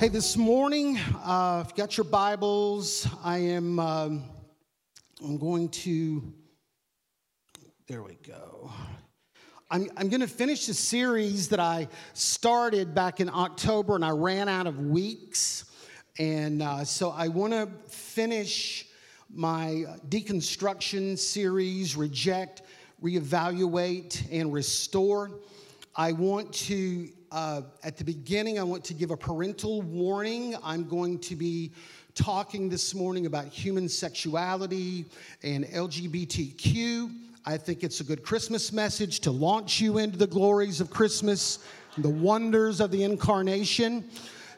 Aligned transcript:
Hey, 0.00 0.08
this 0.08 0.34
morning, 0.34 0.98
uh, 1.22 1.62
if 1.62 1.72
you 1.72 1.76
got 1.76 1.98
your 1.98 2.04
Bibles, 2.04 3.06
I 3.22 3.36
am 3.36 3.78
um, 3.78 4.24
I'm 5.22 5.36
going 5.36 5.68
to. 5.68 6.32
There 7.86 8.02
we 8.02 8.16
go. 8.26 8.72
I'm, 9.70 9.90
I'm 9.98 10.08
going 10.08 10.22
to 10.22 10.26
finish 10.26 10.64
the 10.64 10.72
series 10.72 11.50
that 11.50 11.60
I 11.60 11.86
started 12.14 12.94
back 12.94 13.20
in 13.20 13.28
October, 13.28 13.94
and 13.94 14.02
I 14.02 14.12
ran 14.12 14.48
out 14.48 14.66
of 14.66 14.78
weeks, 14.78 15.66
and 16.18 16.62
uh, 16.62 16.82
so 16.82 17.10
I 17.10 17.28
want 17.28 17.52
to 17.52 17.68
finish 17.86 18.86
my 19.28 19.84
deconstruction 20.08 21.18
series: 21.18 21.94
reject, 21.94 22.62
reevaluate, 23.04 24.32
and 24.32 24.50
restore. 24.50 25.30
I 25.94 26.12
want 26.12 26.54
to 26.54 27.10
uh, 27.32 27.62
at 27.84 27.96
the 27.96 28.04
beginning, 28.04 28.58
I 28.58 28.62
want 28.64 28.84
to 28.84 28.94
give 28.94 29.10
a 29.12 29.16
parental 29.16 29.82
warning. 29.82 30.56
I'm 30.64 30.88
going 30.88 31.18
to 31.20 31.36
be 31.36 31.72
talking 32.14 32.68
this 32.68 32.92
morning 32.92 33.26
about 33.26 33.46
human 33.46 33.88
sexuality 33.88 35.04
and 35.44 35.64
LGBTQ. 35.66 37.14
I 37.46 37.56
think 37.56 37.84
it's 37.84 38.00
a 38.00 38.04
good 38.04 38.24
Christmas 38.24 38.72
message 38.72 39.20
to 39.20 39.30
launch 39.30 39.80
you 39.80 39.98
into 39.98 40.18
the 40.18 40.26
glories 40.26 40.80
of 40.80 40.90
Christmas, 40.90 41.60
the 41.98 42.08
wonders 42.08 42.80
of 42.80 42.90
the 42.90 43.04
incarnation. 43.04 44.04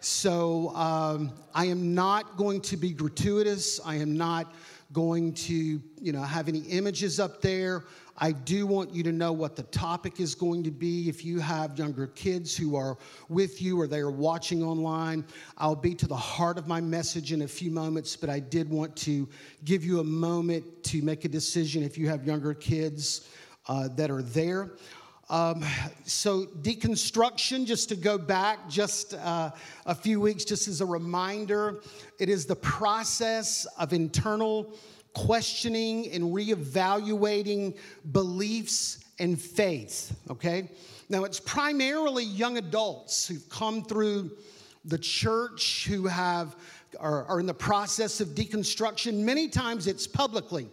So 0.00 0.74
um, 0.74 1.32
I 1.54 1.66
am 1.66 1.94
not 1.94 2.38
going 2.38 2.62
to 2.62 2.78
be 2.78 2.90
gratuitous. 2.90 3.80
I 3.84 3.96
am 3.96 4.16
not 4.16 4.52
going 4.92 5.34
to, 5.34 5.54
you 5.54 6.12
know, 6.12 6.22
have 6.22 6.48
any 6.48 6.60
images 6.60 7.20
up 7.20 7.42
there. 7.42 7.84
I 8.22 8.30
do 8.30 8.68
want 8.68 8.94
you 8.94 9.02
to 9.02 9.10
know 9.10 9.32
what 9.32 9.56
the 9.56 9.64
topic 9.64 10.20
is 10.20 10.36
going 10.36 10.62
to 10.62 10.70
be. 10.70 11.08
If 11.08 11.24
you 11.24 11.40
have 11.40 11.76
younger 11.76 12.06
kids 12.06 12.56
who 12.56 12.76
are 12.76 12.96
with 13.28 13.60
you 13.60 13.80
or 13.80 13.88
they 13.88 13.98
are 13.98 14.12
watching 14.12 14.62
online, 14.62 15.24
I'll 15.58 15.74
be 15.74 15.92
to 15.96 16.06
the 16.06 16.14
heart 16.14 16.56
of 16.56 16.68
my 16.68 16.80
message 16.80 17.32
in 17.32 17.42
a 17.42 17.48
few 17.48 17.72
moments, 17.72 18.14
but 18.14 18.30
I 18.30 18.38
did 18.38 18.70
want 18.70 18.94
to 18.98 19.28
give 19.64 19.84
you 19.84 19.98
a 19.98 20.04
moment 20.04 20.84
to 20.84 21.02
make 21.02 21.24
a 21.24 21.28
decision 21.28 21.82
if 21.82 21.98
you 21.98 22.08
have 22.10 22.24
younger 22.24 22.54
kids 22.54 23.28
uh, 23.66 23.88
that 23.96 24.08
are 24.08 24.22
there. 24.22 24.70
Um, 25.28 25.64
so, 26.04 26.44
deconstruction, 26.44 27.66
just 27.66 27.88
to 27.88 27.96
go 27.96 28.18
back 28.18 28.68
just 28.68 29.14
uh, 29.14 29.50
a 29.84 29.94
few 29.96 30.20
weeks, 30.20 30.44
just 30.44 30.68
as 30.68 30.80
a 30.80 30.86
reminder, 30.86 31.80
it 32.20 32.28
is 32.28 32.46
the 32.46 32.54
process 32.54 33.66
of 33.80 33.92
internal 33.92 34.76
questioning 35.14 36.10
and 36.12 36.24
reevaluating 36.24 37.76
beliefs 38.12 39.04
and 39.18 39.40
faith, 39.40 40.16
okay? 40.30 40.70
Now, 41.08 41.24
it's 41.24 41.40
primarily 41.40 42.24
young 42.24 42.58
adults 42.58 43.26
who've 43.26 43.48
come 43.48 43.84
through 43.84 44.30
the 44.84 44.98
church 44.98 45.86
who 45.86 46.06
have 46.06 46.56
are, 47.00 47.24
are 47.24 47.40
in 47.40 47.46
the 47.46 47.54
process 47.54 48.20
of 48.20 48.28
deconstruction. 48.28 49.18
Many 49.20 49.48
times 49.48 49.86
it's 49.86 50.06
publicly. 50.06 50.68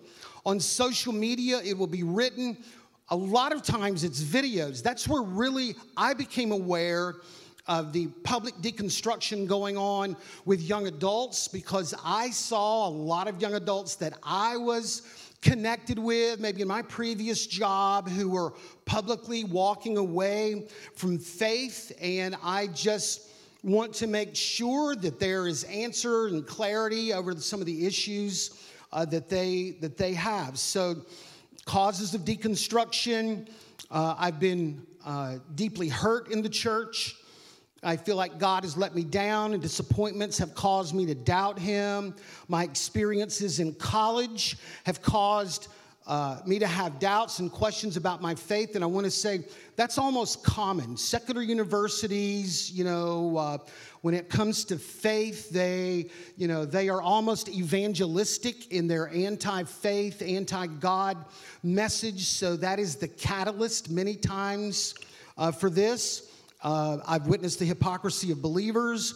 On 0.45 0.60
social 0.60 1.14
media, 1.14 1.62
it 1.64 1.78
will 1.78 1.88
be 1.88 2.04
written. 2.04 2.58
A 3.10 3.16
lot 3.16 3.52
of 3.52 3.64
times 3.64 4.04
it's 4.04 4.22
videos. 4.22 4.82
That's 4.83 5.08
where 5.08 5.22
really 5.22 5.76
I 5.98 6.14
became 6.14 6.52
aware 6.52 7.16
of 7.69 7.93
the 7.93 8.07
public 8.23 8.55
deconstruction 8.55 9.47
going 9.47 9.77
on 9.77 10.17
with 10.43 10.59
young 10.59 10.87
adults 10.87 11.47
because 11.47 11.93
I 12.03 12.31
saw 12.31 12.87
a 12.87 12.89
lot 12.89 13.27
of 13.27 13.39
young 13.39 13.53
adults 13.53 13.95
that 13.97 14.17
I 14.23 14.57
was 14.57 15.03
connected 15.41 15.99
with, 15.99 16.39
maybe 16.39 16.63
in 16.63 16.67
my 16.67 16.81
previous 16.81 17.45
job, 17.45 18.09
who 18.09 18.31
were 18.31 18.55
publicly 18.85 19.43
walking 19.43 19.97
away 19.97 20.67
from 20.95 21.19
faith. 21.19 21.91
And 22.02 22.35
I 22.43 22.67
just 22.67 23.30
want 23.63 23.93
to 23.93 24.07
make 24.07 24.36
sure 24.36 24.95
that 24.95 25.19
there 25.19 25.47
is 25.47 25.63
answer 25.65 26.25
and 26.27 26.45
clarity 26.47 27.13
over 27.13 27.36
some 27.36 27.59
of 27.59 27.67
the 27.67 27.86
issues 27.86 28.67
uh, 28.91 29.05
that, 29.05 29.30
they, 29.30 29.77
that 29.80 29.95
they 29.95 30.15
have. 30.15 30.57
So, 30.57 31.05
causes 31.65 32.15
of 32.15 32.21
deconstruction. 32.21 33.47
Uh, 33.91 34.15
I've 34.17 34.39
been 34.39 34.87
uh, 35.05 35.37
deeply 35.53 35.87
hurt 35.87 36.31
in 36.31 36.41
the 36.41 36.49
church. 36.49 37.15
I 37.82 37.95
feel 37.95 38.16
like 38.16 38.40
God 38.40 38.64
has 38.64 38.76
let 38.76 38.94
me 38.94 39.04
down, 39.04 39.54
and 39.54 39.62
disappointments 39.62 40.38
have 40.38 40.54
caused 40.54 40.94
me 40.94 41.06
to 41.06 41.16
doubt 41.16 41.58
Him. 41.58 42.16
My 42.48 42.64
experiences 42.64 43.60
in 43.60 43.73
college 43.76 44.58
have 44.86 45.02
caused 45.02 45.70
uh, 46.08 46.40
me 46.45 46.58
to 46.58 46.66
have 46.66 47.00
doubts 47.00 47.40
and 47.40 47.52
questions 47.52 47.95
about 47.95 48.22
my 48.22 48.34
faith. 48.34 48.76
And 48.76 48.84
I 48.84 48.88
want 48.88 49.06
to 49.06 49.12
say 49.12 49.45
that's 49.76 49.98
almost 49.98 50.44
common. 50.44 50.98
Secular 50.98 51.44
universities, 51.44 52.72
you 52.72 52.84
know, 52.84 53.38
uh, 53.38 53.58
when 54.02 54.16
it 54.16 54.28
comes 54.28 54.66
to 54.66 54.78
faith, 54.78 55.52
they, 55.52 56.10
you 56.36 56.48
know, 56.48 56.66
they 56.66 56.90
are 56.90 57.02
almost 57.02 57.48
evangelistic 57.50 58.72
in 58.72 58.88
their 58.88 59.10
anti-faith, 59.10 60.22
anti-God 60.22 61.26
message. 61.64 62.26
So 62.26 62.56
that 62.56 62.80
is 62.80 62.96
the 62.96 63.08
catalyst 63.08 63.92
many 63.92 64.16
times 64.16 64.96
uh, 65.38 65.52
for 65.52 65.70
this. 65.70 66.29
Uh, 66.61 66.97
I've 67.08 67.27
witnessed 67.27 67.59
the 67.59 67.65
hypocrisy 67.65 68.31
of 68.31 68.42
believers 68.42 69.14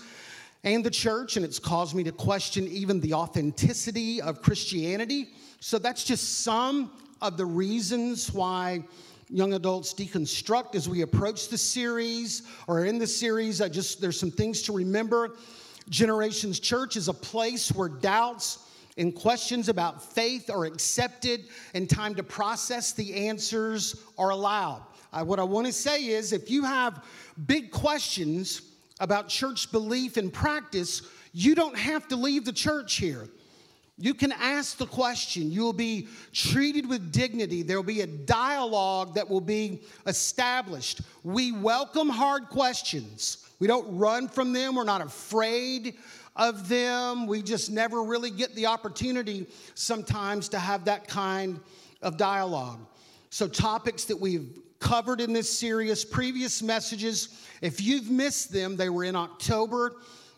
and 0.64 0.84
the 0.84 0.90
church, 0.90 1.36
and 1.36 1.46
it's 1.46 1.60
caused 1.60 1.94
me 1.94 2.04
to 2.04 2.12
question 2.12 2.68
even 2.68 3.02
the 3.02 3.14
authenticity 3.14 4.22
of 4.22 4.42
Christianity. 4.42 5.30
So 5.60 5.78
that's 5.78 6.06
just 6.06 6.42
some 6.42 6.92
of 7.22 7.36
the 7.36 7.46
reasons 7.46 8.32
why 8.34 8.84
young 9.30 9.54
adults 9.54 9.94
deconstruct 9.94 10.76
as 10.76 10.88
we 10.88 11.02
approach 11.02 11.50
the 11.50 11.58
series 11.58 12.44
or 12.68 12.86
in 12.86 12.98
the 12.98 13.08
series. 13.08 13.62
I 13.62 13.68
just 13.68 14.00
there's 14.00 14.20
some 14.20 14.32
things 14.32 14.62
to 14.64 14.74
remember. 14.74 15.36
Generations 15.90 16.62
Church 16.62 16.96
is 16.96 17.10
a 17.10 17.14
place 17.14 17.70
where 17.74 17.90
doubts 17.90 18.70
and 18.98 19.14
questions 19.14 19.68
about 19.68 20.14
faith 20.14 20.50
are 20.50 20.64
accepted 20.64 21.46
and 21.74 21.90
time 21.90 22.16
to 22.16 22.24
process 22.24 22.94
the 22.94 23.28
answers 23.28 24.02
are 24.18 24.30
allowed. 24.30 24.84
Uh, 25.14 25.24
what 25.24 25.40
I 25.40 25.44
want 25.44 25.68
to 25.68 25.74
say 25.74 26.08
is 26.08 26.34
if 26.34 26.50
you 26.50 26.64
have 26.64 27.04
big 27.46 27.70
questions 27.70 28.64
about 29.00 29.28
church 29.28 29.72
belief 29.72 30.18
and 30.18 30.34
practice, 30.34 31.04
you 31.34 31.54
don't 31.54 31.78
have 31.78 32.08
to 32.08 32.16
leave 32.16 32.46
the 32.46 32.54
church 32.54 32.96
here. 32.96 33.28
You 34.00 34.16
can 34.16 34.32
ask 34.32 34.78
the 34.78 34.88
question. 34.88 35.52
You 35.52 35.62
will 35.62 35.72
be 35.72 36.08
treated 36.34 36.90
with 36.90 37.12
dignity. 37.12 37.62
There 37.62 37.78
will 37.78 37.84
be 37.84 38.02
a 38.02 38.08
dialogue 38.08 39.14
that 39.14 39.30
will 39.30 39.40
be 39.40 39.84
established. 40.08 41.02
We 41.24 41.52
welcome 41.52 42.10
hard 42.10 42.50
questions. 42.50 43.48
We 43.60 43.68
don't 43.68 43.96
run 43.96 44.28
from 44.28 44.52
them. 44.52 44.74
We're 44.76 44.84
not 44.84 45.02
afraid 45.02 45.94
of 46.36 46.68
them. 46.68 47.28
We 47.28 47.44
just 47.44 47.70
never 47.72 48.02
really 48.02 48.32
get 48.32 48.56
the 48.56 48.66
opportunity 48.66 49.46
sometimes 49.76 50.50
to 50.50 50.60
have 50.60 50.86
that 50.86 51.08
kind 51.08 51.60
of 52.02 52.18
dialogue. 52.18 52.80
So, 53.30 53.48
topics 53.48 54.06
that 54.06 54.20
we've 54.20 54.60
covered 54.84 55.22
in 55.22 55.32
this 55.32 55.50
series, 55.50 56.04
previous 56.04 56.62
messages. 56.62 57.30
If 57.62 57.80
you've 57.80 58.12
missed 58.12 58.52
them, 58.52 58.76
they 58.76 58.90
were 58.90 59.06
in 59.06 59.16
October. 59.16 59.96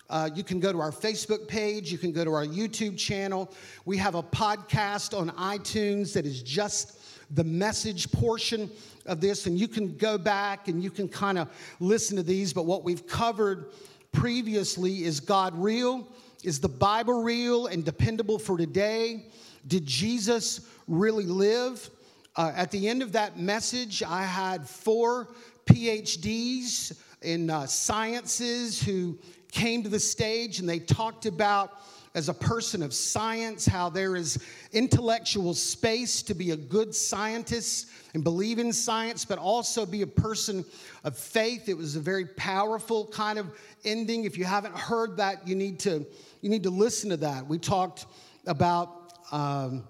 Uh, 0.07 0.29
you 0.35 0.43
can 0.43 0.59
go 0.59 0.71
to 0.71 0.79
our 0.79 0.91
Facebook 0.91 1.47
page, 1.47 1.91
you 1.91 1.97
can 1.97 2.11
go 2.11 2.23
to 2.23 2.31
our 2.31 2.45
YouTube 2.45 2.95
channel. 2.95 3.51
We 3.85 3.97
have 3.97 4.13
a 4.13 4.21
podcast 4.21 5.19
on 5.19 5.31
iTunes 5.31 6.13
that 6.13 6.27
is 6.27 6.43
just 6.43 6.99
the 7.33 7.43
message 7.43 8.11
portion 8.11 8.69
of 9.07 9.19
this, 9.19 9.47
and 9.47 9.57
you 9.59 9.67
can 9.67 9.97
go 9.97 10.15
back 10.15 10.67
and 10.67 10.83
you 10.83 10.91
can 10.91 11.09
kind 11.09 11.39
of 11.39 11.49
listen 11.79 12.15
to 12.15 12.23
these. 12.23 12.53
But 12.53 12.67
what 12.67 12.83
we've 12.83 13.07
covered 13.07 13.71
previously 14.11 15.05
is 15.05 15.19
God 15.19 15.55
real? 15.55 16.07
Is 16.43 16.59
the 16.59 16.69
Bible 16.69 17.23
real 17.23 17.65
and 17.65 17.83
dependable 17.83 18.37
for 18.37 18.59
today? 18.59 19.25
Did 19.65 19.87
Jesus 19.87 20.69
really 20.87 21.25
live? 21.25 21.89
Uh, 22.37 22.51
at 22.53 22.69
the 22.69 22.89
end 22.89 23.01
of 23.01 23.13
that 23.13 23.39
message, 23.39 24.03
I 24.03 24.23
had 24.23 24.67
four 24.67 25.29
PhDs 25.65 26.99
in 27.21 27.49
uh, 27.49 27.65
sciences 27.65 28.81
who 28.81 29.17
came 29.51 29.83
to 29.83 29.89
the 29.89 29.99
stage 29.99 30.59
and 30.59 30.67
they 30.67 30.79
talked 30.79 31.25
about, 31.25 31.71
as 32.13 32.27
a 32.27 32.33
person 32.33 32.83
of 32.83 32.93
science, 32.93 33.65
how 33.65 33.89
there 33.89 34.17
is 34.17 34.37
intellectual 34.73 35.53
space 35.53 36.21
to 36.23 36.33
be 36.33 36.51
a 36.51 36.57
good 36.57 36.93
scientist 36.93 37.87
and 38.13 38.23
believe 38.23 38.59
in 38.59 38.73
science, 38.73 39.23
but 39.23 39.39
also 39.39 39.85
be 39.85 40.01
a 40.01 40.07
person 40.07 40.65
of 41.05 41.17
faith. 41.17 41.69
It 41.69 41.77
was 41.77 41.95
a 41.95 42.01
very 42.01 42.25
powerful 42.25 43.07
kind 43.07 43.39
of 43.39 43.49
ending. 43.85 44.25
If 44.25 44.37
you 44.37 44.43
haven't 44.43 44.77
heard 44.77 45.15
that, 45.17 45.47
you 45.47 45.55
need 45.55 45.79
to, 45.81 46.05
you 46.41 46.49
need 46.49 46.63
to 46.63 46.69
listen 46.69 47.09
to 47.11 47.17
that. 47.17 47.47
We 47.47 47.59
talked 47.59 48.07
about 48.45 49.13
um, 49.31 49.85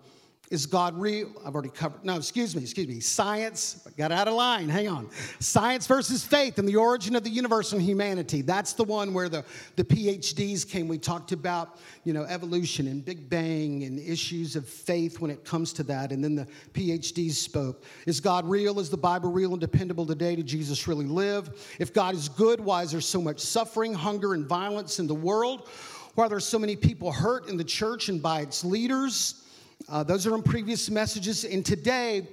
is 0.51 0.65
God 0.67 0.99
real? 0.99 1.31
I've 1.45 1.53
already 1.53 1.69
covered. 1.69 2.05
No, 2.05 2.17
excuse 2.17 2.55
me, 2.55 2.61
excuse 2.61 2.87
me. 2.87 2.99
Science, 2.99 3.87
got 3.97 4.11
out 4.11 4.27
of 4.27 4.35
line. 4.35 4.69
Hang 4.69 4.87
on. 4.87 5.09
Science 5.39 5.87
versus 5.87 6.23
faith 6.23 6.59
and 6.59 6.67
the 6.67 6.75
origin 6.75 7.15
of 7.15 7.23
the 7.23 7.29
universe 7.29 7.73
and 7.73 7.81
humanity. 7.81 8.41
That's 8.41 8.73
the 8.73 8.83
one 8.83 9.13
where 9.13 9.27
the, 9.27 9.43
the 9.75 9.83
PhDs 9.83 10.67
came. 10.67 10.87
We 10.87 10.99
talked 10.99 11.31
about, 11.31 11.79
you 12.03 12.13
know, 12.13 12.23
evolution 12.23 12.87
and 12.87 13.03
Big 13.03 13.27
Bang 13.29 13.83
and 13.83 13.99
issues 13.99 14.55
of 14.55 14.67
faith 14.67 15.19
when 15.19 15.31
it 15.31 15.43
comes 15.43 15.73
to 15.73 15.83
that. 15.83 16.11
And 16.11 16.23
then 16.23 16.35
the 16.35 16.47
PhDs 16.73 17.33
spoke. 17.33 17.83
Is 18.05 18.19
God 18.19 18.47
real? 18.47 18.79
Is 18.79 18.89
the 18.89 18.97
Bible 18.97 19.31
real 19.31 19.51
and 19.51 19.61
dependable 19.61 20.05
today? 20.05 20.35
Did 20.35 20.45
Jesus 20.45 20.87
really 20.87 21.05
live? 21.05 21.75
If 21.79 21.91
God 21.91 22.13
is 22.13 22.29
good, 22.29 22.59
why 22.59 22.83
is 22.83 22.91
there 22.91 23.01
so 23.01 23.19
much 23.21 23.39
suffering, 23.39 23.93
hunger, 23.93 24.35
and 24.35 24.45
violence 24.45 24.99
in 24.99 25.07
the 25.07 25.15
world? 25.15 25.69
Why 26.13 26.27
are 26.27 26.29
there 26.29 26.39
so 26.39 26.59
many 26.59 26.75
people 26.75 27.11
hurt 27.11 27.49
in 27.49 27.57
the 27.57 27.63
church 27.63 28.09
and 28.09 28.21
by 28.21 28.41
its 28.41 28.63
leaders? 28.63 29.41
Uh, 29.87 30.03
those 30.03 30.25
are 30.25 30.33
in 30.35 30.41
previous 30.41 30.89
messages. 30.89 31.43
And 31.43 31.65
today, 31.65 32.27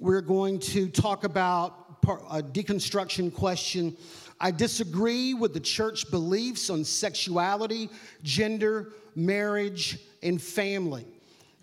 we're 0.00 0.20
going 0.20 0.58
to 0.60 0.88
talk 0.88 1.24
about 1.24 2.02
a 2.30 2.42
deconstruction 2.42 3.32
question. 3.32 3.96
I 4.40 4.50
disagree 4.50 5.34
with 5.34 5.54
the 5.54 5.60
church 5.60 6.10
beliefs 6.10 6.70
on 6.70 6.84
sexuality, 6.84 7.88
gender, 8.22 8.92
marriage, 9.14 9.98
and 10.22 10.40
family. 10.40 11.06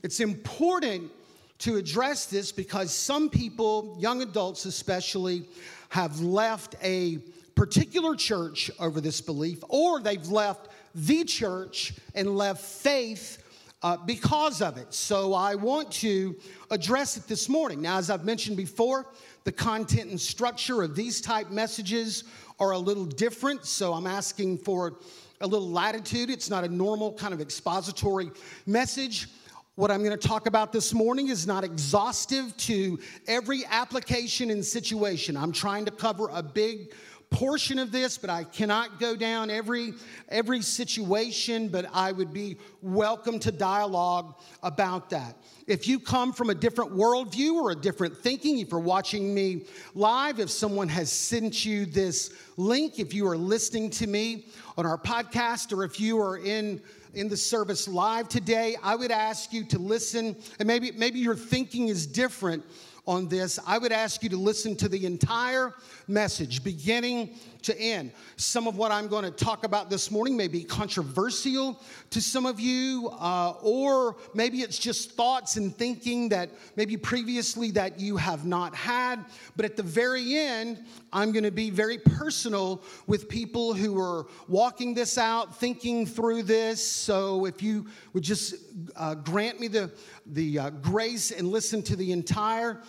It's 0.04 0.20
important 0.20 1.12
to 1.60 1.78
address 1.78 2.28
this 2.28 2.52
because 2.52 2.94
some 2.94 3.30
people, 3.30 3.98
young 4.00 4.22
adults 4.22 4.66
especially, 4.66 5.46
have 5.90 6.20
left 6.20 6.76
a 6.82 7.18
particular 7.56 8.16
church 8.16 8.70
over 8.80 9.02
this 9.02 9.22
belief, 9.22 9.64
or 9.70 10.02
they've 10.02 10.28
left 10.28 10.70
the 10.94 11.24
church 11.24 11.94
and 12.14 12.38
left 12.38 12.62
faith 12.62 13.42
uh, 13.82 13.98
because 13.98 14.62
of 14.62 14.78
it. 14.78 14.94
So 14.94 15.34
I 15.34 15.56
want 15.56 15.92
to 15.94 16.36
address 16.72 17.18
it 17.18 17.28
this 17.28 17.50
morning. 17.50 17.82
Now, 17.82 17.98
as 17.98 18.10
I've 18.10 18.26
mentioned 18.26 18.58
before, 18.58 19.08
the 19.44 19.52
content 19.52 20.10
and 20.10 20.20
structure 20.20 20.82
of 20.82 20.96
these 20.96 21.22
type 21.22 21.52
messages 21.52 22.24
are 22.60 22.72
a 22.72 22.78
little 22.78 23.06
different. 23.06 23.66
So 23.66 23.94
I'm 23.94 24.08
asking 24.08 24.60
for 24.60 25.00
a 25.42 25.48
little 25.48 25.70
latitude. 25.70 26.30
It's 26.30 26.50
not 26.50 26.64
a 26.64 26.68
normal 26.68 27.14
kind 27.14 27.34
of 27.34 27.42
expository 27.42 28.32
message. 28.66 29.28
What 29.76 29.92
I'm 29.92 30.04
going 30.04 30.18
to 30.18 30.28
talk 30.28 30.48
about 30.48 30.72
this 30.72 30.94
morning 30.94 31.28
is 31.28 31.46
not 31.46 31.66
exhaustive 31.66 32.56
to 32.58 32.98
every 33.28 33.66
application 33.66 34.50
and 34.50 34.64
situation. 34.64 35.36
I'm 35.36 35.52
trying 35.52 35.84
to 35.84 35.92
cover 35.92 36.30
a 36.32 36.42
big 36.42 36.94
portion 37.30 37.80
of 37.80 37.92
this, 37.92 38.18
but 38.18 38.30
I 38.30 38.44
cannot 38.44 39.00
go 39.00 39.16
down 39.16 39.50
every, 39.50 39.94
every 40.30 40.62
situation, 40.62 41.68
but 41.68 41.86
I 41.94 42.12
would 42.12 42.34
be 42.34 42.58
welcome 42.82 43.40
to 43.40 43.52
dialogue 43.52 44.36
about 44.64 45.10
that. 45.10 45.38
If 45.68 45.88
you 45.88 46.00
come 46.00 46.32
from 46.32 46.50
a 46.50 46.56
different 46.56 46.94
worldview 46.94 47.54
or 47.54 47.72
a 47.72 47.76
different 47.76 48.18
thinking, 48.18 48.60
if 48.60 48.72
you're 48.72 48.80
watching 48.80 49.34
me 49.34 49.66
live, 49.96 50.40
if 50.40 50.50
someone 50.50 50.88
has 50.90 51.12
sent 51.12 51.66
you 51.66 51.86
this 51.86 52.34
link, 52.58 53.00
if 53.00 53.14
you 53.14 53.28
are 53.28 53.38
listening 53.38 53.90
to 53.92 54.08
me 54.08 54.46
on 54.78 54.86
our 54.86 54.98
podcast, 54.98 55.76
or 55.76 55.84
if 55.84 56.00
you 56.00 56.20
are 56.20 56.38
in 56.38 56.82
in 57.16 57.30
the 57.30 57.38
service 57.38 57.88
live 57.88 58.28
today, 58.28 58.76
I 58.84 58.94
would 58.94 59.10
ask 59.10 59.54
you 59.54 59.64
to 59.68 59.80
listen, 59.80 60.36
and 60.60 60.68
maybe 60.68 60.92
maybe 60.92 61.20
your 61.20 61.36
thinking 61.36 61.88
is 61.88 62.06
different 62.06 62.64
on 63.08 63.28
this, 63.28 63.60
I 63.66 63.78
would 63.78 63.92
ask 63.92 64.24
you 64.24 64.30
to 64.30 64.38
listen 64.38 64.76
to 64.78 64.90
the 64.90 65.06
entire 65.06 65.74
message, 66.08 66.64
beginning 66.64 67.36
to 67.66 67.80
end. 67.80 68.12
Some 68.38 68.68
of 68.68 68.78
what 68.78 68.92
I'm 68.92 69.08
going 69.08 69.24
to 69.24 69.32
talk 69.32 69.64
about 69.64 69.90
this 69.90 70.10
morning 70.10 70.36
may 70.36 70.48
be 70.48 70.64
controversial 70.64 71.82
to 72.10 72.22
some 72.22 72.46
of 72.46 72.60
you, 72.60 73.10
uh, 73.20 73.54
or 73.62 74.18
maybe 74.34 74.60
it's 74.60 74.78
just 74.78 75.12
thoughts 75.12 75.58
and 75.58 75.76
thinking 75.76 76.30
that 76.30 76.50
maybe 76.76 76.98
previously 76.98 77.72
that 77.72 78.00
you 78.00 78.18
have 78.18 78.46
not 78.46 78.76
had. 78.76 79.26
But 79.56 79.66
at 79.66 79.78
the 79.78 79.84
very 79.84 80.36
end, 80.36 80.84
I'm 81.14 81.32
going 81.32 81.44
to 81.44 81.52
be 81.52 81.70
very 81.70 81.98
personal 81.98 82.82
with 83.08 83.30
people 83.30 83.74
who 83.74 84.00
are 84.00 84.28
walking 84.48 84.94
this 84.94 85.18
out, 85.18 85.60
thinking 85.60 86.06
through 86.06 86.44
this. 86.44 86.86
So 86.86 87.46
if 87.46 87.62
you 87.62 87.88
would 88.14 88.24
just 88.24 88.56
uh, 88.96 89.16
grant 89.16 89.60
me 89.60 89.68
the 89.68 89.92
the 90.28 90.60
uh, 90.60 90.70
grace 90.72 91.32
and 91.32 91.48
listen 91.48 91.84
to 91.84 91.96
the 91.96 92.12
entire 92.12 92.82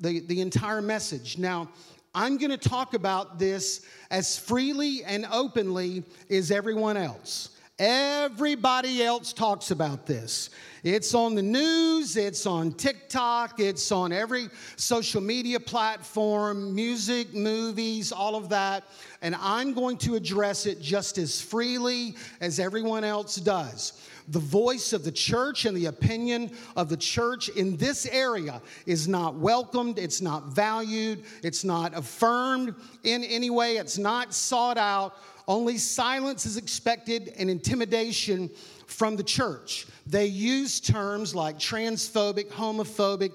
the, 0.00 0.20
the 0.20 0.40
entire 0.40 0.82
message. 0.82 1.38
Now, 1.38 1.68
I'm 2.14 2.38
going 2.38 2.50
to 2.50 2.58
talk 2.58 2.94
about 2.94 3.38
this 3.38 3.86
as 4.10 4.36
freely 4.36 5.04
and 5.04 5.26
openly 5.30 6.02
as 6.28 6.50
everyone 6.50 6.96
else. 6.96 7.50
Everybody 7.78 9.02
else 9.02 9.32
talks 9.32 9.70
about 9.70 10.06
this. 10.06 10.50
It's 10.82 11.14
on 11.14 11.34
the 11.34 11.42
news, 11.42 12.16
it's 12.16 12.44
on 12.44 12.72
TikTok, 12.72 13.58
it's 13.58 13.90
on 13.90 14.12
every 14.12 14.48
social 14.76 15.22
media 15.22 15.58
platform, 15.58 16.74
music, 16.74 17.32
movies, 17.32 18.12
all 18.12 18.36
of 18.36 18.50
that. 18.50 18.84
And 19.22 19.34
I'm 19.36 19.72
going 19.72 19.96
to 19.98 20.14
address 20.14 20.66
it 20.66 20.80
just 20.80 21.16
as 21.16 21.40
freely 21.40 22.16
as 22.40 22.58
everyone 22.58 23.04
else 23.04 23.36
does 23.36 23.92
the 24.30 24.38
voice 24.38 24.92
of 24.92 25.04
the 25.04 25.12
church 25.12 25.64
and 25.64 25.76
the 25.76 25.86
opinion 25.86 26.52
of 26.76 26.88
the 26.88 26.96
church 26.96 27.48
in 27.50 27.76
this 27.76 28.06
area 28.06 28.62
is 28.86 29.08
not 29.08 29.34
welcomed, 29.34 29.98
it's 29.98 30.20
not 30.20 30.54
valued, 30.54 31.24
it's 31.42 31.64
not 31.64 31.96
affirmed 31.96 32.74
in 33.02 33.24
any 33.24 33.50
way, 33.50 33.76
it's 33.76 33.98
not 33.98 34.32
sought 34.32 34.78
out. 34.78 35.16
Only 35.48 35.78
silence 35.78 36.46
is 36.46 36.56
expected 36.56 37.34
and 37.36 37.50
intimidation 37.50 38.50
from 38.86 39.16
the 39.16 39.24
church. 39.24 39.86
They 40.06 40.26
use 40.26 40.78
terms 40.78 41.34
like 41.34 41.58
transphobic, 41.58 42.50
homophobic, 42.50 43.32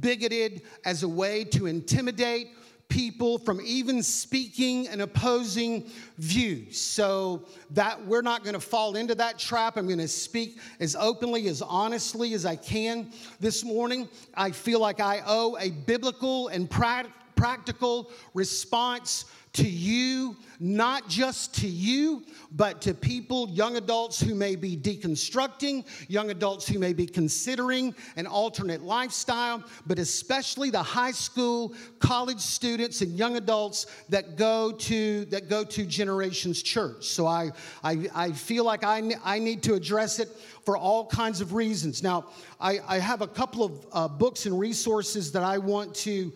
bigoted 0.00 0.62
as 0.84 1.02
a 1.02 1.08
way 1.08 1.42
to 1.44 1.66
intimidate 1.66 2.50
people 2.88 3.38
from 3.38 3.60
even 3.62 4.02
speaking 4.02 4.88
and 4.88 5.02
opposing 5.02 5.90
views. 6.18 6.80
So 6.80 7.44
that 7.70 8.04
we're 8.06 8.22
not 8.22 8.44
going 8.44 8.54
to 8.54 8.60
fall 8.60 8.96
into 8.96 9.14
that 9.16 9.38
trap. 9.38 9.76
I'm 9.76 9.86
going 9.86 9.98
to 9.98 10.08
speak 10.08 10.58
as 10.80 10.96
openly, 10.96 11.48
as 11.48 11.62
honestly 11.62 12.32
as 12.34 12.46
I 12.46 12.56
can 12.56 13.10
this 13.40 13.64
morning. 13.64 14.08
I 14.34 14.50
feel 14.50 14.80
like 14.80 15.00
I 15.00 15.22
owe 15.26 15.56
a 15.58 15.70
biblical 15.70 16.48
and 16.48 16.70
practical 16.70 18.10
response 18.34 19.26
to 19.56 19.68
you, 19.68 20.36
not 20.60 21.08
just 21.08 21.54
to 21.56 21.66
you, 21.66 22.22
but 22.52 22.80
to 22.82 22.94
people, 22.94 23.48
young 23.50 23.76
adults 23.76 24.20
who 24.20 24.34
may 24.34 24.56
be 24.56 24.76
deconstructing, 24.76 25.84
young 26.08 26.30
adults 26.30 26.66
who 26.66 26.78
may 26.78 26.92
be 26.92 27.06
considering 27.06 27.94
an 28.16 28.26
alternate 28.26 28.82
lifestyle, 28.82 29.62
but 29.86 29.98
especially 29.98 30.70
the 30.70 30.82
high 30.82 31.10
school, 31.10 31.74
college 31.98 32.40
students, 32.40 33.02
and 33.02 33.12
young 33.18 33.36
adults 33.36 33.86
that 34.08 34.36
go 34.36 34.72
to 34.72 35.24
that 35.26 35.48
go 35.48 35.64
to 35.64 35.84
Generations 35.84 36.62
Church. 36.62 37.04
So 37.06 37.26
I 37.26 37.50
I, 37.82 38.08
I 38.14 38.32
feel 38.32 38.64
like 38.64 38.84
I, 38.84 39.02
I 39.24 39.38
need 39.38 39.62
to 39.64 39.74
address 39.74 40.18
it 40.18 40.28
for 40.64 40.76
all 40.76 41.06
kinds 41.06 41.40
of 41.40 41.52
reasons. 41.52 42.02
Now 42.02 42.26
I, 42.60 42.80
I 42.86 42.98
have 42.98 43.22
a 43.22 43.28
couple 43.28 43.64
of 43.64 43.86
uh, 43.92 44.08
books 44.08 44.46
and 44.46 44.58
resources 44.58 45.32
that 45.32 45.42
I 45.42 45.58
want 45.58 45.94
to 45.96 46.32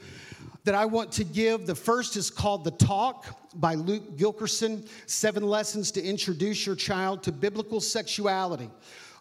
that 0.64 0.74
I 0.74 0.84
want 0.84 1.12
to 1.12 1.24
give. 1.24 1.66
The 1.66 1.74
first 1.74 2.16
is 2.16 2.30
called 2.30 2.64
The 2.64 2.70
Talk 2.72 3.26
by 3.54 3.74
Luke 3.74 4.16
Gilkerson 4.16 4.86
Seven 5.06 5.42
Lessons 5.42 5.90
to 5.92 6.02
Introduce 6.02 6.66
Your 6.66 6.76
Child 6.76 7.22
to 7.24 7.32
Biblical 7.32 7.80
Sexuality. 7.80 8.70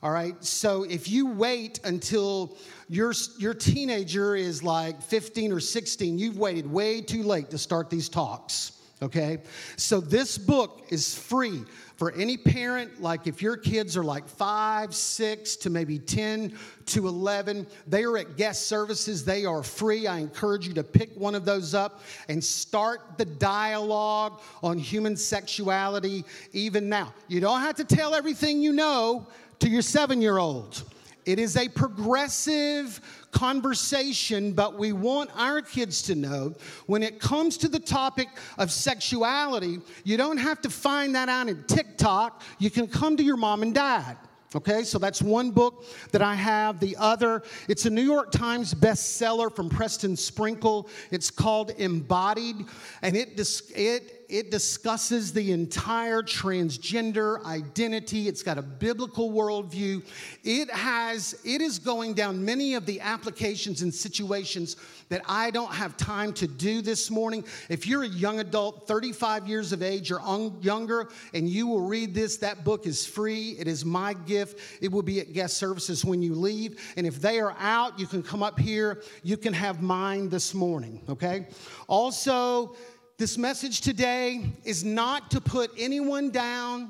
All 0.01 0.12
right, 0.12 0.41
so 0.43 0.84
if 0.84 1.10
you 1.10 1.27
wait 1.27 1.81
until 1.84 2.58
your, 2.88 3.13
your 3.38 3.53
teenager 3.53 4.34
is 4.34 4.63
like 4.63 5.01
15 5.01 5.51
or 5.51 5.60
16, 5.60 6.17
you've 6.17 6.38
waited 6.38 6.72
way 6.72 7.01
too 7.01 7.22
late 7.24 7.50
to 7.50 7.58
start 7.58 7.89
these 7.89 8.08
talks. 8.08 8.74
Okay, 9.01 9.39
so 9.77 10.00
this 10.00 10.38
book 10.38 10.86
is 10.89 11.15
free 11.17 11.63
for 12.00 12.13
any 12.13 12.38
parent, 12.38 13.01
like 13.01 13.27
if 13.27 13.41
your 13.41 13.58
kids 13.58 13.98
are 13.98 14.06
like 14.06 14.25
five, 14.25 14.96
six 14.96 15.58
to 15.58 15.70
maybe 15.70 16.00
10 16.00 16.58
to 16.86 17.10
11, 17.10 17.68
they 17.88 18.06
are 18.06 18.18
at 18.18 18.38
guest 18.38 18.68
services. 18.68 19.25
They 19.25 19.44
are 19.44 19.62
free. 19.62 20.08
I 20.08 20.20
encourage 20.20 20.65
you 20.65 20.74
to 20.75 20.84
pick 20.84 21.13
one 21.18 21.36
of 21.36 21.44
those 21.44 21.74
up 21.75 22.01
and 22.29 22.41
start 22.41 23.18
the 23.18 23.25
dialogue 23.25 24.39
on 24.63 24.77
human 24.77 25.18
sexuality 25.18 26.24
even 26.53 26.88
now. 26.88 27.13
You 27.27 27.41
don't 27.41 27.60
have 27.60 27.75
to 27.75 27.84
tell 27.84 28.15
everything 28.15 28.62
you 28.62 28.72
know 28.72 29.27
to 29.60 29.68
your 29.68 29.82
seven 29.82 30.22
year 30.22 30.38
old. 30.38 30.82
It 31.25 31.38
is 31.38 31.58
a 31.58 31.68
progressive 31.68 33.01
conversation, 33.31 34.53
but 34.53 34.77
we 34.77 34.91
want 34.91 35.29
our 35.36 35.62
kids 35.62 36.01
to 36.03 36.15
know 36.15 36.53
when 36.88 37.03
it 37.03 37.19
comes 37.19 37.57
to 37.57 37.67
the 37.67 37.79
topic 37.79 38.27
of 38.57 38.71
sexuality, 38.71 39.79
you 40.03 40.17
don't 40.17 40.38
have 40.38 40.62
to 40.62 40.69
find 40.69 41.15
that 41.15 41.29
out 41.29 41.48
in 41.48 41.63
TikTok. 41.63 42.41
You 42.59 42.69
can 42.69 42.88
come 42.88 43.17
to 43.17 43.24
your 43.24 43.38
mom 43.38 43.62
and 43.62 43.74
dad. 43.74 44.17
Okay, 44.55 44.83
so 44.83 44.98
that's 44.98 45.21
one 45.21 45.51
book 45.51 45.86
that 46.12 46.24
I 46.24 46.33
have. 46.33 46.79
The 46.79 46.95
other, 46.98 47.43
it's 47.67 47.86
a 47.86 47.89
New 47.89 48.01
York 48.01 48.31
Times 48.31 48.74
bestseller 48.74 49.55
from 49.55 49.69
Preston 49.69 50.15
Sprinkle. 50.15 50.89
It's 51.12 51.29
called 51.29 51.71
Embodied, 51.77 52.65
and 53.03 53.15
it, 53.15 53.39
it 53.75 54.18
it 54.29 54.51
discusses 54.51 55.33
the 55.33 55.51
entire 55.51 56.21
transgender 56.21 57.43
identity. 57.45 58.27
It's 58.27 58.43
got 58.43 58.59
a 58.59 58.62
biblical 58.62 59.31
worldview. 59.31 60.03
It 60.43 60.69
has, 60.69 61.39
it 61.43 61.62
is 61.62 61.79
going 61.79 62.13
down 62.13 62.45
many 62.45 62.75
of 62.75 62.86
the 62.86 63.01
applications 63.01 63.81
and 63.81 63.91
situations 63.91 64.75
that 65.09 65.24
I 65.27 65.50
don't 65.50 65.74
have 65.74 65.98
time 65.98 66.31
to 66.33 66.48
do 66.48 66.83
this 66.83 67.09
morning. 67.09 67.43
If 67.69 67.88
you're 67.88 68.03
a 68.03 68.07
young 68.07 68.39
adult, 68.39 68.88
35 68.88 69.48
years 69.48 69.74
of 69.74 69.81
age 69.81 70.12
or 70.12 70.21
un- 70.21 70.57
younger, 70.62 71.09
and 71.33 71.50
you 71.50 71.65
will 71.65 71.81
read 71.81 72.13
this, 72.13 72.38
that 72.38 72.63
book 72.63 72.86
is 72.86 73.07
free. 73.07 73.55
It 73.57 73.67
is 73.67 73.83
my 73.83 74.13
gift. 74.13 74.59
It 74.79 74.91
will 74.91 75.01
be 75.01 75.19
at 75.19 75.33
guest 75.33 75.57
services 75.57 76.05
when 76.05 76.21
you 76.21 76.36
leave. 76.36 76.79
And 76.98 77.07
if 77.07 77.19
they 77.19 77.39
are 77.39 77.55
out, 77.57 78.00
you 78.00 78.05
can 78.05 78.21
come 78.21 78.43
up 78.43 78.59
here. 78.59 79.01
You 79.24 79.38
can 79.38 79.53
have 79.53 79.81
mine 79.81 80.29
this 80.29 80.53
morning, 80.53 81.01
okay? 81.09 81.48
Also, 81.88 82.75
this 83.19 83.38
message 83.38 83.81
today 83.81 84.45
is 84.63 84.85
not 84.85 85.29
to 85.29 85.41
put 85.41 85.71
anyone 85.77 86.29
down 86.29 86.89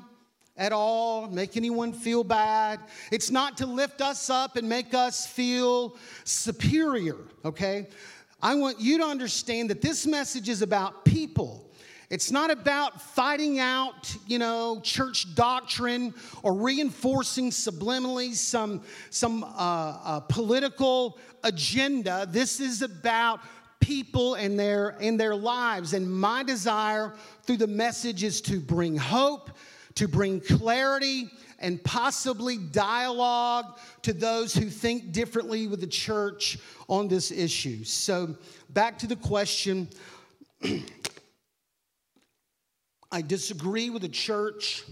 at 0.56 0.70
all, 0.70 1.26
make 1.26 1.56
anyone 1.56 1.92
feel 1.92 2.22
bad. 2.22 2.78
It's 3.10 3.32
not 3.32 3.56
to 3.56 3.66
lift 3.66 4.00
us 4.00 4.30
up 4.30 4.54
and 4.54 4.68
make 4.68 4.94
us 4.94 5.26
feel 5.26 5.96
superior, 6.22 7.16
okay? 7.44 7.88
I 8.40 8.54
want 8.54 8.78
you 8.80 8.98
to 8.98 9.04
understand 9.04 9.70
that 9.70 9.80
this 9.80 10.06
message 10.06 10.48
is 10.48 10.62
about 10.62 11.04
people. 11.04 11.68
It's 12.10 12.30
not 12.30 12.52
about 12.52 13.02
fighting 13.02 13.58
out, 13.58 14.16
you 14.28 14.38
know, 14.38 14.80
church 14.84 15.34
doctrine 15.34 16.14
or 16.44 16.54
reinforcing 16.54 17.50
subliminally 17.50 18.34
some, 18.34 18.82
some 19.10 19.42
uh, 19.42 19.48
uh, 20.04 20.20
political 20.20 21.18
agenda. 21.42 22.24
This 22.30 22.60
is 22.60 22.82
about 22.82 23.40
people 23.80 24.34
and 24.34 24.58
their 24.58 24.90
in 25.00 25.16
their 25.16 25.34
lives. 25.34 25.94
And 25.94 26.10
my 26.10 26.42
desire 26.42 27.14
through 27.42 27.58
the 27.58 27.66
message 27.66 28.22
is 28.22 28.40
to 28.42 28.60
bring 28.60 28.96
hope 28.96 29.50
to 30.00 30.08
bring 30.08 30.40
clarity 30.40 31.30
and 31.58 31.82
possibly 31.84 32.56
dialogue 32.56 33.78
to 34.02 34.12
those 34.12 34.54
who 34.54 34.70
think 34.70 35.12
differently 35.12 35.66
with 35.66 35.80
the 35.80 35.86
church 35.86 36.58
on 36.88 37.08
this 37.08 37.30
issue. 37.30 37.84
So 37.84 38.36
back 38.70 38.98
to 39.00 39.06
the 39.06 39.16
question. 39.16 39.88
I 43.12 43.22
disagree 43.22 43.90
with 43.90 44.02
the 44.02 44.08
church. 44.08 44.84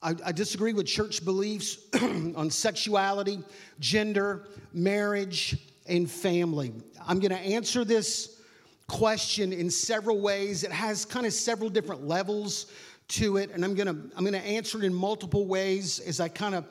I, 0.00 0.14
I 0.24 0.32
disagree 0.32 0.72
with 0.72 0.86
church 0.86 1.24
beliefs 1.24 1.78
on 2.00 2.48
sexuality 2.50 3.40
gender 3.78 4.46
marriage 4.72 5.56
and 5.86 6.10
family. 6.10 6.72
I'm 7.06 7.18
going 7.18 7.30
to 7.30 7.38
answer 7.38 7.84
this 7.84 8.40
question 8.88 9.52
in 9.52 9.70
several 9.70 10.20
ways. 10.20 10.64
It 10.64 10.72
has 10.72 11.04
kind 11.04 11.26
of 11.26 11.32
several 11.32 11.70
different 11.70 12.06
levels 12.06 12.66
to 13.08 13.36
it, 13.36 13.50
and 13.50 13.64
I'm 13.64 13.74
going 13.74 13.86
to 13.86 14.16
I'm 14.16 14.24
going 14.24 14.40
to 14.40 14.46
answer 14.46 14.78
it 14.78 14.84
in 14.84 14.94
multiple 14.94 15.46
ways 15.46 15.98
as 16.00 16.20
I 16.20 16.28
kind 16.28 16.54
of 16.54 16.66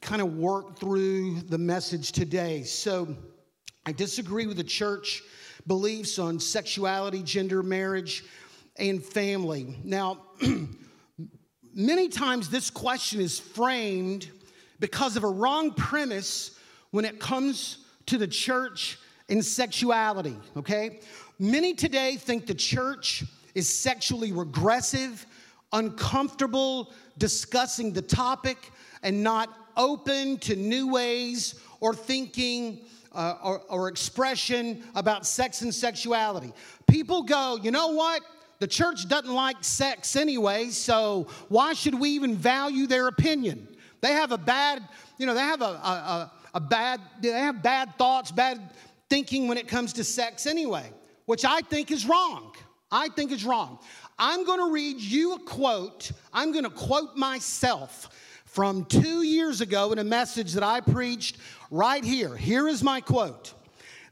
kind 0.00 0.22
of 0.22 0.36
work 0.36 0.78
through 0.78 1.40
the 1.42 1.58
message 1.58 2.12
today. 2.12 2.62
So, 2.64 3.14
I 3.86 3.92
disagree 3.92 4.46
with 4.46 4.56
the 4.56 4.64
church 4.64 5.22
beliefs 5.66 6.18
on 6.18 6.40
sexuality, 6.40 7.22
gender, 7.22 7.62
marriage, 7.62 8.24
and 8.76 9.02
family. 9.02 9.76
Now, 9.84 10.18
many 11.74 12.08
times 12.08 12.48
this 12.48 12.70
question 12.70 13.20
is 13.20 13.38
framed 13.38 14.28
because 14.80 15.16
of 15.16 15.24
a 15.24 15.28
wrong 15.28 15.72
premise 15.72 16.58
when 16.90 17.04
it 17.04 17.20
comes 17.20 17.79
to 18.06 18.18
the 18.18 18.26
church 18.26 18.98
in 19.28 19.42
sexuality, 19.42 20.36
okay? 20.56 21.00
Many 21.38 21.74
today 21.74 22.16
think 22.16 22.46
the 22.46 22.54
church 22.54 23.24
is 23.54 23.68
sexually 23.68 24.32
regressive, 24.32 25.26
uncomfortable 25.72 26.92
discussing 27.18 27.92
the 27.92 28.02
topic, 28.02 28.70
and 29.02 29.22
not 29.22 29.48
open 29.76 30.38
to 30.38 30.56
new 30.56 30.92
ways 30.92 31.60
or 31.80 31.94
thinking 31.94 32.80
uh, 33.12 33.36
or, 33.42 33.60
or 33.68 33.88
expression 33.88 34.84
about 34.94 35.26
sex 35.26 35.62
and 35.62 35.74
sexuality. 35.74 36.52
People 36.86 37.22
go, 37.22 37.58
you 37.62 37.70
know 37.70 37.88
what? 37.88 38.22
The 38.58 38.66
church 38.66 39.08
doesn't 39.08 39.32
like 39.32 39.64
sex 39.64 40.16
anyway, 40.16 40.68
so 40.68 41.26
why 41.48 41.72
should 41.72 41.94
we 41.94 42.10
even 42.10 42.36
value 42.36 42.86
their 42.86 43.08
opinion? 43.08 43.66
They 44.02 44.12
have 44.12 44.32
a 44.32 44.38
bad, 44.38 44.86
you 45.18 45.26
know, 45.26 45.34
they 45.34 45.40
have 45.40 45.62
a, 45.62 45.64
a, 45.64 45.68
a 45.68 46.32
bad, 46.58 47.00
they 47.20 47.28
have 47.28 47.62
bad 47.62 47.96
thoughts, 47.96 48.32
bad 48.32 48.60
thinking 49.08 49.46
when 49.46 49.58
it 49.58 49.68
comes 49.68 49.92
to 49.92 50.04
sex 50.04 50.46
anyway, 50.46 50.90
which 51.26 51.44
I 51.44 51.60
think 51.60 51.92
is 51.92 52.06
wrong. 52.06 52.54
I 52.90 53.08
think 53.08 53.30
is 53.30 53.44
wrong. 53.44 53.78
I'm 54.18 54.44
going 54.44 54.58
to 54.58 54.72
read 54.72 55.00
you 55.00 55.34
a 55.34 55.38
quote. 55.38 56.10
I'm 56.32 56.50
going 56.50 56.64
to 56.64 56.70
quote 56.70 57.16
myself 57.16 58.08
from 58.44 58.84
two 58.86 59.22
years 59.22 59.60
ago 59.60 59.92
in 59.92 59.98
a 59.98 60.04
message 60.04 60.54
that 60.54 60.64
I 60.64 60.80
preached 60.80 61.38
right 61.70 62.04
here. 62.04 62.36
Here 62.36 62.66
is 62.66 62.82
my 62.82 63.00
quote 63.00 63.54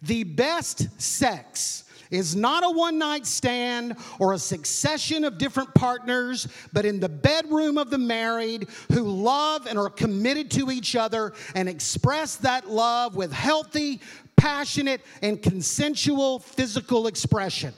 The 0.03 0.23
best 0.23 1.01
sex 1.01 1.85
is 2.11 2.35
not 2.35 2.65
a 2.65 2.71
one 2.71 2.99
night 2.99 3.27
stand 3.27 3.97
or 4.19 4.33
a 4.33 4.39
succession 4.39 5.25
of 5.25 5.39
different 5.39 5.75
partners, 5.75 6.49
but 6.73 6.85
in 6.85 7.01
the 7.01 7.09
bedroom 7.09 7.79
of 7.79 7.91
the 7.91 7.99
married 7.99 8.69
who 8.93 9.03
love 9.03 9.67
and 9.67 9.79
are 9.79 9.91
committed 9.91 10.51
to 10.53 10.71
each 10.71 10.97
other 10.97 11.33
and 11.55 11.69
express 11.69 12.37
that 12.37 12.69
love 12.69 13.17
with 13.17 13.33
healthy, 13.33 14.01
passionate, 14.37 15.01
and 15.23 15.43
consensual 15.43 16.39
physical 16.39 17.07
expression. 17.07 17.75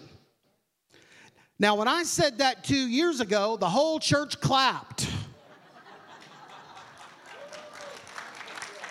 Now, 1.58 1.75
when 1.75 1.88
I 1.88 2.04
said 2.04 2.38
that 2.38 2.64
two 2.64 2.88
years 2.88 3.20
ago, 3.20 3.56
the 3.58 3.68
whole 3.68 4.00
church 4.00 4.40
clapped. 4.40 5.08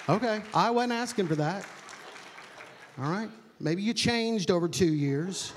Okay, 0.08 0.42
I 0.56 0.72
wasn't 0.72 0.94
asking 0.94 1.28
for 1.28 1.36
that. 1.36 1.64
All 3.00 3.12
right. 3.12 3.30
Maybe 3.60 3.82
you 3.82 3.94
changed 3.94 4.52
over 4.52 4.70
two 4.70 4.94
years. 4.94 5.52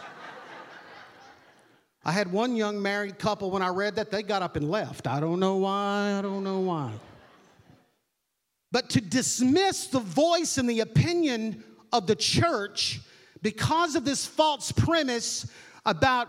I 2.04 2.10
had 2.10 2.32
one 2.32 2.56
young 2.56 2.82
married 2.82 3.18
couple, 3.20 3.52
when 3.52 3.62
I 3.62 3.68
read 3.68 3.94
that, 3.94 4.10
they 4.10 4.24
got 4.24 4.42
up 4.42 4.56
and 4.56 4.68
left. 4.68 5.06
I 5.06 5.20
don't 5.20 5.38
know 5.38 5.56
why, 5.56 6.16
I 6.18 6.22
don't 6.22 6.42
know 6.42 6.58
why. 6.58 6.92
But 8.72 8.90
to 8.90 9.00
dismiss 9.00 9.86
the 9.86 10.00
voice 10.00 10.58
and 10.58 10.68
the 10.68 10.80
opinion 10.80 11.62
of 11.92 12.08
the 12.08 12.16
church 12.16 13.00
because 13.40 13.94
of 13.94 14.04
this 14.04 14.26
false 14.26 14.72
premise 14.72 15.48
about 15.86 16.26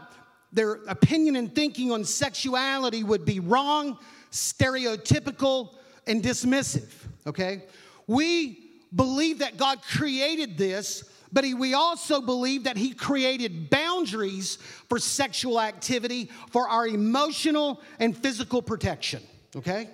their 0.52 0.74
opinion 0.88 1.36
and 1.38 1.56
thinking 1.56 1.92
on 1.92 2.04
sexuality 2.04 3.04
would 3.04 3.26
be 3.26 3.40
wrong, 3.40 3.98
stereotypical, 4.32 5.74
and 6.06 6.22
dismissive, 6.22 6.92
okay? 7.26 7.64
We 8.06 8.60
believe 8.94 9.40
that 9.40 9.58
God 9.58 9.82
created 9.82 10.56
this 10.56 11.04
but 11.34 11.44
he, 11.44 11.56
we 11.56 11.74
also 11.74 12.22
believe 12.22 12.66
that 12.66 12.78
he 12.78 12.94
created 12.94 13.72
boundaries 13.72 14.58
for 14.88 15.00
sexual 15.00 15.60
activity 15.60 16.30
for 16.52 16.70
our 16.70 16.88
emotional 16.88 17.82
and 18.00 18.16
physical 18.16 18.62
protection, 18.62 19.24
okay? 19.56 19.90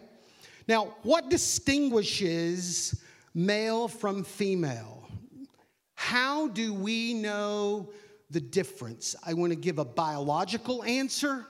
Now, 0.67 0.95
what 1.03 1.29
distinguishes 1.29 3.01
male 3.33 3.87
from 3.87 4.25
female? 4.25 5.09
How 5.95 6.49
do 6.49 6.73
we 6.73 7.13
know 7.13 7.89
the 8.29 8.41
difference? 8.41 9.15
I 9.25 9.33
want 9.33 9.53
to 9.53 9.57
give 9.57 9.79
a 9.79 9.85
biological 9.85 10.83
answer, 10.83 11.45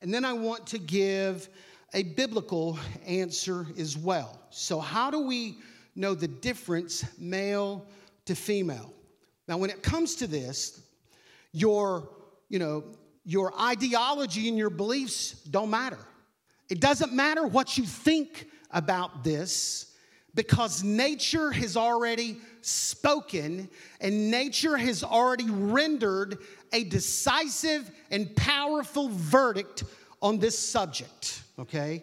and 0.00 0.14
then 0.14 0.24
I 0.24 0.32
want 0.32 0.68
to 0.68 0.78
give 0.78 1.48
a 1.94 2.04
biblical 2.04 2.78
answer 3.04 3.66
as 3.76 3.96
well. 3.96 4.40
So, 4.50 4.78
how 4.78 5.10
do 5.10 5.26
we 5.26 5.58
know 5.96 6.14
the 6.14 6.28
difference, 6.28 7.04
male 7.18 7.86
to 8.26 8.34
female? 8.34 8.92
Now, 9.48 9.56
when 9.56 9.70
it 9.70 9.82
comes 9.82 10.16
to 10.16 10.26
this, 10.26 10.80
your, 11.52 12.08
you 12.48 12.58
know, 12.58 12.84
your 13.24 13.52
ideology 13.60 14.48
and 14.48 14.58
your 14.58 14.70
beliefs 14.70 15.32
don't 15.50 15.70
matter. 15.70 15.98
It 16.68 16.80
doesn't 16.80 17.12
matter 17.12 17.46
what 17.46 17.76
you 17.76 17.84
think 17.84 18.48
about 18.70 19.22
this 19.22 19.92
because 20.34 20.82
nature 20.82 21.52
has 21.52 21.76
already 21.76 22.38
spoken 22.62 23.68
and 24.00 24.30
nature 24.30 24.76
has 24.76 25.04
already 25.04 25.50
rendered 25.50 26.38
a 26.72 26.84
decisive 26.84 27.90
and 28.10 28.34
powerful 28.34 29.10
verdict 29.10 29.84
on 30.22 30.38
this 30.38 30.58
subject, 30.58 31.42
okay? 31.58 32.02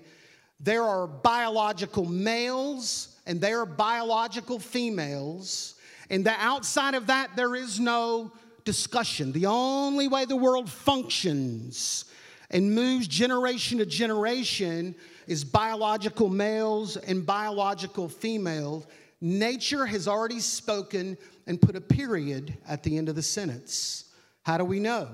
There 0.59 0.83
are 0.83 1.07
biological 1.07 2.05
males 2.05 3.19
and 3.25 3.41
there 3.41 3.61
are 3.61 3.65
biological 3.65 4.59
females 4.59 5.75
and 6.09 6.25
that 6.25 6.39
outside 6.41 6.95
of 6.95 7.07
that, 7.07 7.35
there 7.35 7.55
is 7.55 7.79
no 7.79 8.31
discussion. 8.63 9.31
The 9.31 9.45
only 9.45 10.07
way 10.07 10.25
the 10.25 10.35
world 10.35 10.69
functions 10.69 12.05
and 12.49 12.73
moves 12.73 13.07
generation 13.07 13.77
to 13.77 13.85
generation 13.85 14.95
is 15.27 15.43
biological 15.43 16.29
males 16.29 16.97
and 16.97 17.25
biological 17.25 18.09
females. 18.09 18.87
Nature 19.21 19.85
has 19.85 20.07
already 20.07 20.39
spoken 20.39 21.17
and 21.45 21.61
put 21.61 21.75
a 21.75 21.81
period 21.81 22.57
at 22.67 22.83
the 22.83 22.97
end 22.97 23.09
of 23.09 23.15
the 23.15 23.21
sentence. 23.21 24.05
How 24.43 24.57
do 24.57 24.65
we 24.65 24.79
know? 24.79 25.09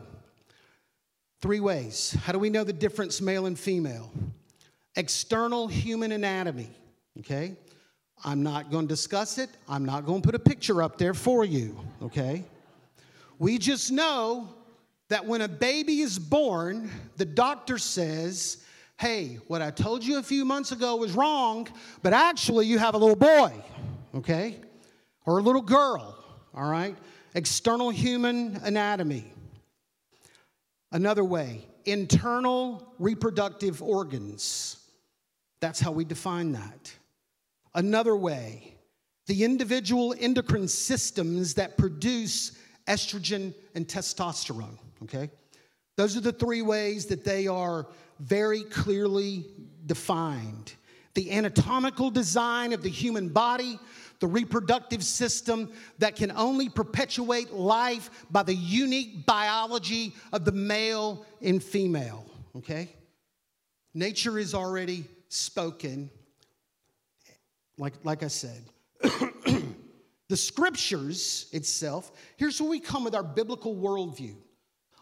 Three 1.42 1.60
ways. 1.60 2.16
How 2.24 2.32
do 2.32 2.40
we 2.40 2.50
know 2.50 2.64
the 2.64 2.74
difference, 2.74 3.22
male 3.22 3.46
and 3.46 3.60
female? 3.60 4.12
External 4.96 5.68
human 5.68 6.14
anatomy, 6.14 6.70
okay? 7.20 7.56
I'm 8.24 8.44
not 8.44 8.72
going 8.72 8.88
to 8.88 8.94
discuss 8.94 9.38
it. 9.38 9.50
I'm 9.68 9.86
not 9.86 10.06
going 10.06 10.22
to 10.22 10.26
put 10.26 10.36
a 10.36 10.40
picture 10.40 10.82
up 10.82 10.98
there 10.98 11.14
for 11.14 11.44
you, 11.44 11.80
okay? 12.02 12.44
We 13.38 13.58
just 13.58 13.92
know 13.92 14.50
that 15.10 15.26
when 15.26 15.42
a 15.42 15.48
baby 15.48 16.02
is 16.02 16.18
born, 16.18 16.90
the 17.18 17.26
doctor 17.26 17.78
says, 17.78 18.64
hey, 18.98 19.40
what 19.48 19.62
I 19.62 19.72
told 19.72 20.04
you 20.04 20.18
a 20.18 20.24
few 20.24 20.46
months 20.46 20.72
ago 20.72 20.96
was 20.96 21.12
wrong, 21.12 21.68
but 22.02 22.14
actually 22.14 22.66
you 22.66 22.80
have 22.80 22.96
a 22.96 22.98
little 22.98 23.16
boy, 23.16 23.52
okay? 24.16 24.62
Or 25.26 25.38
a 25.40 25.42
little 25.42 25.62
girl, 25.62 26.18
all 26.54 26.70
right? 26.70 26.96
External 27.36 27.90
human 27.90 28.60
anatomy. 28.64 29.32
Another 30.92 31.26
way, 31.26 31.68
internal 31.84 32.94
reproductive 32.98 33.82
organs. 33.84 34.78
That's 35.60 35.80
how 35.80 35.92
we 35.92 36.06
define 36.06 36.54
that. 36.54 36.94
Another 37.76 38.16
way, 38.16 38.78
the 39.28 39.44
individual 39.44 40.16
endocrine 40.18 40.68
systems 40.68 41.54
that 41.56 41.78
produce 41.78 42.54
estrogen 42.88 43.54
and 43.76 43.88
testosterone, 43.88 44.78
okay? 45.04 45.30
Those 45.98 46.16
are 46.16 46.22
the 46.22 46.32
three 46.32 46.62
ways 46.62 47.06
that 47.08 47.24
they 47.24 47.48
are 47.48 47.88
very 48.20 48.64
clearly 48.64 49.46
defined. 49.86 50.74
The 51.16 51.32
anatomical 51.32 52.10
design 52.12 52.72
of 52.72 52.82
the 52.82 52.90
human 52.90 53.30
body, 53.30 53.78
the 54.20 54.28
reproductive 54.28 55.04
system 55.04 55.72
that 56.00 56.16
can 56.16 56.32
only 56.32 56.70
perpetuate 56.70 57.54
life 57.54 58.10
by 58.32 58.44
the 58.44 58.56
unique 58.56 59.26
biology 59.26 60.14
of 60.32 60.46
the 60.46 60.52
male 60.52 61.26
and 61.42 61.62
female, 61.62 62.26
okay? 62.56 62.90
Nature 63.94 64.40
is 64.40 64.54
already 64.54 65.06
spoken, 65.28 66.10
like, 67.78 67.94
like 68.04 68.24
I 68.24 68.28
said. 68.28 68.64
the 70.30 70.38
scriptures 70.38 71.48
itself, 71.52 72.12
here's 72.38 72.60
where 72.60 72.70
we 72.70 72.80
come 72.80 73.04
with 73.04 73.16
our 73.16 73.24
biblical 73.24 73.76
worldview. 73.76 74.36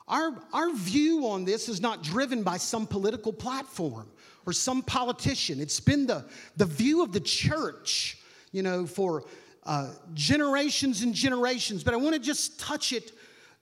Our, 0.07 0.33
our 0.51 0.73
view 0.73 1.27
on 1.27 1.45
this 1.45 1.69
is 1.69 1.79
not 1.79 2.03
driven 2.03 2.43
by 2.43 2.57
some 2.57 2.85
political 2.85 3.31
platform 3.31 4.11
or 4.45 4.51
some 4.51 4.81
politician. 4.81 5.61
It's 5.61 5.79
been 5.79 6.05
the, 6.05 6.25
the 6.57 6.65
view 6.65 7.03
of 7.03 7.13
the 7.13 7.21
church 7.21 8.17
you 8.53 8.61
know, 8.63 8.85
for 8.85 9.25
uh, 9.65 9.89
generations 10.13 11.01
and 11.01 11.13
generations. 11.13 11.83
But 11.83 11.93
I 11.93 11.97
want 11.97 12.13
to 12.13 12.21
just 12.21 12.59
touch 12.59 12.93
it 12.93 13.11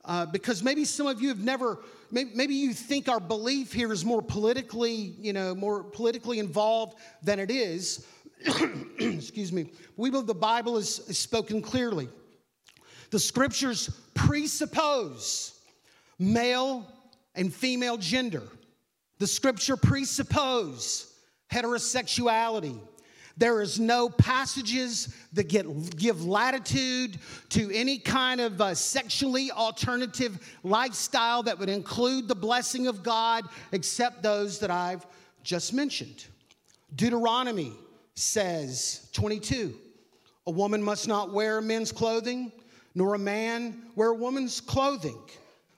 uh, 0.05 0.27
because 0.27 0.61
maybe 0.61 0.85
some 0.85 1.07
of 1.07 1.21
you 1.21 1.29
have 1.29 1.39
never, 1.39 1.79
maybe, 2.11 2.31
maybe, 2.35 2.53
you 2.53 2.73
think 2.73 3.07
our 3.07 3.19
belief 3.19 3.71
here 3.73 3.91
is 3.91 4.03
more 4.03 4.21
politically, 4.21 5.15
you 5.19 5.33
know, 5.33 5.55
more 5.55 5.83
politically 5.83 6.39
involved 6.39 6.97
than 7.23 7.39
it 7.39 7.49
is. 7.49 8.05
Excuse 8.99 9.51
me. 9.51 9.69
We 9.97 10.09
believe 10.09 10.27
the 10.27 10.33
Bible 10.33 10.77
is, 10.77 10.99
is 11.07 11.17
spoken 11.17 11.61
clearly. 11.61 12.09
The 13.11 13.19
scriptures 13.19 13.89
presuppose 14.13 15.59
male 16.17 16.87
and 17.35 17.53
female 17.53 17.97
gender. 17.97 18.43
The 19.19 19.27
scripture 19.27 19.77
presuppose 19.77 21.13
heterosexuality. 21.51 22.79
There 23.37 23.61
is 23.61 23.79
no 23.79 24.09
passages 24.09 25.15
that 25.33 25.47
get, 25.47 25.65
give 25.95 26.25
latitude 26.25 27.17
to 27.49 27.71
any 27.73 27.97
kind 27.97 28.41
of 28.41 28.59
uh, 28.61 28.75
sexually 28.75 29.51
alternative 29.51 30.39
lifestyle 30.63 31.43
that 31.43 31.57
would 31.57 31.69
include 31.69 32.27
the 32.27 32.35
blessing 32.35 32.87
of 32.87 33.03
God, 33.03 33.45
except 33.71 34.21
those 34.21 34.59
that 34.59 34.69
I've 34.69 35.05
just 35.43 35.73
mentioned. 35.73 36.25
Deuteronomy 36.95 37.73
says, 38.15 39.09
22, 39.13 39.75
a 40.47 40.51
woman 40.51 40.81
must 40.81 41.07
not 41.07 41.33
wear 41.33 41.61
men's 41.61 41.91
clothing, 41.91 42.51
nor 42.95 43.15
a 43.15 43.19
man 43.19 43.83
wear 43.95 44.09
a 44.09 44.15
woman's 44.15 44.59
clothing. 44.59 45.17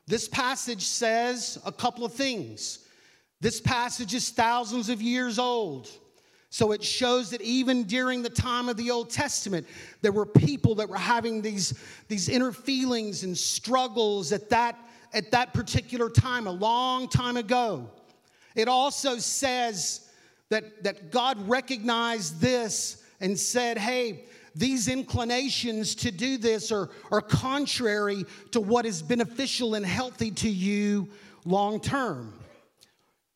This 0.07 0.27
passage 0.27 0.83
says 0.83 1.59
a 1.65 1.71
couple 1.71 2.05
of 2.05 2.13
things. 2.13 2.87
This 3.39 3.61
passage 3.61 4.13
is 4.13 4.29
thousands 4.29 4.89
of 4.89 5.01
years 5.01 5.37
old. 5.39 5.89
So 6.49 6.71
it 6.71 6.83
shows 6.83 7.31
that 7.31 7.41
even 7.41 7.83
during 7.85 8.21
the 8.21 8.29
time 8.29 8.69
of 8.69 8.77
the 8.77 8.91
Old 8.91 9.09
Testament, 9.09 9.65
there 10.01 10.11
were 10.11 10.25
people 10.25 10.75
that 10.75 10.87
were 10.87 10.97
having 10.97 11.41
these, 11.41 11.73
these 12.09 12.29
inner 12.29 12.51
feelings 12.51 13.23
and 13.23 13.35
struggles 13.35 14.31
at 14.31 14.51
that, 14.51 14.77
at 15.13 15.31
that 15.31 15.53
particular 15.53 16.09
time, 16.09 16.45
a 16.45 16.51
long 16.51 17.09
time 17.09 17.37
ago. 17.37 17.89
It 18.55 18.67
also 18.67 19.17
says 19.17 20.02
that, 20.53 20.83
that 20.83 21.09
God 21.11 21.49
recognized 21.49 22.39
this 22.39 23.03
and 23.19 23.37
said, 23.39 23.75
hey, 23.75 24.25
these 24.55 24.87
inclinations 24.87 25.95
to 25.95 26.11
do 26.11 26.37
this 26.37 26.71
are, 26.71 26.91
are 27.11 27.21
contrary 27.21 28.23
to 28.51 28.61
what 28.61 28.85
is 28.85 29.01
beneficial 29.01 29.73
and 29.73 29.83
healthy 29.83 30.29
to 30.29 30.49
you 30.49 31.09
long 31.43 31.79
term. 31.79 32.35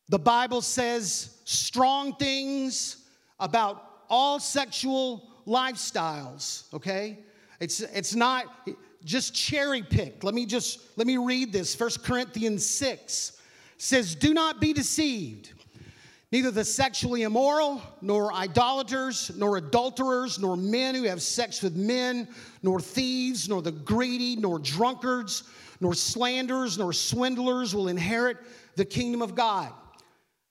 The 0.08 0.18
Bible 0.20 0.62
says 0.62 1.40
strong 1.44 2.14
things 2.14 3.04
about 3.40 4.02
all 4.08 4.38
sexual 4.38 5.28
lifestyles, 5.44 6.72
okay? 6.72 7.18
It's, 7.58 7.80
it's 7.80 8.14
not 8.14 8.68
just 9.04 9.34
cherry 9.34 9.82
picked. 9.82 10.22
Let 10.22 10.34
me 10.34 10.46
just, 10.46 10.96
let 10.96 11.08
me 11.08 11.16
read 11.16 11.52
this. 11.52 11.74
First 11.74 12.04
Corinthians 12.04 12.64
6 12.64 13.40
says, 13.76 14.14
Do 14.14 14.32
not 14.32 14.60
be 14.60 14.72
deceived. 14.72 15.54
Neither 16.30 16.50
the 16.50 16.64
sexually 16.64 17.22
immoral, 17.22 17.80
nor 18.02 18.34
idolaters, 18.34 19.30
nor 19.36 19.56
adulterers, 19.56 20.38
nor 20.38 20.58
men 20.58 20.94
who 20.94 21.04
have 21.04 21.22
sex 21.22 21.62
with 21.62 21.74
men, 21.74 22.28
nor 22.62 22.80
thieves, 22.80 23.48
nor 23.48 23.62
the 23.62 23.72
greedy, 23.72 24.36
nor 24.36 24.58
drunkards, 24.58 25.44
nor 25.80 25.94
slanderers, 25.94 26.76
nor 26.76 26.92
swindlers 26.92 27.74
will 27.74 27.88
inherit 27.88 28.36
the 28.76 28.84
kingdom 28.84 29.22
of 29.22 29.34
God. 29.34 29.72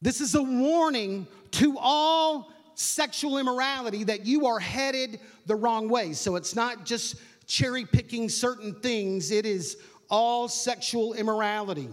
This 0.01 0.19
is 0.19 0.33
a 0.33 0.41
warning 0.41 1.27
to 1.51 1.77
all 1.79 2.51
sexual 2.73 3.37
immorality 3.37 4.03
that 4.03 4.25
you 4.25 4.47
are 4.47 4.59
headed 4.59 5.19
the 5.45 5.55
wrong 5.55 5.89
way. 5.89 6.13
So 6.13 6.35
it's 6.35 6.55
not 6.55 6.85
just 6.85 7.17
cherry 7.45 7.85
picking 7.85 8.29
certain 8.29 8.73
things, 8.81 9.31
it 9.31 9.45
is 9.45 9.77
all 10.09 10.47
sexual 10.47 11.13
immorality. 11.13 11.89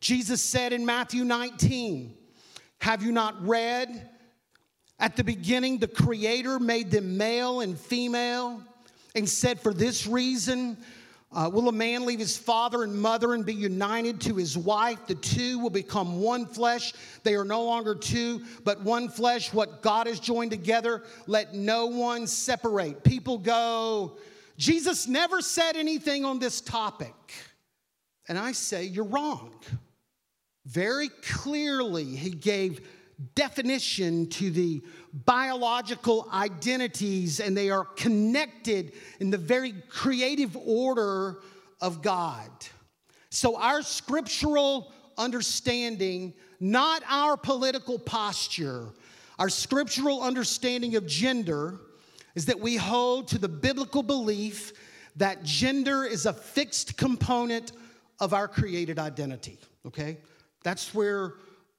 Jesus 0.00 0.42
said 0.42 0.72
in 0.72 0.84
Matthew 0.84 1.24
19, 1.24 2.15
Have 2.80 3.02
you 3.02 3.12
not 3.12 3.46
read? 3.46 4.10
At 4.98 5.16
the 5.16 5.24
beginning, 5.24 5.78
the 5.78 5.88
Creator 5.88 6.58
made 6.58 6.90
them 6.90 7.16
male 7.18 7.60
and 7.60 7.78
female 7.78 8.62
and 9.14 9.28
said, 9.28 9.60
For 9.60 9.74
this 9.74 10.06
reason, 10.06 10.78
uh, 11.32 11.50
will 11.52 11.68
a 11.68 11.72
man 11.72 12.06
leave 12.06 12.18
his 12.18 12.38
father 12.38 12.82
and 12.82 12.94
mother 12.94 13.34
and 13.34 13.44
be 13.44 13.52
united 13.52 14.20
to 14.22 14.36
his 14.36 14.56
wife? 14.56 15.06
The 15.06 15.16
two 15.16 15.58
will 15.58 15.70
become 15.70 16.20
one 16.20 16.46
flesh. 16.46 16.94
They 17.24 17.34
are 17.34 17.44
no 17.44 17.64
longer 17.64 17.94
two, 17.94 18.42
but 18.64 18.80
one 18.80 19.08
flesh. 19.08 19.52
What 19.52 19.82
God 19.82 20.06
has 20.06 20.18
joined 20.18 20.50
together, 20.50 21.02
let 21.26 21.52
no 21.52 21.86
one 21.86 22.26
separate. 22.26 23.04
People 23.04 23.36
go, 23.36 24.16
Jesus 24.56 25.06
never 25.06 25.42
said 25.42 25.76
anything 25.76 26.24
on 26.24 26.38
this 26.38 26.62
topic. 26.62 27.14
And 28.28 28.38
I 28.38 28.52
say, 28.52 28.84
You're 28.84 29.04
wrong. 29.04 29.52
Very 30.66 31.08
clearly, 31.22 32.04
he 32.04 32.30
gave 32.30 32.86
definition 33.34 34.28
to 34.28 34.50
the 34.50 34.82
biological 35.24 36.28
identities, 36.32 37.40
and 37.40 37.56
they 37.56 37.70
are 37.70 37.84
connected 37.84 38.92
in 39.20 39.30
the 39.30 39.38
very 39.38 39.74
creative 39.88 40.56
order 40.56 41.38
of 41.80 42.02
God. 42.02 42.50
So, 43.30 43.56
our 43.56 43.82
scriptural 43.82 44.92
understanding, 45.16 46.34
not 46.58 47.02
our 47.08 47.36
political 47.36 47.98
posture, 47.98 48.88
our 49.38 49.48
scriptural 49.48 50.20
understanding 50.20 50.96
of 50.96 51.06
gender 51.06 51.78
is 52.34 52.46
that 52.46 52.58
we 52.58 52.76
hold 52.76 53.28
to 53.28 53.38
the 53.38 53.48
biblical 53.48 54.02
belief 54.02 54.72
that 55.14 55.42
gender 55.44 56.04
is 56.04 56.26
a 56.26 56.32
fixed 56.32 56.96
component 56.96 57.72
of 58.18 58.34
our 58.34 58.48
created 58.48 58.98
identity, 58.98 59.58
okay? 59.86 60.18
That's 60.66 60.92
where 60.92 61.34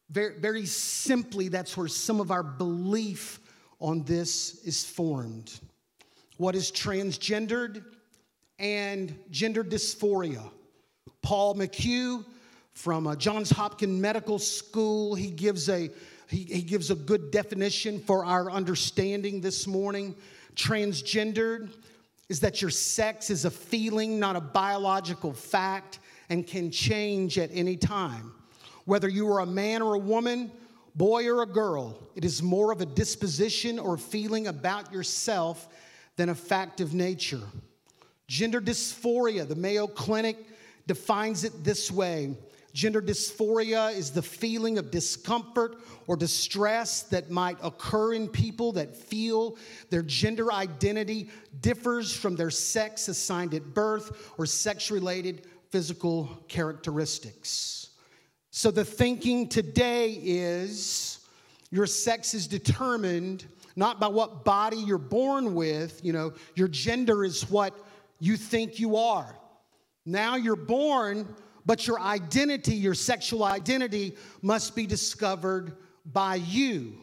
very, 0.10 0.40
very 0.40 0.66
simply, 0.66 1.50
that's 1.50 1.76
where 1.76 1.90
some 1.90 2.22
of 2.22 2.32
our 2.32 2.42
belief 2.42 3.42
on 3.82 4.04
this 4.04 4.64
is 4.64 4.86
formed. 4.86 5.60
What 6.38 6.56
is 6.56 6.72
transgendered 6.72 7.84
and 8.60 9.14
gender 9.30 9.66
dysphoria? 9.66 10.50
Paul 11.22 11.56
McHugh 11.56 12.24
from 12.76 13.08
uh, 13.08 13.18
Johns 13.18 13.50
Hopkins 13.50 14.00
Medical 14.00 14.40
School, 14.40 15.16
he 15.16 15.32
gives 15.32 15.68
a 15.68 15.90
he, 16.30 16.46
he 16.46 16.62
gives 16.62 16.90
a 16.90 16.96
good 16.96 17.30
definition 17.30 18.00
for 18.00 18.24
our 18.24 18.50
understanding 18.50 19.42
this 19.42 19.68
morning. 19.68 20.16
Transgendered 20.56 21.74
is 22.30 22.40
that 22.40 22.62
your 22.62 22.72
sex 22.72 23.32
is 23.32 23.44
a 23.44 23.52
feeling, 23.52 24.18
not 24.18 24.38
a 24.38 24.42
biological 24.42 25.34
fact, 25.34 26.00
and 26.30 26.48
can 26.48 26.72
change 26.72 27.38
at 27.38 27.50
any 27.52 27.76
time. 27.76 28.32
Whether 28.88 29.10
you 29.10 29.30
are 29.34 29.40
a 29.40 29.46
man 29.46 29.82
or 29.82 29.96
a 29.96 30.00
woman, 30.00 30.50
boy 30.96 31.28
or 31.28 31.44
a 31.44 31.46
girl, 31.46 32.00
it 32.16 32.24
is 32.24 32.42
more 32.42 32.72
of 32.72 32.80
a 32.80 32.86
disposition 32.86 33.80
or 33.80 33.98
feeling 33.98 34.48
about 34.48 34.94
yourself 34.94 35.68
than 36.16 36.30
a 36.30 36.36
fact 36.36 36.80
of 36.80 36.94
nature. 36.94 37.42
Gender 38.30 38.62
dysphoria, 38.62 39.46
the 39.46 39.58
Mayo 39.58 39.88
Clinic 39.88 40.38
defines 40.88 41.44
it 41.44 41.66
this 41.66 41.92
way 41.92 42.34
Gender 42.72 43.02
dysphoria 43.02 43.94
is 43.94 44.12
the 44.12 44.22
feeling 44.22 44.78
of 44.78 44.90
discomfort 44.90 45.76
or 46.08 46.16
distress 46.16 47.02
that 47.04 47.30
might 47.30 47.58
occur 47.62 48.14
in 48.14 48.30
people 48.30 48.72
that 48.72 48.96
feel 48.96 49.58
their 49.90 50.04
gender 50.04 50.54
identity 50.54 51.30
differs 51.60 52.16
from 52.16 52.38
their 52.38 52.52
sex 52.52 53.10
assigned 53.10 53.54
at 53.54 53.74
birth 53.74 54.32
or 54.38 54.46
sex 54.46 54.90
related 54.90 55.46
physical 55.72 56.42
characteristics. 56.48 57.77
So 58.58 58.72
the 58.72 58.84
thinking 58.84 59.50
today 59.50 60.20
is 60.20 61.20
your 61.70 61.86
sex 61.86 62.34
is 62.34 62.48
determined 62.48 63.46
not 63.76 64.00
by 64.00 64.08
what 64.08 64.46
body 64.46 64.78
you're 64.78 64.98
born 64.98 65.54
with, 65.54 66.04
you 66.04 66.12
know, 66.12 66.34
your 66.56 66.68
gender 66.68 67.24
is 67.24 67.48
what 67.52 67.76
you 68.20 68.36
think 68.36 68.80
you 68.80 68.96
are. 68.98 69.36
Now 70.08 70.38
you're 70.38 70.56
born 70.56 71.36
but 71.68 71.86
your 71.86 72.00
identity, 72.00 72.74
your 72.74 72.96
sexual 72.96 73.44
identity, 73.44 74.16
must 74.42 74.76
be 74.76 74.88
discovered 74.88 75.74
by 76.12 76.34
you. 76.34 76.98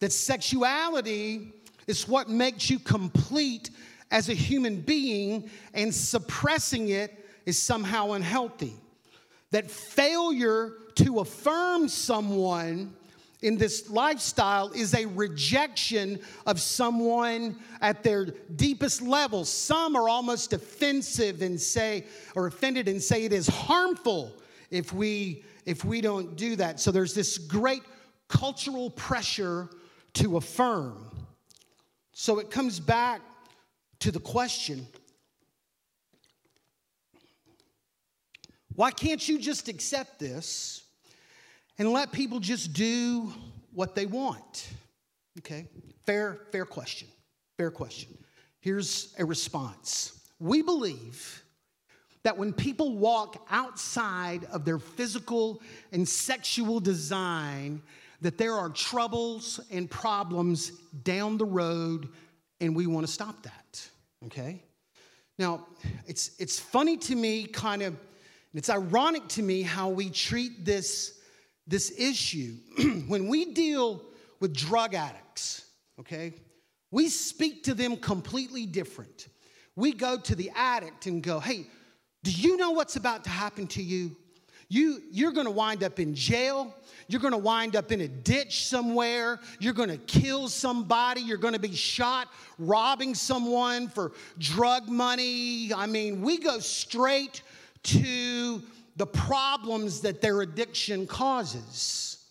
That 0.00 0.12
sexuality 0.12 1.52
is 1.86 2.08
what 2.08 2.30
makes 2.30 2.70
you 2.70 2.78
complete 2.78 3.68
as 4.10 4.30
a 4.30 4.34
human 4.34 4.80
being, 4.80 5.50
and 5.74 5.94
suppressing 5.94 6.88
it 6.88 7.28
is 7.44 7.62
somehow 7.62 8.12
unhealthy. 8.12 8.72
That 9.50 9.70
failure 9.70 10.72
to 10.96 11.20
affirm 11.20 11.88
someone 11.88 12.94
in 13.42 13.58
this 13.58 13.90
lifestyle 13.90 14.70
is 14.72 14.94
a 14.94 15.06
rejection 15.06 16.18
of 16.46 16.60
someone 16.60 17.56
at 17.80 18.02
their 18.02 18.26
deepest 18.56 19.02
level. 19.02 19.44
Some 19.44 19.94
are 19.94 20.08
almost 20.08 20.52
offensive 20.52 21.42
and 21.42 21.60
say, 21.60 22.06
or 22.34 22.46
offended 22.46 22.88
and 22.88 23.00
say 23.00 23.24
it 23.24 23.32
is 23.32 23.46
harmful 23.46 24.32
if 24.70 24.92
we 24.92 25.44
if 25.66 25.84
we 25.84 26.00
don't 26.00 26.36
do 26.36 26.56
that. 26.56 26.80
So 26.80 26.90
there's 26.90 27.12
this 27.12 27.38
great 27.38 27.82
cultural 28.28 28.88
pressure 28.90 29.68
to 30.14 30.36
affirm. 30.36 31.10
So 32.12 32.38
it 32.38 32.50
comes 32.50 32.80
back 32.80 33.20
to 34.00 34.10
the 34.10 34.20
question 34.20 34.86
why 38.74 38.90
can't 38.90 39.26
you 39.26 39.38
just 39.38 39.68
accept 39.68 40.18
this 40.18 40.85
and 41.78 41.92
let 41.92 42.12
people 42.12 42.40
just 42.40 42.72
do 42.72 43.32
what 43.72 43.94
they 43.94 44.06
want? 44.06 44.68
Okay, 45.38 45.68
fair, 46.04 46.40
fair 46.50 46.64
question. 46.64 47.08
Fair 47.56 47.70
question. 47.70 48.16
Here's 48.60 49.14
a 49.18 49.24
response. 49.24 50.20
We 50.38 50.62
believe 50.62 51.42
that 52.22 52.36
when 52.36 52.52
people 52.52 52.96
walk 52.96 53.46
outside 53.50 54.44
of 54.46 54.64
their 54.64 54.78
physical 54.78 55.62
and 55.92 56.08
sexual 56.08 56.80
design, 56.80 57.80
that 58.20 58.36
there 58.38 58.54
are 58.54 58.68
troubles 58.68 59.60
and 59.70 59.90
problems 59.90 60.70
down 61.04 61.38
the 61.38 61.44
road, 61.44 62.08
and 62.60 62.74
we 62.74 62.86
want 62.86 63.06
to 63.06 63.12
stop 63.12 63.42
that. 63.44 63.88
Okay? 64.24 64.62
Now, 65.38 65.66
it's, 66.06 66.32
it's 66.38 66.58
funny 66.58 66.96
to 66.96 67.14
me, 67.14 67.46
kind 67.46 67.82
of, 67.82 67.96
it's 68.54 68.70
ironic 68.70 69.28
to 69.28 69.42
me 69.42 69.62
how 69.62 69.90
we 69.90 70.10
treat 70.10 70.64
this 70.64 71.20
this 71.66 71.92
issue, 71.98 72.54
when 73.06 73.28
we 73.28 73.52
deal 73.52 74.02
with 74.40 74.54
drug 74.54 74.94
addicts, 74.94 75.66
okay, 76.00 76.34
we 76.90 77.08
speak 77.08 77.64
to 77.64 77.74
them 77.74 77.96
completely 77.96 78.66
different. 78.66 79.28
We 79.74 79.92
go 79.92 80.18
to 80.18 80.34
the 80.34 80.50
addict 80.54 81.06
and 81.06 81.22
go, 81.22 81.40
hey, 81.40 81.66
do 82.22 82.30
you 82.30 82.56
know 82.56 82.70
what's 82.70 82.96
about 82.96 83.24
to 83.24 83.30
happen 83.30 83.66
to 83.68 83.82
you? 83.82 84.16
You, 84.68 85.00
you're 85.12 85.32
gonna 85.32 85.50
wind 85.50 85.84
up 85.84 86.00
in 86.00 86.14
jail. 86.14 86.74
You're 87.08 87.20
gonna 87.20 87.38
wind 87.38 87.76
up 87.76 87.92
in 87.92 88.00
a 88.00 88.08
ditch 88.08 88.66
somewhere. 88.66 89.38
You're 89.60 89.72
gonna 89.72 89.96
kill 89.96 90.48
somebody. 90.48 91.20
You're 91.20 91.36
gonna 91.36 91.58
be 91.58 91.74
shot 91.74 92.28
robbing 92.58 93.14
someone 93.14 93.88
for 93.88 94.12
drug 94.38 94.88
money. 94.88 95.72
I 95.72 95.86
mean, 95.86 96.20
we 96.20 96.38
go 96.38 96.58
straight 96.58 97.42
to 97.84 98.60
the 98.96 99.06
problems 99.06 100.00
that 100.00 100.20
their 100.20 100.40
addiction 100.40 101.06
causes. 101.06 102.24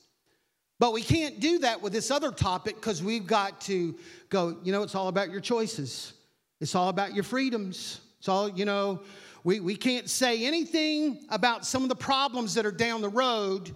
But 0.80 0.92
we 0.92 1.02
can't 1.02 1.40
do 1.40 1.60
that 1.60 1.82
with 1.82 1.94
this 1.94 2.12
other 2.12 2.32
topic 2.32 2.76
because 2.76 3.02
we've 3.02 3.26
got 3.26 3.62
to 3.62 3.96
go, 4.30 4.58
you 4.64 4.72
know, 4.72 4.84
it's 4.84 4.96
all 4.96 5.08
about 5.08 5.32
your 5.32 5.40
choices. 5.40 6.14
It's 6.60 6.76
all 6.76 6.90
about 6.90 7.14
your 7.14 7.24
freedoms. 7.24 8.02
It's 8.20 8.28
all, 8.28 8.50
you 8.50 8.66
know, 8.66 9.02
we, 9.44 9.60
we 9.60 9.76
can't 9.76 10.10
say 10.10 10.44
anything 10.44 11.26
about 11.30 11.66
some 11.66 11.84
of 11.84 11.90
the 11.90 11.96
problems 11.96 12.56
that 12.56 12.66
are 12.66 12.72
down 12.72 13.02
the 13.02 13.10
road. 13.10 13.74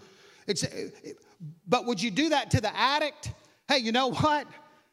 It's, 0.47 0.65
but 1.67 1.85
would 1.85 2.01
you 2.01 2.11
do 2.11 2.29
that 2.29 2.51
to 2.51 2.61
the 2.61 2.75
addict? 2.75 3.31
Hey, 3.67 3.77
you 3.77 3.91
know 3.91 4.07
what? 4.07 4.47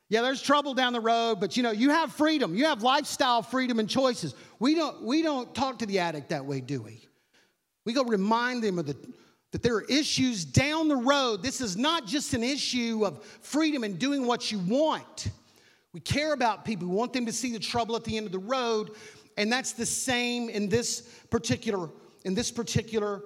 Yeah, 0.08 0.20
there's 0.20 0.42
trouble 0.42 0.74
down 0.74 0.92
the 0.92 1.00
road, 1.00 1.40
but 1.40 1.56
you 1.56 1.62
know, 1.62 1.72
you 1.72 1.90
have 1.90 2.12
freedom. 2.12 2.54
You 2.54 2.66
have 2.66 2.82
lifestyle 2.82 3.42
freedom 3.42 3.80
and 3.80 3.88
choices. 3.88 4.34
We 4.60 4.74
don't, 4.74 5.02
we 5.02 5.22
don't 5.22 5.52
talk 5.54 5.80
to 5.80 5.86
the 5.86 5.98
addict 5.98 6.28
that 6.28 6.44
way, 6.44 6.60
do 6.60 6.82
we? 6.82 7.05
We 7.86 7.94
go 7.94 8.04
remind 8.04 8.62
them 8.62 8.78
of 8.78 8.86
the, 8.86 8.96
that 9.52 9.62
there 9.62 9.76
are 9.76 9.84
issues 9.84 10.44
down 10.44 10.88
the 10.88 10.96
road. 10.96 11.42
This 11.42 11.62
is 11.62 11.76
not 11.76 12.04
just 12.06 12.34
an 12.34 12.42
issue 12.42 13.06
of 13.06 13.24
freedom 13.24 13.84
and 13.84 13.98
doing 13.98 14.26
what 14.26 14.52
you 14.52 14.58
want. 14.58 15.30
We 15.94 16.00
care 16.00 16.34
about 16.34 16.66
people. 16.66 16.88
We 16.88 16.94
want 16.94 17.14
them 17.14 17.24
to 17.24 17.32
see 17.32 17.52
the 17.52 17.60
trouble 17.60 17.96
at 17.96 18.04
the 18.04 18.18
end 18.18 18.26
of 18.26 18.32
the 18.32 18.38
road. 18.38 18.90
And 19.38 19.50
that's 19.50 19.72
the 19.72 19.86
same 19.86 20.50
in 20.50 20.68
this 20.68 21.02
particular, 21.30 21.88
in 22.24 22.34
this 22.34 22.50
particular 22.50 23.22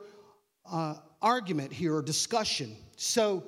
uh, 0.71 0.97
argument 1.23 1.73
here 1.73 1.97
or 1.97 2.03
discussion. 2.03 2.77
So 2.97 3.43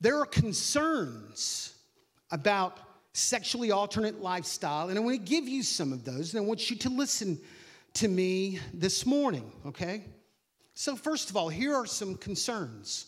there 0.00 0.18
are 0.18 0.26
concerns 0.26 1.74
about 2.32 2.78
sexually 3.12 3.70
alternate 3.70 4.20
lifestyle. 4.20 4.88
And 4.88 4.98
I 4.98 5.02
want 5.02 5.18
to 5.18 5.24
give 5.24 5.46
you 5.48 5.62
some 5.62 5.92
of 5.92 6.04
those, 6.04 6.34
and 6.34 6.42
I 6.42 6.46
want 6.46 6.68
you 6.68 6.76
to 6.76 6.88
listen 6.88 7.38
to 7.94 8.08
me 8.08 8.60
this 8.72 9.04
morning, 9.04 9.52
okay? 9.66 10.04
So, 10.74 10.96
first 10.96 11.30
of 11.30 11.36
all, 11.36 11.48
here 11.48 11.74
are 11.74 11.86
some 11.86 12.16
concerns. 12.16 13.06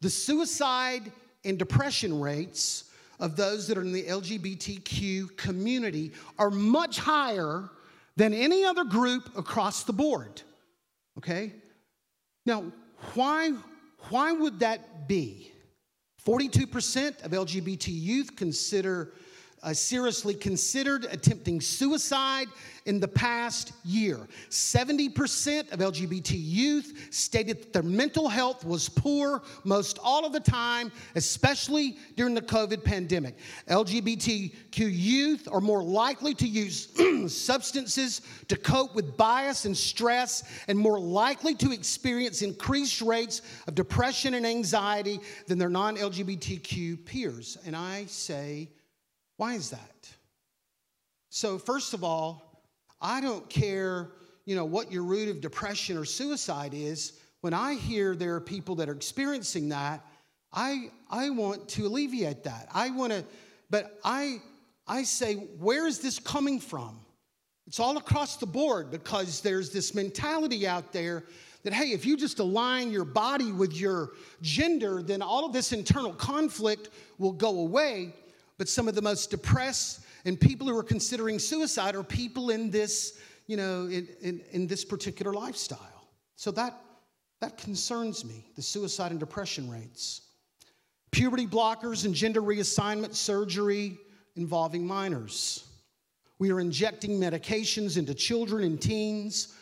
The 0.00 0.10
suicide 0.10 1.10
and 1.44 1.58
depression 1.58 2.20
rates 2.20 2.84
of 3.20 3.36
those 3.36 3.66
that 3.66 3.76
are 3.76 3.82
in 3.82 3.92
the 3.92 4.04
LGBTQ 4.04 5.36
community 5.36 6.12
are 6.38 6.50
much 6.50 6.98
higher 6.98 7.68
than 8.16 8.32
any 8.32 8.64
other 8.64 8.84
group 8.84 9.36
across 9.36 9.84
the 9.84 9.92
board. 9.92 10.42
Okay? 11.16 11.52
Now, 12.46 12.64
why, 13.14 13.52
why 14.10 14.32
would 14.32 14.60
that 14.60 15.08
be? 15.08 15.52
42% 16.24 17.24
of 17.24 17.30
LGBT 17.30 17.88
youth 17.88 18.36
consider 18.36 19.12
uh, 19.62 19.74
seriously 19.74 20.34
considered 20.34 21.06
attempting 21.10 21.60
suicide 21.60 22.48
in 22.86 23.00
the 23.00 23.08
past 23.08 23.72
year. 23.84 24.26
70% 24.48 25.72
of 25.72 25.80
LGBT 25.80 26.32
youth 26.34 27.08
stated 27.10 27.60
that 27.60 27.72
their 27.74 27.82
mental 27.82 28.28
health 28.28 28.64
was 28.64 28.88
poor 28.88 29.42
most 29.64 29.98
all 30.02 30.24
of 30.24 30.32
the 30.32 30.40
time, 30.40 30.90
especially 31.14 31.98
during 32.16 32.34
the 32.34 32.40
COVID 32.40 32.82
pandemic. 32.82 33.36
LGBTQ 33.68 34.78
youth 34.78 35.48
are 35.52 35.60
more 35.60 35.82
likely 35.82 36.32
to 36.34 36.48
use 36.48 36.88
substances 37.28 38.22
to 38.48 38.56
cope 38.56 38.94
with 38.94 39.16
bias 39.18 39.66
and 39.66 39.76
stress 39.76 40.44
and 40.66 40.78
more 40.78 40.98
likely 40.98 41.54
to 41.56 41.72
experience 41.72 42.40
increased 42.40 43.02
rates 43.02 43.42
of 43.66 43.74
depression 43.74 44.34
and 44.34 44.46
anxiety 44.46 45.20
than 45.46 45.58
their 45.58 45.68
non 45.68 45.96
LGBTQ 45.96 47.04
peers. 47.04 47.58
And 47.66 47.76
I 47.76 48.06
say, 48.06 48.68
why 49.38 49.54
is 49.54 49.70
that? 49.70 50.08
So, 51.30 51.58
first 51.58 51.94
of 51.94 52.04
all, 52.04 52.62
I 53.00 53.20
don't 53.20 53.48
care, 53.48 54.10
you 54.44 54.56
know, 54.56 54.64
what 54.64 54.92
your 54.92 55.04
root 55.04 55.28
of 55.28 55.40
depression 55.40 55.96
or 55.96 56.04
suicide 56.04 56.74
is. 56.74 57.20
When 57.40 57.54
I 57.54 57.74
hear 57.74 58.16
there 58.16 58.34
are 58.34 58.40
people 58.40 58.74
that 58.76 58.88
are 58.88 58.94
experiencing 58.94 59.68
that, 59.68 60.04
I, 60.52 60.90
I 61.08 61.30
want 61.30 61.68
to 61.70 61.86
alleviate 61.86 62.42
that. 62.44 62.68
I 62.74 62.90
want 62.90 63.12
to, 63.12 63.24
but 63.70 64.00
I, 64.02 64.38
I 64.88 65.04
say, 65.04 65.34
where 65.34 65.86
is 65.86 66.00
this 66.00 66.18
coming 66.18 66.58
from? 66.58 66.98
It's 67.68 67.78
all 67.78 67.96
across 67.96 68.38
the 68.38 68.46
board 68.46 68.90
because 68.90 69.40
there's 69.40 69.70
this 69.70 69.94
mentality 69.94 70.66
out 70.66 70.92
there 70.92 71.24
that, 71.62 71.72
hey, 71.72 71.92
if 71.92 72.04
you 72.04 72.16
just 72.16 72.40
align 72.40 72.90
your 72.90 73.04
body 73.04 73.52
with 73.52 73.74
your 73.74 74.12
gender, 74.42 75.00
then 75.02 75.22
all 75.22 75.44
of 75.44 75.52
this 75.52 75.72
internal 75.72 76.14
conflict 76.14 76.88
will 77.18 77.32
go 77.32 77.60
away. 77.60 78.14
But 78.58 78.68
some 78.68 78.88
of 78.88 78.94
the 78.94 79.02
most 79.02 79.30
depressed 79.30 80.00
and 80.24 80.38
people 80.38 80.66
who 80.68 80.76
are 80.76 80.82
considering 80.82 81.38
suicide 81.38 81.94
are 81.94 82.02
people 82.02 82.50
in 82.50 82.70
this, 82.70 83.18
you 83.46 83.56
know, 83.56 83.86
in, 83.86 84.08
in, 84.20 84.40
in 84.50 84.66
this 84.66 84.84
particular 84.84 85.32
lifestyle. 85.32 86.08
So 86.36 86.50
that, 86.52 86.74
That 87.40 87.56
concerns 87.56 88.24
me, 88.24 88.44
the 88.56 88.62
suicide 88.62 89.12
and 89.12 89.20
depression 89.20 89.70
rates. 89.70 90.22
Puberty 91.12 91.46
blockers 91.46 92.04
and 92.04 92.14
gender 92.14 92.42
reassignment 92.42 93.14
surgery 93.14 93.96
involving 94.34 94.84
minors. 94.86 95.64
We 96.40 96.50
are 96.52 96.60
injecting 96.60 97.20
medications 97.20 97.96
into 97.96 98.12
children 98.12 98.64
and 98.64 98.80
teens 98.80 99.54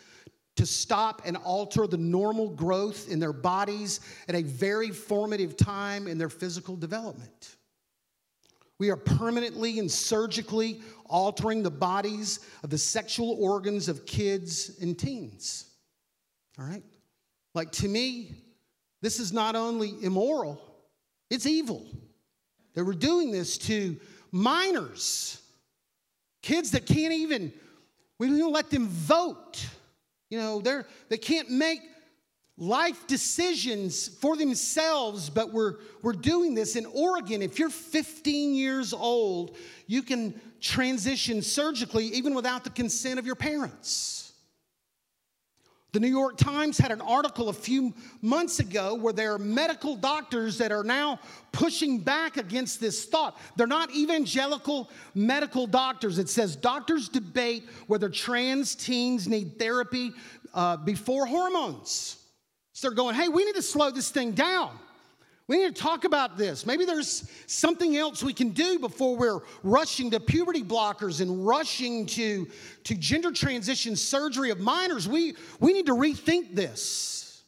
to 0.57 0.65
stop 0.65 1.23
and 1.27 1.37
alter 1.37 1.87
the 1.87 1.99
normal 1.99 2.49
growth 2.49 3.11
in 3.11 3.21
their 3.21 3.35
bodies 3.35 4.01
at 4.29 4.35
a 4.35 4.43
very 4.43 4.91
formative 4.91 5.57
time 5.57 6.09
in 6.09 6.17
their 6.19 6.31
physical 6.31 6.77
development. 6.77 7.57
We 8.79 8.91
are 8.91 8.97
permanently 8.97 9.79
and 9.79 9.91
surgically 9.91 10.81
altering 11.07 11.63
the 11.63 11.71
bodies 11.71 12.41
of 12.63 12.71
the 12.71 12.79
sexual 12.79 13.37
organs 13.41 13.89
of 13.89 14.05
kids 14.07 14.79
and 14.81 14.99
teens. 14.99 15.71
All 16.59 16.67
right? 16.67 16.83
Like 17.55 17.73
to 17.73 17.89
me, 17.89 18.35
this 19.03 19.19
is 19.19 19.33
not 19.33 19.57
only 19.57 19.95
immoral, 20.03 20.61
it's 21.31 21.47
evil. 21.47 21.87
They 22.75 22.83
were 22.83 22.95
doing 22.95 23.31
this 23.31 23.57
to 23.59 23.97
minors, 24.31 25.41
kids 26.43 26.73
that 26.73 26.87
can't 26.87 27.13
even, 27.13 27.53
we 28.19 28.29
don't 28.29 28.53
let 28.53 28.71
them 28.71 28.89
vote. 28.89 29.67
You 30.29 30.39
know, 30.39 30.61
they're, 30.61 30.87
they 31.09 31.17
can't 31.17 31.51
make 31.51 31.81
life 32.59 33.07
decisions 33.07 34.09
for 34.09 34.37
themselves, 34.37 35.29
but 35.29 35.53
we're, 35.53 35.75
we're 36.03 36.13
doing 36.13 36.55
this 36.55 36.75
in 36.77 36.87
Oregon. 36.87 37.43
If 37.43 37.59
you're 37.59 37.71
15 37.71 38.55
years 38.55 38.93
old, 38.95 39.57
you 39.87 40.03
can 40.03 40.41
transition 40.61 41.43
surgically 41.43 42.07
even 42.07 42.35
without 42.35 42.65
the 42.65 42.71
consent 42.71 43.19
of 43.19 43.27
your 43.27 43.35
parents. 43.35 44.33
The 45.93 46.01
New 46.01 46.09
York 46.09 46.37
Times 46.37 46.77
had 46.77 46.91
an 46.91 47.01
article 47.01 47.49
a 47.49 47.55
few 47.55 47.95
months 48.21 48.59
ago 48.59 48.95
where 48.95 49.15
there 49.15 49.33
are 49.33 49.39
medical 49.39 49.97
doctors 49.97 50.59
that 50.59 50.71
are 50.71 50.85
now 50.85 51.21
pushing 51.53 52.01
back 52.01 52.37
against 52.37 52.81
this 52.81 53.07
thought. 53.07 53.39
They're 53.57 53.67
not 53.67 53.95
evangelical 53.95 54.91
medical 55.15 55.67
doctors. 55.67 56.19
It 56.19 56.29
says 56.29 56.55
doctors 56.55 57.09
debate 57.09 57.69
whether 57.87 58.11
trans 58.11 58.75
teens 58.75 59.27
need 59.27 59.59
therapy 59.59 60.13
uh, 60.53 60.77
before 60.77 61.25
hormones. 61.25 62.16
They're 62.81 62.91
going, 62.91 63.15
hey, 63.15 63.29
we 63.29 63.45
need 63.45 63.55
to 63.55 63.63
slow 63.63 63.91
this 63.91 64.11
thing 64.11 64.33
down. 64.33 64.79
We 65.49 65.59
need 65.59 65.77
to 65.77 65.81
talk 65.81 66.05
about 66.05 66.37
this. 66.37 66.67
Maybe 66.67 66.85
there's 66.85 67.31
something 67.47 67.97
else 67.97 68.23
we 68.23 68.33
can 68.33 68.51
do 68.51 68.81
before 68.81 69.17
we're 69.17 69.41
rushing 69.63 70.11
to 70.11 70.19
puberty 70.19 70.65
blockers 70.65 71.21
and 71.21 71.47
rushing 71.47 72.07
to, 72.07 72.49
to 72.85 72.95
gender 72.97 73.31
transition 73.31 73.95
surgery 73.95 74.51
of 74.51 74.59
minors. 74.59 75.09
We, 75.09 75.37
we 75.61 75.73
need 75.73 75.87
to 75.87 75.95
rethink 75.95 76.57
this. 76.57 77.45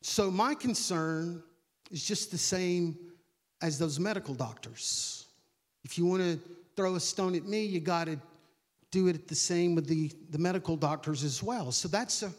So, 0.00 0.30
my 0.30 0.54
concern 0.54 1.42
is 1.90 2.04
just 2.04 2.30
the 2.30 2.38
same 2.38 2.96
as 3.62 3.78
those 3.78 4.00
medical 4.00 4.34
doctors. 4.34 5.26
If 5.84 5.98
you 5.98 6.06
want 6.06 6.22
to 6.22 6.38
throw 6.76 6.94
a 6.94 7.00
stone 7.00 7.34
at 7.34 7.44
me, 7.44 7.64
you 7.64 7.80
got 7.80 8.06
to 8.06 8.18
do 8.90 9.08
it 9.08 9.28
the 9.28 9.34
same 9.34 9.74
with 9.74 9.86
the, 9.86 10.10
the 10.30 10.38
medical 10.38 10.76
doctors 10.76 11.24
as 11.24 11.42
well. 11.42 11.72
So, 11.72 11.88
that's 11.88 12.22
a, 12.22 12.30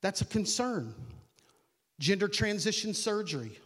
that's 0.00 0.20
a 0.20 0.24
concern. 0.24 0.94
Gender 1.98 2.28
transition 2.28 2.94
surgery 2.94 3.58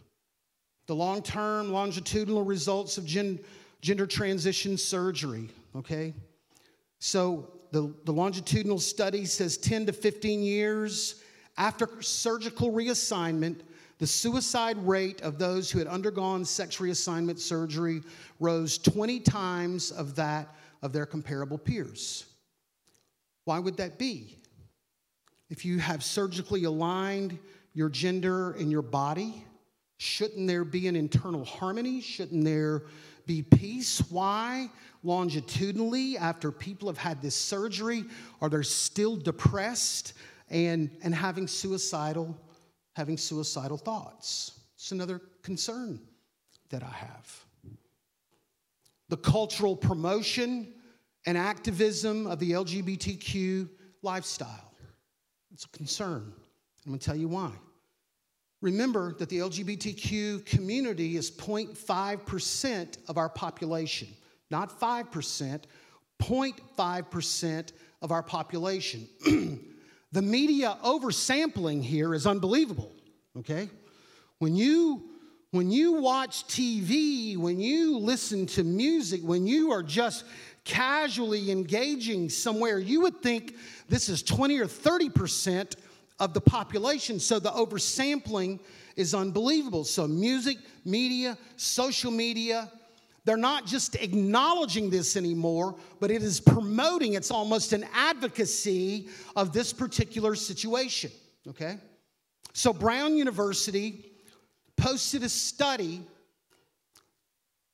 the 0.87 0.95
long 0.95 1.21
term 1.21 1.71
longitudinal 1.71 2.43
results 2.43 2.97
of 2.97 3.05
gen, 3.05 3.39
gender 3.81 4.05
transition 4.05 4.77
surgery, 4.77 5.49
okay? 5.75 6.13
So 6.99 7.51
the, 7.71 7.93
the 8.05 8.11
longitudinal 8.11 8.79
study 8.79 9.25
says 9.25 9.57
10 9.57 9.87
to 9.87 9.93
15 9.93 10.43
years 10.43 11.21
after 11.57 11.87
surgical 12.01 12.71
reassignment, 12.71 13.61
the 13.99 14.07
suicide 14.07 14.77
rate 14.85 15.21
of 15.21 15.37
those 15.37 15.71
who 15.71 15.79
had 15.79 15.87
undergone 15.87 16.43
sex 16.43 16.77
reassignment 16.77 17.39
surgery 17.39 18.01
rose 18.39 18.77
20 18.77 19.19
times 19.21 19.91
of 19.91 20.15
that 20.15 20.53
of 20.81 20.91
their 20.91 21.05
comparable 21.05 21.57
peers. 21.57 22.25
Why 23.45 23.59
would 23.59 23.77
that 23.77 23.97
be? 23.97 24.37
If 25.49 25.65
you 25.65 25.79
have 25.79 26.03
surgically 26.03 26.63
aligned 26.63 27.37
your 27.73 27.89
gender 27.89 28.51
and 28.51 28.71
your 28.71 28.81
body, 28.81 29.45
Shouldn't 30.03 30.47
there 30.47 30.65
be 30.65 30.89
an 30.89 30.97
internal 30.97 31.45
harmony? 31.45 32.01
Shouldn't 32.01 32.43
there 32.43 32.83
be 33.25 33.41
peace? 33.41 33.99
Why? 34.09 34.69
Longitudinally, 35.01 36.17
after 36.17 36.51
people 36.51 36.89
have 36.89 36.97
had 36.97 37.21
this 37.21 37.37
surgery, 37.37 38.03
are 38.41 38.49
they 38.49 38.63
still 38.63 39.15
depressed 39.15 40.11
and, 40.49 40.89
and 41.03 41.15
having 41.15 41.47
suicidal, 41.47 42.37
having 42.97 43.17
suicidal 43.17 43.77
thoughts? 43.77 44.59
It's 44.75 44.91
another 44.91 45.21
concern 45.41 46.01
that 46.69 46.83
I 46.83 46.91
have. 46.91 47.45
The 49.07 49.15
cultural 49.15 49.73
promotion 49.73 50.73
and 51.25 51.37
activism 51.37 52.27
of 52.27 52.39
the 52.39 52.51
LGBTQ 52.51 53.69
lifestyle. 54.01 54.72
It's 55.53 55.65
a 55.65 55.69
concern. 55.69 56.33
I'm 56.85 56.91
going 56.91 56.99
to 56.99 57.05
tell 57.05 57.15
you 57.15 57.27
why. 57.27 57.51
Remember 58.61 59.13
that 59.19 59.29
the 59.29 59.39
LGBTQ 59.39 60.45
community 60.45 61.15
is 61.15 61.29
0.5% 61.29 62.97
of 63.07 63.17
our 63.17 63.29
population, 63.29 64.07
not 64.49 64.79
5%, 64.79 65.63
0.5% 66.21 67.71
of 68.01 68.11
our 68.11 68.23
population. 68.23 69.07
the 70.11 70.21
media 70.21 70.77
oversampling 70.83 71.83
here 71.83 72.13
is 72.13 72.25
unbelievable, 72.25 72.91
okay? 73.37 73.69
When 74.39 74.55
you 74.55 75.09
when 75.51 75.69
you 75.69 75.91
watch 76.01 76.47
TV, 76.47 77.37
when 77.37 77.59
you 77.59 77.99
listen 77.99 78.47
to 78.47 78.63
music, 78.63 79.21
when 79.21 79.45
you 79.45 79.71
are 79.71 79.83
just 79.83 80.25
casually 80.65 81.51
engaging 81.51 82.29
somewhere, 82.29 82.79
you 82.79 83.01
would 83.01 83.21
think 83.21 83.55
this 83.89 84.09
is 84.09 84.23
20 84.23 84.59
or 84.59 84.67
30 84.67 85.09
percent 85.09 85.75
of 86.19 86.33
the 86.33 86.41
population. 86.41 87.19
So 87.19 87.39
the 87.39 87.51
oversampling 87.51 88.59
is 88.95 89.13
unbelievable. 89.13 89.83
So, 89.83 90.07
music, 90.07 90.57
media, 90.85 91.37
social 91.57 92.11
media, 92.11 92.71
they're 93.25 93.37
not 93.37 93.65
just 93.65 93.95
acknowledging 93.95 94.89
this 94.89 95.15
anymore, 95.15 95.75
but 95.99 96.11
it 96.11 96.23
is 96.23 96.39
promoting, 96.39 97.13
it's 97.13 97.31
almost 97.31 97.73
an 97.73 97.85
advocacy 97.93 99.07
of 99.35 99.53
this 99.53 99.73
particular 99.73 100.35
situation. 100.35 101.11
Okay? 101.47 101.77
So, 102.53 102.73
Brown 102.73 103.15
University 103.15 104.11
posted 104.77 105.23
a 105.23 105.29
study 105.29 106.01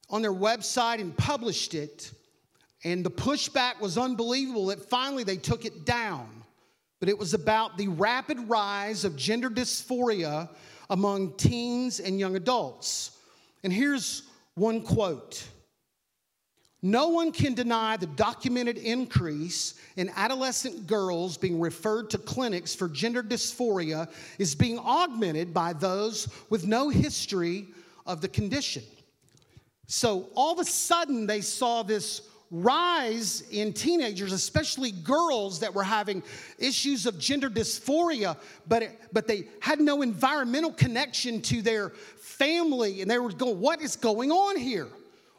on 0.10 0.22
their 0.22 0.34
website 0.34 1.02
and 1.02 1.16
published 1.16 1.74
it, 1.74 2.12
and 2.84 3.06
the 3.06 3.12
pushback 3.12 3.80
was 3.80 3.98
unbelievable 3.98 4.68
that 4.68 4.90
finally 4.90 5.24
they 5.24 5.38
took 5.38 5.66
it 5.66 5.86
down 5.86 6.40
but 7.00 7.10
it 7.10 7.18
was 7.18 7.34
about 7.34 7.78
the 7.78 7.88
rapid 7.88 8.38
rise 8.50 9.06
of 9.06 9.16
gender 9.16 9.50
dysphoria 9.50 10.50
among 10.90 11.34
teens 11.34 12.00
and 12.00 12.20
young 12.20 12.36
adults. 12.36 13.18
And 13.64 13.72
here's 13.72 14.24
one 14.56 14.82
quote 14.82 15.48
No 16.82 17.10
one 17.10 17.32
can 17.32 17.54
deny 17.54 17.96
the 17.96 18.08
documented 18.08 18.78
increase 18.78 19.76
in 19.96 20.12
adolescent 20.16 20.88
girls 20.88 21.38
being 21.38 21.60
referred 21.60 22.10
to 22.12 22.18
clinics 22.18 22.76
for 22.76 22.90
gender 22.90 23.24
dysphoria 23.24 24.10
is 24.38 24.54
being 24.54 24.78
augmented 24.80 25.54
by 25.54 25.74
those 25.74 26.28
with 26.50 26.68
no 26.68 26.90
history 26.90 27.68
of 28.06 28.20
the 28.20 28.28
condition. 28.28 28.84
So 29.88 30.30
all 30.36 30.54
of 30.54 30.60
a 30.60 30.70
sudden, 30.70 31.26
they 31.26 31.42
saw 31.42 31.82
this 31.82 32.29
rise 32.52 33.44
in 33.52 33.74
teenagers, 33.74 34.34
especially 34.34 34.92
girls 34.92 35.60
that 35.60 35.74
were 35.74 35.84
having 35.84 36.24
issues 36.58 37.06
of 37.06 37.20
gender 37.20 37.50
dysphoria, 37.50 38.38
but, 38.68 38.84
it, 38.84 39.00
but 39.14 39.28
they 39.28 39.48
had 39.60 39.80
no 39.80 40.02
environmental 40.02 40.72
connection 40.72 41.42
to 41.44 41.62
their 41.62 41.90
family. 41.90 43.02
And 43.02 43.10
they 43.10 43.20
were 43.20 43.32
going, 43.32 43.60
What 43.60 43.82
is 43.82 43.96
going 43.96 44.32
on 44.32 44.58
here? 44.58 44.88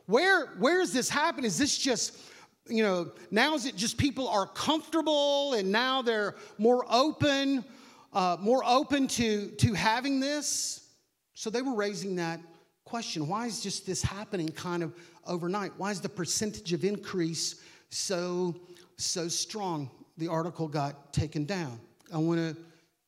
Where, 0.07 0.46
where 0.59 0.81
is 0.81 0.92
this 0.92 1.09
happening? 1.09 1.46
Is 1.46 1.59
this 1.59 1.79
just, 1.79 2.18
you 2.66 2.83
know, 2.83 3.12
now 3.31 3.55
is 3.55 3.66
it 3.66 3.77
just 3.77 3.96
people 3.96 4.29
are 4.29 4.46
comfortable 4.46 5.55
and 5.55 5.70
now 5.70 6.03
they're 6.03 6.35
more 6.59 6.85
open, 6.90 7.64
uh, 8.12 8.37
more 8.40 8.62
open 8.64 9.07
to, 9.09 9.49
to 9.53 9.73
having 9.73 10.20
this? 10.20 10.88
So 11.35 11.49
they 11.49 11.62
were 11.62 11.75
raising 11.75 12.16
that 12.16 12.40
question 12.85 13.29
why 13.29 13.46
is 13.46 13.61
just 13.62 13.87
this 13.87 14.03
happening 14.03 14.49
kind 14.49 14.83
of 14.83 14.92
overnight. 15.31 15.73
Why 15.79 15.90
is 15.90 16.03
the 16.03 16.09
percentage 16.09 16.75
of 16.75 16.85
increase 16.85 17.62
so 17.88 18.55
so 18.99 19.29
strong? 19.29 19.90
The 20.19 20.29
article 20.29 20.69
got 20.69 21.14
taken 21.14 21.47
down. 21.47 21.81
I 22.12 22.19
want 22.19 22.38
to 22.40 22.55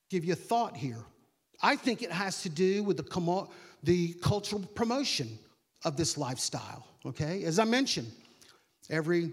give 0.09 0.25
you 0.25 0.33
a 0.33 0.37
thought 0.37 0.75
here. 0.75 1.05
I 1.61 1.77
think 1.77 2.03
it 2.03 2.11
has 2.11 2.43
to 2.43 2.49
do 2.49 2.83
with 2.83 2.97
the, 2.97 3.47
the 3.83 4.15
cultural 4.15 4.63
promotion 4.75 5.39
of 5.85 5.97
this 5.97 6.17
lifestyle 6.17 6.87
okay? 7.05 7.43
As 7.43 7.59
i 7.59 7.65
mentioned 7.65 8.11
every 8.89 9.33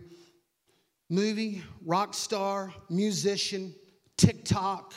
movie 1.08 1.62
rock 1.86 2.15
star 2.15 2.73
musician 2.89 3.75
tiktok 4.17 4.93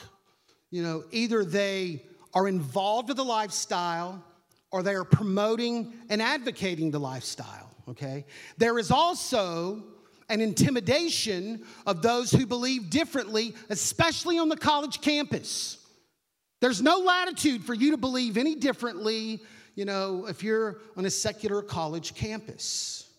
you 0.73 0.81
know, 0.81 1.03
either 1.11 1.45
they 1.45 2.01
are 2.33 2.47
involved 2.47 3.09
with 3.09 3.17
the 3.17 3.23
lifestyle 3.23 4.23
or 4.71 4.81
they 4.81 4.95
are 4.95 5.03
promoting 5.03 5.93
and 6.09 6.19
advocating 6.19 6.89
the 6.89 6.99
lifestyle, 6.99 7.62
okay? 7.89 8.25
There 8.57 8.79
is 8.79 8.91
also 8.91 9.83
an 10.29 10.41
intimidation 10.41 11.63
of 11.85 12.01
those 12.01 12.31
who 12.31 12.45
believe 12.45 12.89
differently, 12.89 13.53
especially 13.69 14.39
on 14.39 14.49
the 14.49 14.57
college 14.57 15.01
campus. 15.01 15.77
There's 16.61 16.81
no 16.81 16.99
latitude 16.99 17.63
for 17.63 17.73
you 17.73 17.91
to 17.91 17.97
believe 17.97 18.37
any 18.37 18.55
differently, 18.55 19.41
you 19.75 19.85
know, 19.85 20.25
if 20.27 20.43
you're 20.43 20.79
on 20.95 21.05
a 21.05 21.09
secular 21.09 21.61
college 21.61 22.15
campus. 22.15 23.09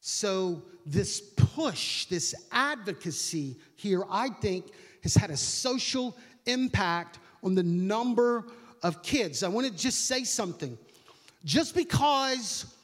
So, 0.00 0.62
this 0.86 1.20
push, 1.20 2.06
this 2.06 2.34
advocacy 2.52 3.56
here, 3.74 4.04
I 4.08 4.28
think, 4.28 4.66
has 5.02 5.14
had 5.14 5.30
a 5.30 5.36
social 5.36 6.16
impact 6.46 7.18
on 7.42 7.54
the 7.54 7.62
number 7.62 8.46
of 8.82 9.02
kids. 9.02 9.42
I 9.42 9.48
want 9.48 9.66
to 9.66 9.72
just 9.72 10.06
say 10.06 10.22
something. 10.22 10.78
Just 11.44 11.74
because 11.74 12.75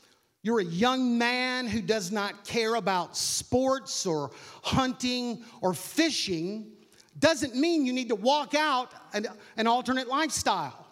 you're 0.42 0.58
a 0.58 0.64
young 0.64 1.18
man 1.18 1.66
who 1.66 1.80
does 1.80 2.10
not 2.10 2.44
care 2.44 2.74
about 2.74 3.16
sports 3.16 4.06
or 4.06 4.32
hunting 4.62 5.44
or 5.60 5.72
fishing, 5.72 6.72
doesn't 7.18 7.54
mean 7.54 7.86
you 7.86 7.92
need 7.92 8.08
to 8.08 8.16
walk 8.16 8.54
out 8.54 8.92
an, 9.12 9.26
an 9.56 9.66
alternate 9.66 10.08
lifestyle. 10.08 10.86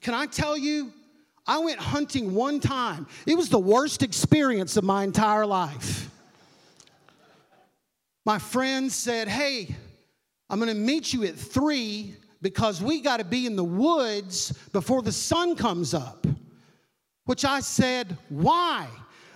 Can 0.00 0.14
I 0.14 0.26
tell 0.26 0.56
you? 0.56 0.92
I 1.46 1.58
went 1.58 1.80
hunting 1.80 2.34
one 2.34 2.60
time. 2.60 3.06
It 3.26 3.34
was 3.34 3.48
the 3.48 3.58
worst 3.58 4.02
experience 4.02 4.76
of 4.76 4.84
my 4.84 5.02
entire 5.02 5.46
life. 5.46 6.10
My 8.24 8.38
friend 8.38 8.92
said, 8.92 9.26
Hey, 9.26 9.74
I'm 10.50 10.58
gonna 10.60 10.74
meet 10.74 11.12
you 11.12 11.24
at 11.24 11.34
three 11.34 12.14
because 12.42 12.82
we 12.82 13.00
got 13.00 13.16
to 13.16 13.24
be 13.24 13.46
in 13.46 13.56
the 13.56 13.64
woods 13.64 14.52
before 14.72 15.02
the 15.02 15.10
sun 15.10 15.56
comes 15.56 15.94
up. 15.94 16.26
Which 17.28 17.44
I 17.44 17.60
said, 17.60 18.16
Why? 18.30 18.88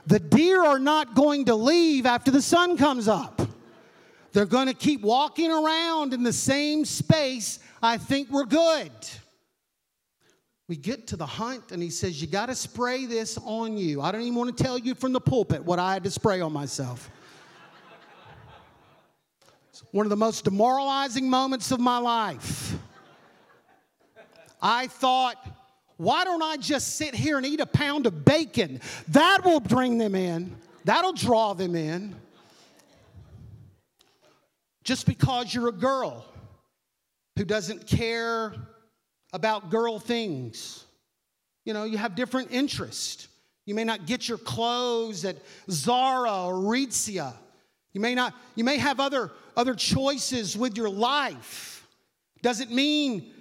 The 0.07 0.19
deer 0.19 0.65
are 0.65 0.79
not 0.79 1.15
going 1.15 1.45
to 1.45 1.55
leave 1.55 2.07
after 2.07 2.31
the 2.31 2.41
sun 2.41 2.79
comes 2.79 3.07
up. 3.07 3.43
They're 4.33 4.47
going 4.47 4.69
to 4.69 4.75
keep 4.75 5.03
walking 5.03 5.53
around 5.53 6.15
in 6.15 6.23
the 6.23 6.33
same 6.33 6.87
space. 6.87 7.59
I 7.83 7.99
think 7.99 8.31
we're 8.31 8.47
good. 8.47 8.91
We 10.69 10.77
get 10.77 11.09
to 11.09 11.19
the 11.19 11.27
hunt, 11.27 11.71
and 11.71 11.83
he 11.83 11.91
says, 11.91 12.19
You 12.23 12.29
got 12.29 12.47
to 12.47 12.55
spray 12.55 13.05
this 13.05 13.37
on 13.45 13.77
you. 13.77 14.01
I 14.01 14.11
don't 14.11 14.23
even 14.23 14.37
want 14.37 14.57
to 14.57 14.65
tell 14.65 14.79
you 14.79 14.95
from 14.95 15.13
the 15.13 15.21
pulpit 15.21 15.63
what 15.63 15.79
I 15.79 15.93
had 15.93 16.05
to 16.05 16.11
spray 16.11 16.41
on 16.41 16.51
myself. 16.51 17.11
It's 19.69 19.85
one 19.91 20.07
of 20.07 20.11
the 20.11 20.17
most 20.17 20.45
demoralizing 20.45 21.29
moments 21.29 21.71
of 21.71 21.79
my 21.79 21.99
life. 21.99 22.75
I 24.63 24.87
thought, 24.87 25.37
why 26.03 26.25
don't 26.25 26.43
I 26.43 26.57
just 26.57 26.97
sit 26.97 27.15
here 27.15 27.37
and 27.37 27.47
eat 27.47 27.61
a 27.61 27.67
pound 27.67 28.07
of 28.07 28.25
bacon? 28.25 28.81
That 29.09 29.45
will 29.45 29.61
bring 29.61 29.99
them 29.99 30.17
in, 30.17 30.57
that'll 30.85 31.13
draw 31.13 31.55
them 31.55 31.77
in. 31.77 32.17
Just 34.83 35.07
because 35.07 35.55
you're 35.55 35.69
a 35.69 35.73
girl 35.73 36.25
who 37.37 37.45
doesn't 37.45 37.87
care 37.87 38.53
about 39.33 39.71
girl 39.71 40.01
things, 40.01 40.85
you 41.65 41.73
know, 41.73 41.85
you 41.85 41.99
have 41.99 42.17
different 42.17 42.51
interests. 42.51 43.29
You 43.65 43.77
may 43.77 43.85
not 43.85 44.05
get 44.05 44.29
your 44.29 44.39
clothes 44.39 45.25
at 45.25 45.37
Zara 45.71 46.47
or 46.47 46.55
Aritzia. 46.55 47.33
You 47.93 48.01
may 48.01 48.17
not, 48.17 48.35
you 48.57 48.65
may 48.65 48.79
have 48.79 48.99
other, 48.99 49.31
other 49.57 49.77
choices 49.77 50.57
with 50.57 50.77
your 50.77 50.91
life. 50.91 51.87
Doesn't 52.43 52.73
mean 52.73 53.33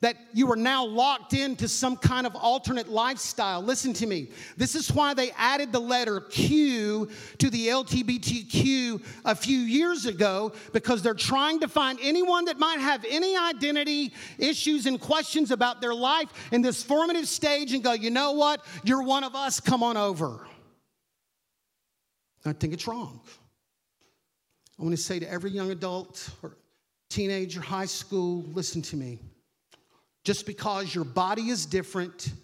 that 0.00 0.16
you 0.32 0.50
are 0.52 0.56
now 0.56 0.84
locked 0.84 1.34
into 1.34 1.66
some 1.66 1.96
kind 1.96 2.24
of 2.24 2.36
alternate 2.36 2.88
lifestyle. 2.88 3.60
Listen 3.60 3.92
to 3.94 4.06
me. 4.06 4.30
This 4.56 4.76
is 4.76 4.92
why 4.92 5.12
they 5.12 5.32
added 5.32 5.72
the 5.72 5.80
letter 5.80 6.20
Q 6.20 7.08
to 7.38 7.50
the 7.50 7.66
LGBTQ 7.66 9.04
a 9.24 9.34
few 9.34 9.58
years 9.58 10.06
ago, 10.06 10.52
because 10.72 11.02
they're 11.02 11.14
trying 11.14 11.58
to 11.60 11.68
find 11.68 11.98
anyone 12.00 12.44
that 12.44 12.58
might 12.60 12.78
have 12.78 13.04
any 13.08 13.36
identity 13.36 14.12
issues 14.38 14.86
and 14.86 15.00
questions 15.00 15.50
about 15.50 15.80
their 15.80 15.94
life 15.94 16.28
in 16.52 16.62
this 16.62 16.80
formative 16.82 17.26
stage 17.26 17.72
and 17.72 17.82
go, 17.82 17.92
you 17.92 18.10
know 18.10 18.32
what? 18.32 18.64
You're 18.84 19.02
one 19.02 19.24
of 19.24 19.34
us, 19.34 19.58
come 19.58 19.82
on 19.82 19.96
over. 19.96 20.46
I 22.44 22.52
think 22.52 22.72
it's 22.72 22.86
wrong. 22.86 23.20
I 24.78 24.84
want 24.84 24.94
to 24.94 25.02
say 25.02 25.18
to 25.18 25.28
every 25.28 25.50
young 25.50 25.72
adult 25.72 26.30
or 26.40 26.56
teenager, 27.10 27.60
high 27.60 27.86
school, 27.86 28.44
listen 28.52 28.80
to 28.82 28.96
me. 28.96 29.18
Just 30.28 30.44
because 30.44 30.94
your 30.94 31.04
body 31.04 31.48
is 31.48 31.64
different 31.64 32.34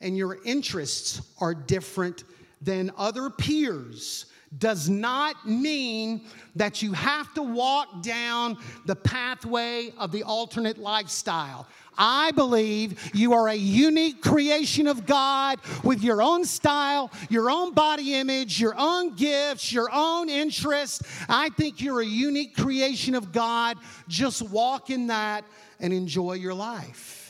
and 0.00 0.16
your 0.16 0.38
interests 0.44 1.20
are 1.40 1.52
different 1.52 2.22
than 2.62 2.92
other 2.96 3.28
peers 3.28 4.26
does 4.56 4.88
not 4.88 5.44
mean 5.44 6.28
that 6.54 6.80
you 6.80 6.92
have 6.92 7.34
to 7.34 7.42
walk 7.42 8.04
down 8.04 8.56
the 8.86 8.94
pathway 8.94 9.92
of 9.98 10.12
the 10.12 10.22
alternate 10.22 10.78
lifestyle. 10.78 11.66
I 11.98 12.30
believe 12.30 13.10
you 13.12 13.32
are 13.32 13.48
a 13.48 13.54
unique 13.54 14.22
creation 14.22 14.86
of 14.86 15.04
God 15.04 15.58
with 15.82 16.04
your 16.04 16.22
own 16.22 16.44
style, 16.44 17.10
your 17.30 17.50
own 17.50 17.74
body 17.74 18.14
image, 18.14 18.60
your 18.60 18.76
own 18.78 19.16
gifts, 19.16 19.72
your 19.72 19.88
own 19.92 20.28
interests. 20.28 21.02
I 21.28 21.48
think 21.48 21.80
you're 21.80 22.00
a 22.00 22.06
unique 22.06 22.54
creation 22.54 23.16
of 23.16 23.32
God. 23.32 23.76
Just 24.06 24.40
walk 24.40 24.88
in 24.88 25.08
that 25.08 25.44
and 25.80 25.92
enjoy 25.92 26.34
your 26.34 26.54
life. 26.54 27.23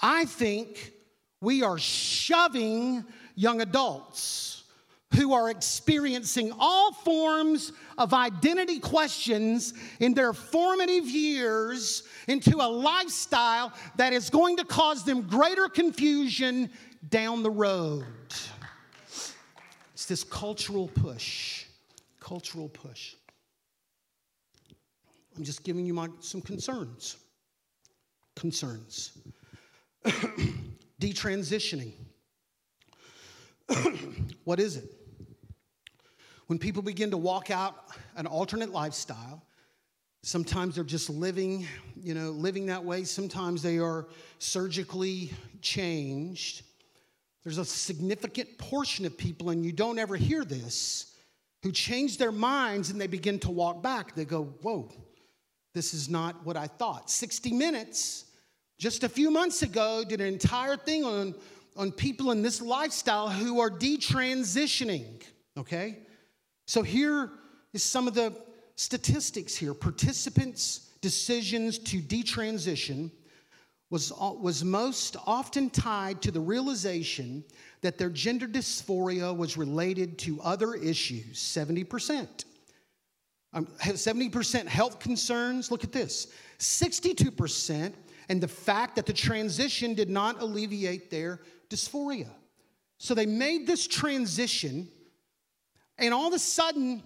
I 0.00 0.24
think 0.24 0.92
we 1.40 1.62
are 1.62 1.78
shoving 1.78 3.04
young 3.34 3.60
adults 3.60 4.64
who 5.14 5.32
are 5.32 5.50
experiencing 5.50 6.52
all 6.58 6.92
forms 6.92 7.72
of 7.96 8.12
identity 8.12 8.78
questions 8.78 9.72
in 10.00 10.12
their 10.14 10.32
formative 10.32 11.06
years 11.06 12.02
into 12.28 12.56
a 12.56 12.68
lifestyle 12.68 13.72
that 13.96 14.12
is 14.12 14.28
going 14.28 14.56
to 14.56 14.64
cause 14.64 15.04
them 15.04 15.22
greater 15.22 15.68
confusion 15.68 16.68
down 17.08 17.42
the 17.42 17.50
road. 17.50 18.04
It's 19.94 20.06
this 20.06 20.24
cultural 20.24 20.88
push. 20.88 21.64
Cultural 22.20 22.68
push. 22.68 23.14
I'm 25.36 25.44
just 25.44 25.62
giving 25.62 25.86
you 25.86 25.94
my, 25.94 26.08
some 26.20 26.42
concerns. 26.42 27.16
Concerns. 28.34 29.12
Detransitioning. 31.00 31.92
what 34.44 34.60
is 34.60 34.76
it? 34.76 34.84
When 36.46 36.58
people 36.58 36.82
begin 36.82 37.10
to 37.10 37.16
walk 37.16 37.50
out 37.50 37.74
an 38.14 38.26
alternate 38.26 38.70
lifestyle, 38.70 39.42
sometimes 40.22 40.76
they're 40.76 40.84
just 40.84 41.10
living, 41.10 41.66
you 42.00 42.14
know, 42.14 42.30
living 42.30 42.66
that 42.66 42.84
way. 42.84 43.04
Sometimes 43.04 43.62
they 43.62 43.78
are 43.78 44.06
surgically 44.38 45.32
changed. 45.60 46.62
There's 47.42 47.58
a 47.58 47.64
significant 47.64 48.58
portion 48.58 49.06
of 49.06 49.16
people, 49.18 49.50
and 49.50 49.64
you 49.64 49.72
don't 49.72 49.98
ever 49.98 50.16
hear 50.16 50.44
this, 50.44 51.16
who 51.62 51.72
change 51.72 52.18
their 52.18 52.32
minds 52.32 52.90
and 52.90 53.00
they 53.00 53.08
begin 53.08 53.40
to 53.40 53.50
walk 53.50 53.82
back. 53.82 54.14
They 54.14 54.24
go, 54.24 54.44
Whoa, 54.62 54.92
this 55.74 55.94
is 55.94 56.08
not 56.08 56.46
what 56.46 56.56
I 56.56 56.68
thought. 56.68 57.10
60 57.10 57.52
minutes 57.52 58.25
just 58.78 59.04
a 59.04 59.08
few 59.08 59.30
months 59.30 59.62
ago, 59.62 60.04
did 60.06 60.20
an 60.20 60.26
entire 60.26 60.76
thing 60.76 61.04
on, 61.04 61.34
on 61.76 61.92
people 61.92 62.30
in 62.30 62.42
this 62.42 62.60
lifestyle 62.60 63.28
who 63.28 63.60
are 63.60 63.70
detransitioning, 63.70 65.22
okay? 65.56 65.98
So 66.66 66.82
here 66.82 67.30
is 67.72 67.82
some 67.82 68.06
of 68.06 68.14
the 68.14 68.34
statistics 68.76 69.56
here. 69.56 69.72
Participants' 69.72 70.90
decisions 71.00 71.78
to 71.78 72.00
detransition 72.00 73.10
was, 73.90 74.12
was 74.12 74.64
most 74.64 75.16
often 75.26 75.70
tied 75.70 76.20
to 76.22 76.30
the 76.30 76.40
realization 76.40 77.44
that 77.82 77.98
their 77.98 78.10
gender 78.10 78.46
dysphoria 78.46 79.34
was 79.34 79.56
related 79.56 80.18
to 80.18 80.40
other 80.42 80.74
issues, 80.74 81.38
70%. 81.38 82.44
Um, 83.52 83.66
70% 83.80 84.66
health 84.66 84.98
concerns, 84.98 85.70
look 85.70 85.84
at 85.84 85.92
this. 85.92 86.26
62% 86.58 87.92
and 88.28 88.40
the 88.40 88.48
fact 88.48 88.96
that 88.96 89.06
the 89.06 89.12
transition 89.12 89.94
did 89.94 90.10
not 90.10 90.40
alleviate 90.40 91.10
their 91.10 91.40
dysphoria. 91.70 92.28
So 92.98 93.14
they 93.14 93.26
made 93.26 93.66
this 93.66 93.86
transition, 93.86 94.88
and 95.98 96.14
all 96.14 96.28
of 96.28 96.34
a 96.34 96.38
sudden, 96.38 97.02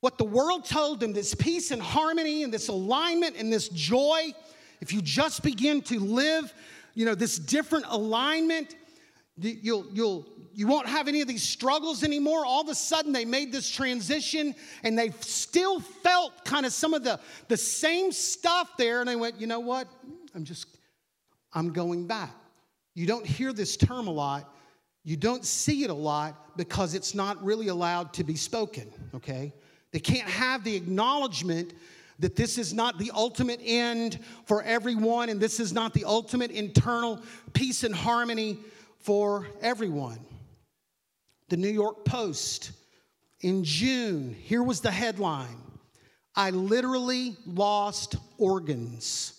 what 0.00 0.18
the 0.18 0.24
world 0.24 0.64
told 0.64 1.00
them 1.00 1.12
this 1.12 1.34
peace 1.34 1.70
and 1.70 1.80
harmony 1.82 2.42
and 2.42 2.52
this 2.52 2.68
alignment 2.68 3.36
and 3.36 3.52
this 3.52 3.68
joy 3.68 4.32
if 4.80 4.92
you 4.92 5.00
just 5.00 5.42
begin 5.42 5.80
to 5.80 5.98
live 5.98 6.52
you 6.94 7.06
know 7.06 7.14
this 7.14 7.38
different 7.38 7.86
alignment 7.88 8.76
You'll, 9.38 9.86
you'll, 9.92 10.26
you 10.54 10.66
won't 10.66 10.86
have 10.86 11.08
any 11.08 11.20
of 11.20 11.28
these 11.28 11.42
struggles 11.42 12.02
anymore. 12.02 12.46
All 12.46 12.62
of 12.62 12.68
a 12.68 12.74
sudden, 12.74 13.12
they 13.12 13.26
made 13.26 13.52
this 13.52 13.68
transition 13.70 14.54
and 14.82 14.98
they 14.98 15.10
still 15.20 15.78
felt 15.78 16.46
kind 16.46 16.64
of 16.64 16.72
some 16.72 16.94
of 16.94 17.04
the, 17.04 17.20
the 17.48 17.56
same 17.58 18.12
stuff 18.12 18.78
there. 18.78 19.00
And 19.00 19.08
they 19.08 19.16
went, 19.16 19.38
you 19.38 19.46
know 19.46 19.60
what? 19.60 19.88
I'm 20.36 20.44
just, 20.44 20.68
I'm 21.54 21.72
going 21.72 22.06
back. 22.06 22.34
You 22.94 23.06
don't 23.06 23.26
hear 23.26 23.54
this 23.54 23.76
term 23.76 24.06
a 24.06 24.12
lot. 24.12 24.54
You 25.02 25.16
don't 25.16 25.44
see 25.44 25.82
it 25.82 25.90
a 25.90 25.94
lot 25.94 26.56
because 26.58 26.94
it's 26.94 27.14
not 27.14 27.42
really 27.42 27.68
allowed 27.68 28.12
to 28.14 28.24
be 28.24 28.36
spoken, 28.36 28.90
okay? 29.14 29.54
They 29.92 29.98
can't 29.98 30.28
have 30.28 30.62
the 30.62 30.76
acknowledgement 30.76 31.72
that 32.18 32.36
this 32.36 32.58
is 32.58 32.74
not 32.74 32.98
the 32.98 33.10
ultimate 33.14 33.60
end 33.64 34.18
for 34.44 34.62
everyone 34.62 35.30
and 35.30 35.40
this 35.40 35.58
is 35.58 35.72
not 35.72 35.94
the 35.94 36.04
ultimate 36.04 36.50
internal 36.50 37.22
peace 37.54 37.82
and 37.82 37.94
harmony 37.94 38.58
for 38.98 39.46
everyone. 39.62 40.18
The 41.48 41.56
New 41.56 41.70
York 41.70 42.04
Post 42.04 42.72
in 43.40 43.64
June, 43.64 44.34
here 44.38 44.62
was 44.62 44.80
the 44.80 44.90
headline 44.90 45.62
I 46.34 46.50
literally 46.50 47.36
lost 47.46 48.16
organs. 48.36 49.35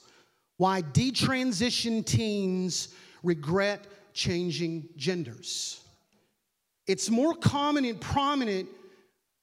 Why 0.57 0.81
detransition 0.81 2.05
teens 2.05 2.89
regret 3.23 3.85
changing 4.17 4.89
genders. 4.97 5.79
It's 6.87 7.09
more 7.09 7.35
common 7.35 7.85
and 7.85 8.01
prominent 8.01 8.67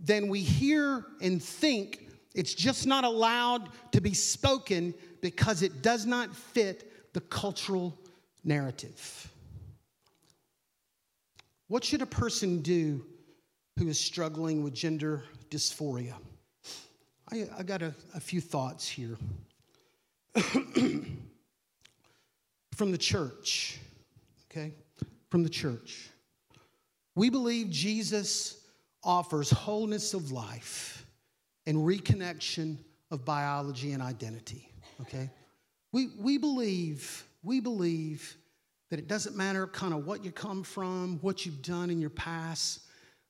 than 0.00 0.28
we 0.28 0.40
hear 0.40 1.04
and 1.20 1.42
think. 1.42 2.08
It's 2.34 2.54
just 2.54 2.86
not 2.86 3.04
allowed 3.04 3.68
to 3.92 4.00
be 4.00 4.12
spoken 4.14 4.92
because 5.20 5.62
it 5.62 5.82
does 5.82 6.04
not 6.04 6.34
fit 6.34 7.12
the 7.14 7.20
cultural 7.20 7.96
narrative. 8.42 9.30
What 11.68 11.84
should 11.84 12.02
a 12.02 12.06
person 12.06 12.60
do 12.60 13.04
who 13.78 13.88
is 13.88 13.98
struggling 13.98 14.64
with 14.64 14.74
gender 14.74 15.22
dysphoria? 15.50 16.14
I, 17.30 17.46
I 17.58 17.62
got 17.62 17.82
a, 17.82 17.94
a 18.14 18.20
few 18.20 18.40
thoughts 18.40 18.88
here. 18.88 19.16
From 22.74 22.90
the 22.90 22.98
church, 22.98 23.78
okay? 24.50 24.74
From 25.30 25.42
the 25.42 25.48
church. 25.48 26.10
We 27.14 27.30
believe 27.30 27.70
Jesus 27.70 28.60
offers 29.04 29.50
wholeness 29.50 30.14
of 30.14 30.32
life 30.32 31.06
and 31.66 31.78
reconnection 31.78 32.78
of 33.10 33.24
biology 33.24 33.92
and 33.92 34.02
identity, 34.02 34.68
okay? 35.02 35.30
We, 35.92 36.08
we 36.18 36.38
believe, 36.38 37.24
we 37.42 37.60
believe 37.60 38.36
that 38.90 38.98
it 38.98 39.06
doesn't 39.06 39.36
matter 39.36 39.66
kind 39.68 39.94
of 39.94 40.06
what 40.06 40.24
you 40.24 40.32
come 40.32 40.64
from, 40.64 41.18
what 41.20 41.46
you've 41.46 41.62
done 41.62 41.90
in 41.90 42.00
your 42.00 42.10
past, 42.10 42.80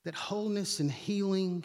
that 0.05 0.14
wholeness 0.14 0.80
and 0.80 0.90
healing 0.90 1.64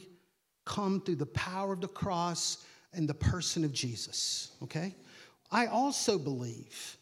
come 0.65 1.01
through 1.01 1.15
the 1.15 1.25
power 1.27 1.73
of 1.73 1.81
the 1.81 1.87
cross 1.87 2.65
and 2.93 3.07
the 3.07 3.13
person 3.13 3.63
of 3.63 3.71
Jesus, 3.71 4.51
okay? 4.63 4.95
I 5.51 5.65
also 5.67 6.17
believe 6.17 6.97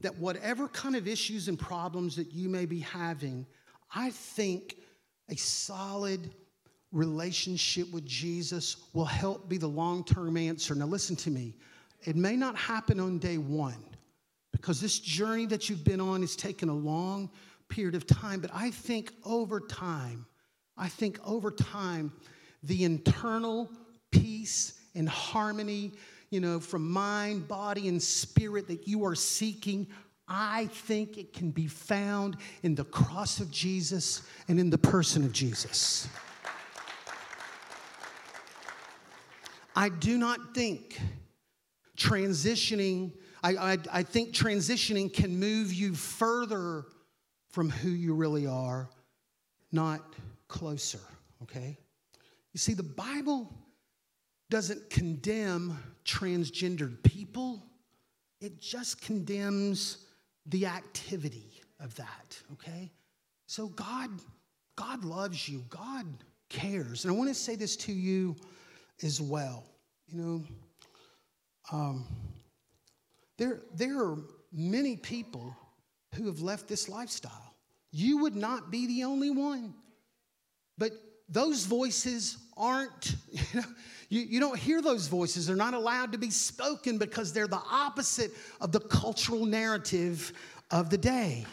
that 0.00 0.18
whatever 0.18 0.68
kind 0.68 0.96
of 0.96 1.06
issues 1.06 1.48
and 1.48 1.58
problems 1.58 2.16
that 2.16 2.32
you 2.32 2.48
may 2.48 2.66
be 2.66 2.80
having, 2.80 3.46
I 3.94 4.10
think 4.10 4.76
a 5.28 5.36
solid 5.36 6.34
relationship 6.90 7.90
with 7.92 8.04
Jesus 8.04 8.76
will 8.92 9.04
help 9.04 9.48
be 9.48 9.56
the 9.58 9.68
long 9.68 10.04
term 10.04 10.36
answer. 10.36 10.74
Now, 10.74 10.86
listen 10.86 11.16
to 11.16 11.30
me. 11.30 11.54
It 12.04 12.16
may 12.16 12.36
not 12.36 12.56
happen 12.56 12.98
on 12.98 13.18
day 13.18 13.38
one, 13.38 13.84
because 14.50 14.80
this 14.80 14.98
journey 14.98 15.46
that 15.46 15.70
you've 15.70 15.84
been 15.84 16.00
on 16.00 16.20
has 16.20 16.34
taken 16.34 16.68
a 16.68 16.74
long 16.74 17.30
period 17.68 17.94
of 17.94 18.06
time. 18.06 18.40
But 18.40 18.50
I 18.52 18.70
think 18.70 19.12
over 19.24 19.60
time, 19.60 20.26
I 20.76 20.88
think 20.88 21.18
over 21.24 21.50
time, 21.50 22.12
the 22.64 22.84
internal 22.84 23.70
peace 24.10 24.80
and 24.94 25.08
harmony, 25.08 25.92
you 26.32 26.40
know, 26.40 26.58
from 26.58 26.90
mind, 26.90 27.46
body, 27.46 27.88
and 27.88 28.02
spirit 28.02 28.66
that 28.68 28.88
you 28.88 29.04
are 29.04 29.14
seeking, 29.14 29.86
I 30.26 30.66
think 30.66 31.18
it 31.18 31.32
can 31.32 31.50
be 31.50 31.66
found 31.66 32.38
in 32.62 32.74
the 32.74 32.84
cross 32.84 33.38
of 33.38 33.50
Jesus 33.50 34.22
and 34.48 34.58
in 34.58 34.70
the 34.70 34.78
person 34.78 35.24
of 35.24 35.32
Jesus. 35.32 36.08
I 39.76 39.90
do 39.90 40.16
not 40.16 40.54
think 40.54 40.98
transitioning 41.96 43.12
I, 43.42 43.72
I, 43.72 43.78
I 43.92 44.02
think 44.02 44.32
transitioning 44.32 45.12
can 45.12 45.38
move 45.38 45.72
you 45.72 45.94
further 45.94 46.84
from 47.50 47.70
who 47.70 47.90
you 47.90 48.14
really 48.14 48.46
are, 48.46 48.88
not 49.72 50.00
closer, 50.48 51.00
okay? 51.42 51.76
You 52.52 52.58
see, 52.58 52.74
the 52.74 52.82
Bible 52.82 53.52
doesn't 54.52 54.90
condemn 54.90 55.78
transgendered 56.04 57.02
people, 57.02 57.64
it 58.38 58.60
just 58.60 59.00
condemns 59.00 60.04
the 60.44 60.66
activity 60.66 61.62
of 61.80 61.94
that, 61.94 62.38
okay? 62.52 62.92
So 63.46 63.68
God, 63.68 64.10
God 64.76 65.06
loves 65.06 65.48
you, 65.48 65.64
God 65.70 66.04
cares. 66.50 67.06
And 67.06 67.14
I 67.14 67.16
want 67.16 67.30
to 67.30 67.34
say 67.34 67.56
this 67.56 67.76
to 67.76 67.92
you 67.94 68.36
as 69.02 69.22
well. 69.22 69.64
You 70.06 70.20
know, 70.20 70.44
um, 71.72 72.04
there, 73.38 73.62
there 73.74 73.98
are 74.00 74.18
many 74.52 74.96
people 74.96 75.56
who 76.14 76.26
have 76.26 76.42
left 76.42 76.68
this 76.68 76.90
lifestyle. 76.90 77.54
You 77.90 78.18
would 78.18 78.36
not 78.36 78.70
be 78.70 78.86
the 78.86 79.04
only 79.04 79.30
one. 79.30 79.72
But 80.76 80.92
those 81.32 81.64
voices 81.64 82.36
aren't, 82.56 83.16
you 83.30 83.60
know, 83.60 83.66
you, 84.08 84.20
you 84.20 84.40
don't 84.40 84.58
hear 84.58 84.82
those 84.82 85.08
voices. 85.08 85.46
They're 85.46 85.56
not 85.56 85.74
allowed 85.74 86.12
to 86.12 86.18
be 86.18 86.30
spoken 86.30 86.98
because 86.98 87.32
they're 87.32 87.46
the 87.46 87.62
opposite 87.70 88.32
of 88.60 88.70
the 88.70 88.80
cultural 88.80 89.46
narrative 89.46 90.32
of 90.70 90.90
the 90.90 90.98
day. 90.98 91.46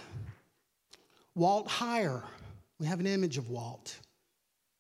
Walt 1.36 1.70
Heyer, 1.70 2.24
we 2.80 2.88
have 2.88 3.00
an 3.00 3.08
image 3.08 3.38
of 3.38 3.50
Walt. 3.50 3.98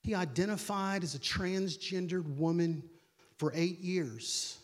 He 0.02 0.14
identified 0.14 1.04
as 1.04 1.16
a 1.16 1.20
transgendered 1.20 2.26
woman 2.38 2.84
for 3.38 3.54
eight 3.56 3.80
years. 3.80 4.58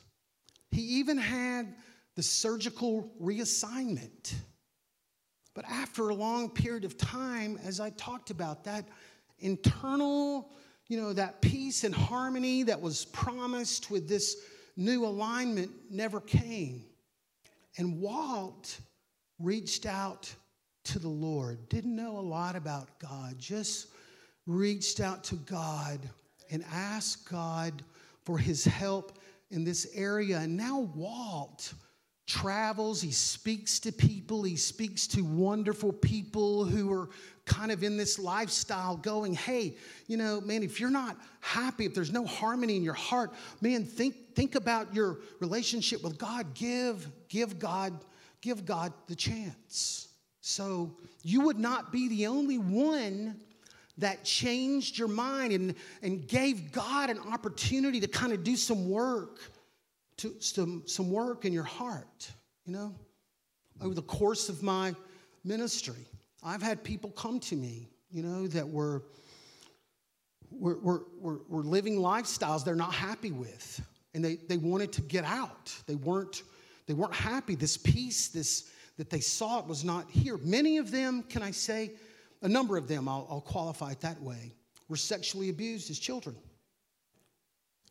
He 0.72 0.82
even 0.82 1.18
had 1.18 1.74
the 2.16 2.24
surgical 2.24 3.10
reassignment. 3.22 4.34
But 5.54 5.64
after 5.70 6.10
a 6.10 6.16
long 6.16 6.50
period 6.50 6.84
of 6.84 6.98
time, 6.98 7.58
as 7.64 7.80
I 7.80 7.92
talked 7.92 8.30
about, 8.30 8.66
that 8.66 8.86
internal, 9.40 10.52
you 10.88 11.00
know, 11.00 11.14
that 11.14 11.42
peace 11.42 11.84
and 11.84 11.94
harmony 11.94 12.64
that 12.64 12.80
was 12.80 13.06
promised 13.06 13.92
with 13.92 14.08
this 14.08 14.38
new 14.78 15.06
alignment 15.06 15.72
never 15.90 16.20
came. 16.22 16.86
And 17.78 18.00
Walt 18.00 18.80
reached 19.40 19.86
out 19.86 20.34
to 20.86 21.00
the 21.00 21.10
Lord, 21.10 21.68
didn't 21.70 21.96
know 21.96 22.18
a 22.18 22.22
lot 22.22 22.56
about 22.56 23.00
God, 23.00 23.38
just 23.40 23.88
reached 24.46 25.00
out 25.00 25.24
to 25.26 25.36
God 25.36 26.00
and 26.52 26.64
asked 26.72 27.30
God 27.30 27.84
for 28.24 28.38
his 28.38 28.64
help 28.64 29.18
in 29.52 29.64
this 29.64 29.88
area. 29.96 30.40
And 30.40 30.56
now 30.56 30.82
Walt 30.96 31.74
travels, 32.28 33.02
he 33.02 33.12
speaks 33.12 33.80
to 33.80 33.92
people, 33.92 34.44
he 34.44 34.56
speaks 34.56 35.08
to 35.08 35.22
wonderful 35.22 35.94
people 35.94 36.66
who 36.66 36.92
are 36.92 37.10
kind 37.46 37.72
of 37.72 37.84
in 37.84 37.98
this 37.98 38.18
lifestyle 38.18 38.98
going, 38.98 39.34
hey, 39.34 39.76
you 40.08 40.18
know, 40.18 40.42
man, 40.42 40.64
if 40.64 40.80
you're 40.80 40.90
not 40.90 41.18
happy, 41.42 41.86
if 41.86 41.94
there's 41.94 42.12
no 42.12 42.26
harmony 42.26 42.76
in 42.76 42.84
your 42.84 42.96
heart, 42.96 43.32
man, 43.62 43.84
think 43.86 44.16
think 44.36 44.56
about 44.56 44.94
your 44.94 45.20
relationship 45.40 46.04
with 46.04 46.18
God. 46.18 46.54
Give 46.56 47.08
give 47.30 47.60
God 47.60 47.94
give 48.42 48.66
God 48.66 48.94
the 49.08 49.16
chance. 49.16 50.08
So 50.42 50.96
you 51.24 51.42
would 51.42 51.58
not 51.58 51.92
be 51.92 52.08
the 52.10 52.28
only 52.28 52.60
one 52.60 53.42
that 53.98 54.24
changed 54.24 54.98
your 55.00 55.08
mind 55.08 55.52
and, 55.52 55.74
and 56.04 56.28
gave 56.28 56.72
God 56.72 57.10
an 57.10 57.18
opportunity 57.18 58.00
to 58.02 58.08
kind 58.08 58.34
of 58.34 58.44
do 58.44 58.56
some 58.56 58.88
work 58.88 59.40
to 60.18 60.36
some, 60.40 60.84
some 60.86 61.12
work 61.12 61.46
in 61.46 61.54
your 61.54 61.64
heart, 61.64 62.32
you 62.66 62.74
know? 62.74 62.94
Over 63.82 63.94
the 63.94 64.02
course 64.02 64.48
of 64.48 64.64
my 64.64 64.96
ministry, 65.44 66.08
I've 66.44 66.62
had 66.62 66.84
people 66.84 67.10
come 67.12 67.40
to 67.42 67.56
me, 67.56 67.90
you 68.10 68.24
know, 68.24 68.48
that 68.48 68.68
were, 68.68 69.04
were, 70.50 70.78
were, 70.80 71.04
were, 71.20 71.42
were 71.50 71.64
living 71.64 71.98
lifestyles 71.98 72.64
they're 72.64 72.76
not 72.76 72.94
happy 72.94 73.32
with. 73.32 73.82
And 74.14 74.24
they, 74.24 74.36
they 74.36 74.56
wanted 74.56 74.94
to 74.94 75.02
get 75.02 75.26
out. 75.26 75.76
They 75.88 75.96
weren't, 75.96 76.44
they 76.88 76.94
weren't 76.94 77.14
happy. 77.14 77.56
This 77.56 77.76
peace, 77.76 78.30
this 78.30 78.72
that 78.98 79.10
they 79.10 79.20
sought 79.20 79.68
was 79.68 79.84
not 79.84 80.10
here. 80.10 80.38
Many 80.38 80.78
of 80.78 80.92
them, 80.92 81.24
can 81.24 81.42
I 81.42 81.52
say, 81.52 81.92
a 82.42 82.48
number 82.48 82.78
of 82.78 82.88
them, 82.88 83.08
I'll, 83.08 83.28
I'll 83.30 83.42
qualify 83.42 83.92
it 83.92 84.02
that 84.02 84.22
way, 84.22 84.54
were 84.88 84.96
sexually 84.96 85.50
abused 85.50 85.90
as 85.90 86.00
children. 86.00 86.36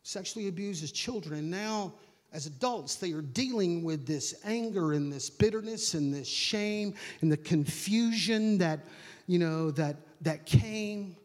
Sexually 0.03 0.47
abused 0.47 0.83
as 0.83 0.91
children. 0.91 1.39
And 1.39 1.51
now 1.51 1.93
as 2.35 2.47
adults, 2.47 2.95
they 2.95 3.13
are 3.13 3.21
dealing 3.21 3.81
with 3.81 4.05
this 4.05 4.35
anger 4.43 4.91
and 4.91 5.11
this 5.11 5.29
bitterness 5.29 5.93
and 5.93 6.13
this 6.13 6.27
shame 6.27 6.93
and 7.21 7.31
the 7.31 7.37
confusion 7.37 8.57
that, 8.57 8.81
you 9.25 9.39
know, 9.39 9.71
that, 9.71 9.95
that 10.19 10.45
came, 10.45 11.15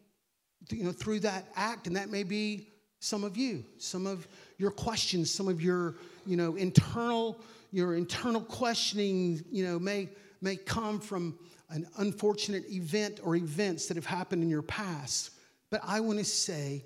you 0.69 0.85
know, 0.85 0.93
through 0.93 1.19
that 1.19 1.49
act. 1.57 1.85
And 1.85 1.97
that 1.97 2.09
may 2.09 2.23
be 2.23 2.69
some 3.01 3.25
of 3.25 3.35
you, 3.35 3.65
some 3.77 4.07
of 4.07 4.25
your 4.57 4.71
questions, 4.71 5.29
some 5.29 5.49
of 5.49 5.61
your, 5.61 5.95
you 6.25 6.37
know, 6.37 6.55
internal, 6.55 7.37
your 7.73 7.95
internal 7.95 8.39
questioning, 8.39 9.43
you 9.51 9.65
know, 9.65 9.77
may, 9.77 10.07
may 10.39 10.55
come 10.55 11.01
from 11.01 11.37
an 11.71 11.85
unfortunate 11.97 12.63
event 12.71 13.19
or 13.21 13.35
events 13.35 13.87
that 13.87 13.97
have 13.97 14.05
happened 14.05 14.43
in 14.43 14.49
your 14.49 14.61
past. 14.61 15.31
But 15.71 15.81
I 15.83 15.99
want 15.99 16.19
to 16.19 16.25
say 16.25 16.85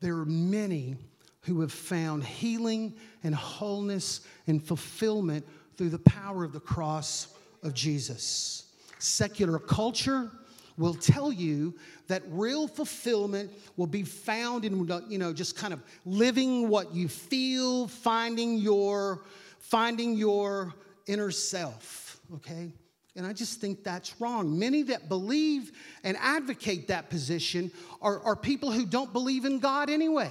there 0.00 0.16
are 0.16 0.26
many 0.26 0.96
who 1.42 1.60
have 1.60 1.72
found 1.72 2.24
healing 2.24 2.94
and 3.22 3.34
wholeness 3.34 4.20
and 4.46 4.62
fulfillment 4.62 5.46
through 5.76 5.90
the 5.90 5.98
power 5.98 6.44
of 6.44 6.52
the 6.52 6.60
cross 6.60 7.34
of 7.62 7.74
Jesus. 7.74 8.64
Secular 8.98 9.58
culture 9.58 10.30
will 10.76 10.94
tell 10.94 11.32
you 11.32 11.74
that 12.08 12.22
real 12.28 12.66
fulfillment 12.66 13.50
will 13.76 13.86
be 13.86 14.02
found 14.02 14.64
in 14.64 14.88
you 15.08 15.18
know 15.18 15.32
just 15.32 15.56
kind 15.56 15.72
of 15.72 15.82
living 16.04 16.68
what 16.68 16.94
you 16.94 17.08
feel 17.08 17.86
finding 17.86 18.56
your 18.56 19.22
finding 19.58 20.14
your 20.14 20.74
inner 21.06 21.30
self 21.30 22.20
okay 22.34 22.72
and 23.16 23.26
I 23.26 23.32
just 23.32 23.60
think 23.60 23.82
that's 23.82 24.20
wrong. 24.20 24.58
Many 24.58 24.82
that 24.84 25.08
believe 25.08 25.72
and 26.04 26.16
advocate 26.20 26.88
that 26.88 27.10
position 27.10 27.70
are, 28.00 28.20
are 28.20 28.36
people 28.36 28.70
who 28.70 28.86
don't 28.86 29.12
believe 29.12 29.44
in 29.44 29.58
God 29.58 29.90
anyway. 29.90 30.30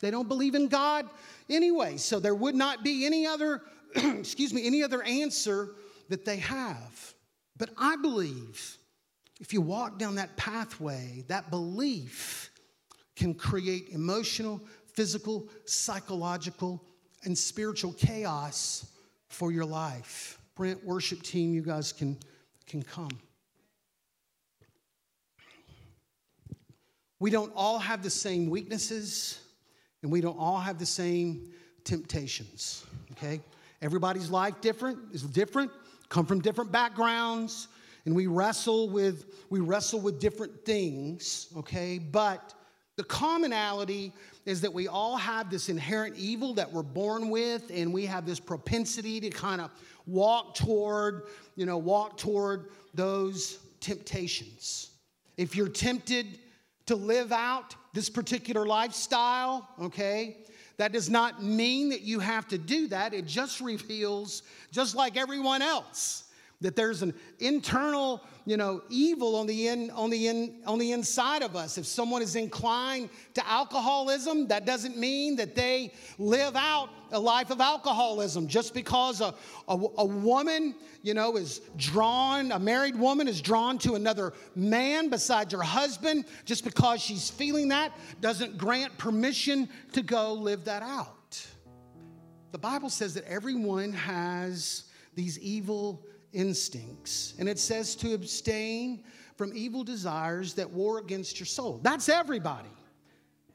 They 0.00 0.10
don't 0.10 0.28
believe 0.28 0.54
in 0.54 0.68
God 0.68 1.08
anyway. 1.48 1.96
So 1.96 2.20
there 2.20 2.34
would 2.34 2.54
not 2.54 2.84
be 2.84 3.06
any 3.06 3.26
other, 3.26 3.62
excuse 3.94 4.52
me, 4.52 4.66
any 4.66 4.82
other 4.82 5.02
answer 5.02 5.70
that 6.08 6.24
they 6.24 6.36
have. 6.36 7.14
But 7.56 7.70
I 7.78 7.96
believe 7.96 8.78
if 9.40 9.52
you 9.52 9.60
walk 9.60 9.98
down 9.98 10.16
that 10.16 10.36
pathway, 10.36 11.24
that 11.28 11.50
belief 11.50 12.50
can 13.16 13.34
create 13.34 13.88
emotional, 13.90 14.60
physical, 14.92 15.48
psychological, 15.64 16.82
and 17.24 17.36
spiritual 17.36 17.92
chaos 17.94 18.86
for 19.28 19.50
your 19.50 19.64
life. 19.64 20.38
Brent, 20.54 20.84
worship 20.84 21.22
team, 21.22 21.52
you 21.52 21.62
guys 21.62 21.92
can, 21.92 22.16
can 22.66 22.82
come. 22.82 23.10
We 27.18 27.30
don't 27.30 27.52
all 27.56 27.78
have 27.78 28.02
the 28.02 28.10
same 28.10 28.48
weaknesses 28.50 29.40
and 30.06 30.12
we 30.12 30.20
don't 30.20 30.38
all 30.38 30.60
have 30.60 30.78
the 30.78 30.86
same 30.86 31.50
temptations, 31.82 32.86
okay? 33.10 33.40
Everybody's 33.82 34.30
life 34.30 34.54
different, 34.60 35.00
is 35.12 35.22
different, 35.22 35.72
come 36.08 36.24
from 36.24 36.40
different 36.40 36.70
backgrounds, 36.70 37.66
and 38.04 38.14
we 38.14 38.28
wrestle 38.28 38.88
with 38.88 39.24
we 39.50 39.58
wrestle 39.58 40.00
with 40.00 40.20
different 40.20 40.64
things, 40.64 41.48
okay? 41.56 41.98
But 41.98 42.54
the 42.94 43.02
commonality 43.02 44.12
is 44.44 44.60
that 44.60 44.72
we 44.72 44.86
all 44.86 45.16
have 45.16 45.50
this 45.50 45.68
inherent 45.68 46.14
evil 46.16 46.54
that 46.54 46.72
we're 46.72 46.84
born 46.84 47.28
with, 47.28 47.72
and 47.74 47.92
we 47.92 48.06
have 48.06 48.26
this 48.26 48.38
propensity 48.38 49.18
to 49.18 49.28
kind 49.28 49.60
of 49.60 49.72
walk 50.06 50.54
toward, 50.54 51.22
you 51.56 51.66
know, 51.66 51.78
walk 51.78 52.16
toward 52.16 52.66
those 52.94 53.58
temptations. 53.80 54.90
If 55.36 55.56
you're 55.56 55.66
tempted 55.66 56.38
to 56.86 56.96
live 56.96 57.32
out 57.32 57.74
this 57.92 58.08
particular 58.08 58.66
lifestyle, 58.66 59.68
okay? 59.80 60.36
That 60.76 60.92
does 60.92 61.08
not 61.08 61.42
mean 61.42 61.88
that 61.88 62.02
you 62.02 62.20
have 62.20 62.46
to 62.48 62.58
do 62.58 62.88
that. 62.88 63.14
It 63.14 63.26
just 63.26 63.60
reveals, 63.60 64.42
just 64.70 64.94
like 64.94 65.16
everyone 65.16 65.62
else, 65.62 66.24
that 66.60 66.76
there's 66.76 67.02
an 67.02 67.14
internal 67.38 68.22
you 68.46 68.56
know 68.56 68.82
evil 68.88 69.36
on 69.36 69.46
the 69.46 69.68
in 69.68 69.90
on 69.90 70.08
the 70.10 70.28
in 70.28 70.62
on 70.66 70.78
the 70.78 70.92
inside 70.92 71.42
of 71.42 71.56
us. 71.56 71.78
If 71.78 71.86
someone 71.86 72.22
is 72.22 72.36
inclined 72.36 73.10
to 73.34 73.46
alcoholism 73.46 74.48
that 74.48 74.64
doesn't 74.64 74.96
mean 74.96 75.36
that 75.36 75.54
they 75.54 75.92
live 76.18 76.56
out 76.56 76.90
a 77.12 77.20
life 77.20 77.50
of 77.50 77.60
alcoholism. 77.60 78.48
Just 78.48 78.74
because 78.74 79.20
a, 79.20 79.34
a, 79.68 79.74
a 79.98 80.04
woman 80.04 80.74
you 81.02 81.14
know 81.14 81.36
is 81.36 81.60
drawn 81.76 82.52
a 82.52 82.58
married 82.58 82.96
woman 82.96 83.28
is 83.28 83.40
drawn 83.40 83.78
to 83.78 83.94
another 83.94 84.32
man 84.54 85.10
besides 85.10 85.52
her 85.52 85.62
husband 85.62 86.24
just 86.44 86.64
because 86.64 87.02
she's 87.02 87.28
feeling 87.28 87.68
that 87.68 87.92
doesn't 88.20 88.56
grant 88.56 88.96
permission 88.96 89.68
to 89.92 90.02
go 90.02 90.32
live 90.32 90.64
that 90.64 90.82
out. 90.82 91.46
The 92.52 92.58
bible 92.58 92.88
says 92.88 93.12
that 93.14 93.24
everyone 93.24 93.92
has 93.92 94.84
these 95.14 95.38
evil 95.40 96.04
instincts. 96.36 97.34
And 97.38 97.48
it 97.48 97.58
says 97.58 97.96
to 97.96 98.14
abstain 98.14 99.02
from 99.36 99.52
evil 99.54 99.82
desires 99.82 100.54
that 100.54 100.70
war 100.70 100.98
against 100.98 101.40
your 101.40 101.46
soul. 101.46 101.80
That's 101.82 102.08
everybody. 102.08 102.68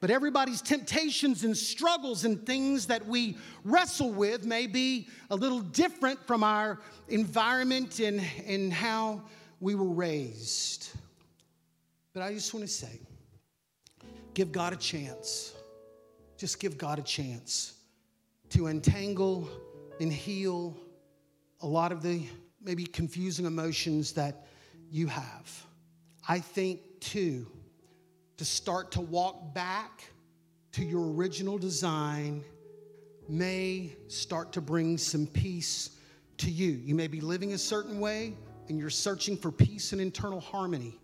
But 0.00 0.10
everybody's 0.10 0.60
temptations 0.60 1.44
and 1.44 1.56
struggles 1.56 2.24
and 2.24 2.44
things 2.44 2.86
that 2.86 3.06
we 3.06 3.36
wrestle 3.64 4.10
with 4.10 4.44
may 4.44 4.66
be 4.66 5.06
a 5.30 5.36
little 5.36 5.60
different 5.60 6.26
from 6.26 6.42
our 6.42 6.80
environment 7.08 8.00
and, 8.00 8.20
and 8.44 8.72
how 8.72 9.22
we 9.60 9.76
were 9.76 9.84
raised. 9.84 10.90
But 12.12 12.24
I 12.24 12.34
just 12.34 12.52
want 12.52 12.66
to 12.66 12.72
say 12.72 13.00
give 14.34 14.50
God 14.50 14.72
a 14.72 14.76
chance. 14.76 15.54
Just 16.36 16.58
give 16.58 16.76
God 16.76 16.98
a 16.98 17.02
chance 17.02 17.74
to 18.50 18.66
untangle 18.66 19.48
and 20.00 20.12
heal 20.12 20.76
a 21.60 21.66
lot 21.66 21.92
of 21.92 22.02
the 22.02 22.22
maybe 22.64 22.84
confusing 22.84 23.46
emotions 23.46 24.12
that 24.12 24.46
you 24.90 25.06
have. 25.06 25.66
I 26.28 26.38
think, 26.38 26.80
too, 27.00 27.46
to 28.36 28.44
start 28.44 28.92
to 28.92 29.00
walk 29.00 29.54
back 29.54 30.04
to 30.72 30.84
your 30.84 31.12
original 31.12 31.58
design 31.58 32.44
may 33.28 33.92
start 34.08 34.52
to 34.52 34.60
bring 34.60 34.98
some 34.98 35.26
peace 35.26 35.90
to 36.38 36.50
you. 36.50 36.70
You 36.70 36.94
may 36.94 37.06
be 37.06 37.20
living 37.20 37.52
a 37.52 37.58
certain 37.58 38.00
way 38.00 38.34
and 38.68 38.78
you're 38.78 38.90
searching 38.90 39.36
for 39.36 39.50
peace 39.50 39.92
and 39.92 40.00
internal 40.00 40.40
harmony. 40.40 40.98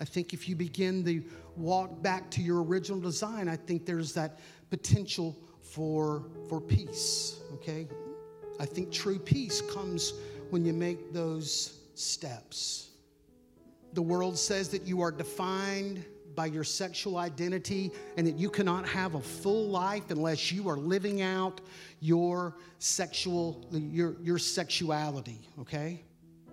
I 0.00 0.04
think 0.04 0.34
if 0.34 0.48
you 0.48 0.56
begin 0.56 1.04
to 1.04 1.24
walk 1.56 2.02
back 2.02 2.30
to 2.32 2.42
your 2.42 2.62
original 2.62 3.00
design, 3.00 3.48
I 3.48 3.56
think 3.56 3.86
there's 3.86 4.12
that 4.14 4.38
potential 4.70 5.36
for, 5.62 6.26
for 6.48 6.60
peace, 6.60 7.40
okay? 7.54 7.88
I 8.60 8.66
think 8.66 8.92
true 8.92 9.18
peace 9.18 9.60
comes 9.60 10.12
when 10.50 10.64
you 10.64 10.72
make 10.72 11.12
those 11.12 11.78
steps. 11.94 12.90
The 13.92 14.02
world 14.02 14.38
says 14.38 14.68
that 14.70 14.82
you 14.82 15.00
are 15.00 15.10
defined 15.10 16.04
by 16.36 16.46
your 16.46 16.64
sexual 16.64 17.16
identity 17.16 17.90
and 18.16 18.26
that 18.26 18.36
you 18.36 18.50
cannot 18.50 18.86
have 18.86 19.14
a 19.14 19.20
full 19.20 19.68
life 19.68 20.10
unless 20.10 20.52
you 20.52 20.68
are 20.68 20.76
living 20.76 21.22
out 21.22 21.62
your 22.00 22.54
sexual 22.78 23.66
your, 23.72 24.16
your 24.22 24.38
sexuality 24.38 25.40
okay? 25.58 26.02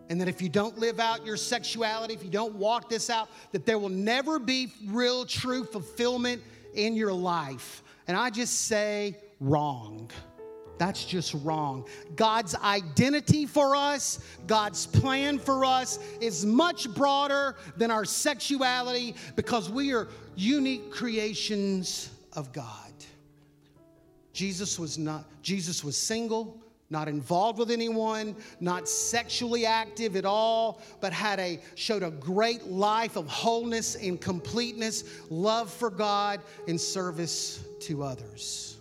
And 0.10 0.20
that 0.22 0.30
if 0.30 0.42
you 0.42 0.50
don't 0.50 0.78
live 0.80 1.00
out 1.00 1.26
your 1.26 1.36
sexuality 1.36 2.14
if 2.14 2.24
you 2.24 2.30
don't 2.30 2.56
walk 2.56 2.90
this 2.90 3.10
out 3.10 3.30
that 3.52 3.66
there 3.66 3.78
will 3.78 3.90
never 3.90 4.40
be 4.40 4.72
real 4.88 5.26
true 5.26 5.66
fulfillment 5.66 6.42
in 6.74 6.96
your 6.96 7.14
life. 7.14 7.84
And 8.08 8.16
i 8.16 8.30
just 8.30 8.68
say 8.68 9.18
wrong 9.42 10.10
that's 10.78 11.06
just 11.06 11.34
wrong. 11.36 11.86
God's 12.16 12.56
identity 12.56 13.46
for 13.46 13.76
us, 13.76 14.20
God's 14.48 14.86
plan 14.86 15.40
for 15.40 15.66
us 15.66 16.00
is 16.20 16.46
much 16.46 16.94
broader 16.94 17.56
than 17.78 17.92
our 17.92 18.06
sexuality 18.06 19.16
because 19.36 19.70
we 19.70 19.94
are 19.94 20.08
unique 20.36 20.92
creations 20.92 22.10
of 22.34 22.52
God. 22.52 22.92
Jesus 24.34 24.80
was 24.80 24.98
not 24.98 25.26
Jesus 25.44 25.84
was 25.84 25.96
single, 25.96 26.60
not 26.90 27.08
involved 27.08 27.60
with 27.60 27.70
anyone, 27.70 28.36
not 28.60 28.90
sexually 28.90 29.66
active 29.66 30.16
at 30.16 30.26
all, 30.26 30.82
but 31.02 31.14
had 31.14 31.40
a 31.40 31.60
showed 31.76 32.02
a 32.02 32.10
great 32.10 32.66
life 32.66 33.16
of 33.16 33.28
wholeness 33.28 33.96
and 33.96 34.20
completeness, 34.20 35.04
love 35.30 35.72
for 35.72 35.92
God 35.92 36.42
and 36.68 36.82
service 36.82 37.64
to 37.82 38.04
others. 38.04 38.78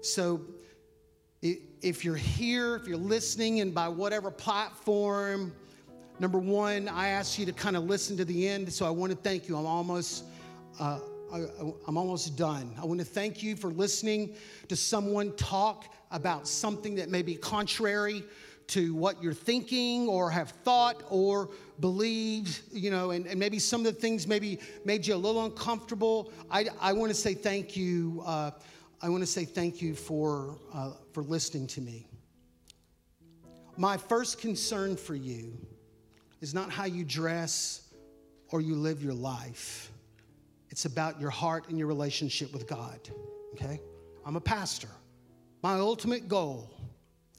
So 0.00 0.40
if 1.42 2.04
you're 2.04 2.16
here, 2.16 2.76
if 2.76 2.86
you're 2.86 2.96
listening, 2.96 3.60
and 3.60 3.74
by 3.74 3.88
whatever 3.88 4.30
platform, 4.30 5.52
number 6.18 6.38
one, 6.38 6.88
I 6.88 7.08
ask 7.08 7.38
you 7.38 7.46
to 7.46 7.52
kind 7.52 7.76
of 7.76 7.84
listen 7.84 8.16
to 8.16 8.24
the 8.24 8.48
end. 8.48 8.72
So 8.72 8.86
I 8.86 8.90
want 8.90 9.12
to 9.12 9.18
thank 9.18 9.48
you. 9.48 9.56
I'm 9.56 9.66
almost. 9.66 10.24
Uh, 10.78 11.00
I, 11.32 11.40
am 11.86 11.98
almost 11.98 12.38
done. 12.38 12.74
I 12.80 12.86
want 12.86 13.00
to 13.00 13.06
thank 13.06 13.42
you 13.42 13.54
for 13.54 13.70
listening 13.70 14.34
to 14.68 14.76
someone 14.76 15.36
talk 15.36 15.94
about 16.10 16.48
something 16.48 16.94
that 16.94 17.10
may 17.10 17.20
be 17.20 17.34
contrary 17.34 18.24
to 18.68 18.94
what 18.94 19.22
you're 19.22 19.34
thinking 19.34 20.08
or 20.08 20.30
have 20.30 20.50
thought 20.50 21.02
or 21.10 21.50
believed, 21.80 22.62
you 22.72 22.90
know, 22.90 23.10
and, 23.10 23.26
and 23.26 23.38
maybe 23.38 23.58
some 23.58 23.84
of 23.84 23.94
the 23.94 24.00
things 24.00 24.26
maybe 24.26 24.58
made 24.86 25.06
you 25.06 25.14
a 25.14 25.16
little 25.16 25.44
uncomfortable. 25.44 26.32
I, 26.50 26.66
I 26.80 26.94
want 26.94 27.10
to 27.10 27.14
say 27.14 27.34
thank 27.34 27.76
you. 27.76 28.22
Uh, 28.24 28.52
I 29.00 29.08
want 29.08 29.22
to 29.22 29.26
say 29.26 29.44
thank 29.44 29.80
you 29.80 29.94
for, 29.94 30.58
uh, 30.74 30.90
for 31.12 31.22
listening 31.22 31.68
to 31.68 31.80
me. 31.80 32.08
My 33.76 33.96
first 33.96 34.40
concern 34.40 34.96
for 34.96 35.14
you 35.14 35.56
is 36.40 36.52
not 36.52 36.70
how 36.70 36.84
you 36.84 37.04
dress 37.04 37.92
or 38.50 38.60
you 38.60 38.74
live 38.74 39.02
your 39.02 39.14
life, 39.14 39.92
it's 40.70 40.84
about 40.84 41.20
your 41.20 41.30
heart 41.30 41.68
and 41.68 41.78
your 41.78 41.86
relationship 41.86 42.52
with 42.52 42.66
God. 42.66 42.98
Okay? 43.54 43.80
I'm 44.24 44.36
a 44.36 44.40
pastor. 44.40 44.88
My 45.62 45.74
ultimate 45.74 46.28
goal 46.28 46.70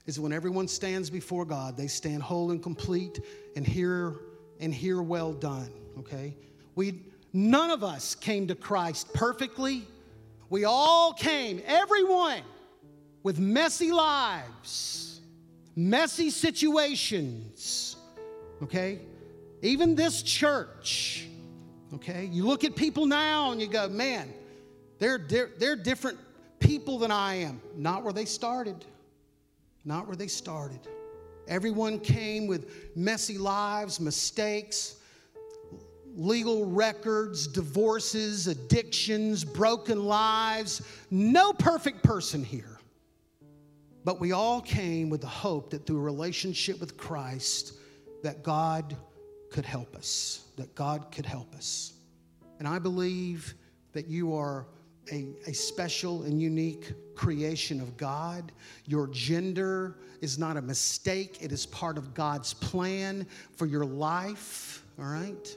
is 0.05 0.20
when 0.20 0.32
everyone 0.32 0.68
stands 0.68 1.10
before 1.10 1.45
God, 1.45 1.76
they 1.78 1.88
stand 1.88 2.24
whole 2.24 2.51
and 2.51 2.62
complete 2.62 3.20
and 3.55 3.66
hear 3.66 4.16
and 4.60 4.74
hear 4.74 5.01
well 5.01 5.34
done. 5.34 5.72
Okay? 5.99 6.36
We 6.76 7.01
none 7.34 7.70
of 7.70 7.84
us 7.84 8.16
came 8.16 8.47
to 8.47 8.55
Christ 8.55 9.14
perfectly. 9.14 9.88
We 10.49 10.65
all 10.65 11.13
came, 11.13 11.61
everyone, 11.65 12.41
with 13.21 13.39
messy 13.39 13.91
lives, 13.91 15.21
messy 15.75 16.29
situations. 16.29 17.95
Okay? 18.63 18.99
Even 19.61 19.95
this 19.95 20.23
church. 20.23 21.27
Okay? 21.93 22.25
You 22.31 22.45
look 22.45 22.63
at 22.63 22.75
people 22.75 23.05
now 23.05 23.51
and 23.51 23.61
you 23.61 23.67
go, 23.67 23.87
man, 23.87 24.33
they're, 24.97 25.19
they're, 25.19 25.51
they're 25.57 25.75
different 25.75 26.17
people 26.59 26.97
than 26.97 27.11
I 27.11 27.35
am. 27.35 27.61
Not 27.75 28.03
where 28.03 28.13
they 28.13 28.25
started. 28.25 28.85
Not 29.85 30.07
where 30.07 30.15
they 30.15 30.27
started. 30.27 30.79
Everyone 31.47 31.99
came 31.99 32.47
with 32.47 32.95
messy 32.95 33.37
lives, 33.37 33.99
mistakes, 33.99 34.95
legal 36.20 36.65
records, 36.65 37.47
divorces, 37.47 38.47
addictions, 38.47 39.45
broken 39.45 40.03
lives. 40.03 40.82
No 41.09 41.53
perfect 41.53 42.03
person 42.03 42.43
here. 42.43 42.78
But 44.03 44.20
we 44.20 44.34
all 44.34 44.61
came 44.61 45.09
with 45.09 45.22
the 45.22 45.28
hope 45.28 45.70
that 45.70 45.86
through 45.86 45.99
a 45.99 46.01
relationship 46.01 46.80
with 46.80 46.97
Christ 46.97 47.74
that 48.22 48.43
God 48.43 48.97
could 49.49 49.65
help 49.65 49.95
us, 49.95 50.43
that 50.57 50.76
God 50.76 51.11
could 51.11 51.26
help 51.26 51.55
us. 51.55 51.93
And 52.59 52.67
I 52.67 52.80
believe 52.80 53.53
that 53.93 54.07
you 54.07 54.36
are 54.36 54.67
a, 55.11 55.34
a 55.47 55.53
special 55.53 56.24
and 56.24 56.41
unique 56.41 56.91
creation 57.15 57.80
of 57.80 57.95
God. 57.95 58.51
Your 58.86 59.07
gender 59.07 59.97
is 60.22 60.38
not 60.38 60.57
a 60.57 60.61
mistake, 60.61 61.38
it 61.41 61.53
is 61.53 61.65
part 61.65 61.97
of 61.97 62.13
God's 62.13 62.53
plan 62.53 63.26
for 63.55 63.65
your 63.65 63.86
life, 63.86 64.84
all 64.99 65.05
right? 65.05 65.55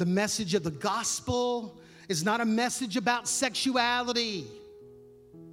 The 0.00 0.06
message 0.06 0.54
of 0.54 0.62
the 0.62 0.70
gospel 0.70 1.78
is 2.08 2.24
not 2.24 2.40
a 2.40 2.46
message 2.46 2.96
about 2.96 3.28
sexuality. 3.28 4.46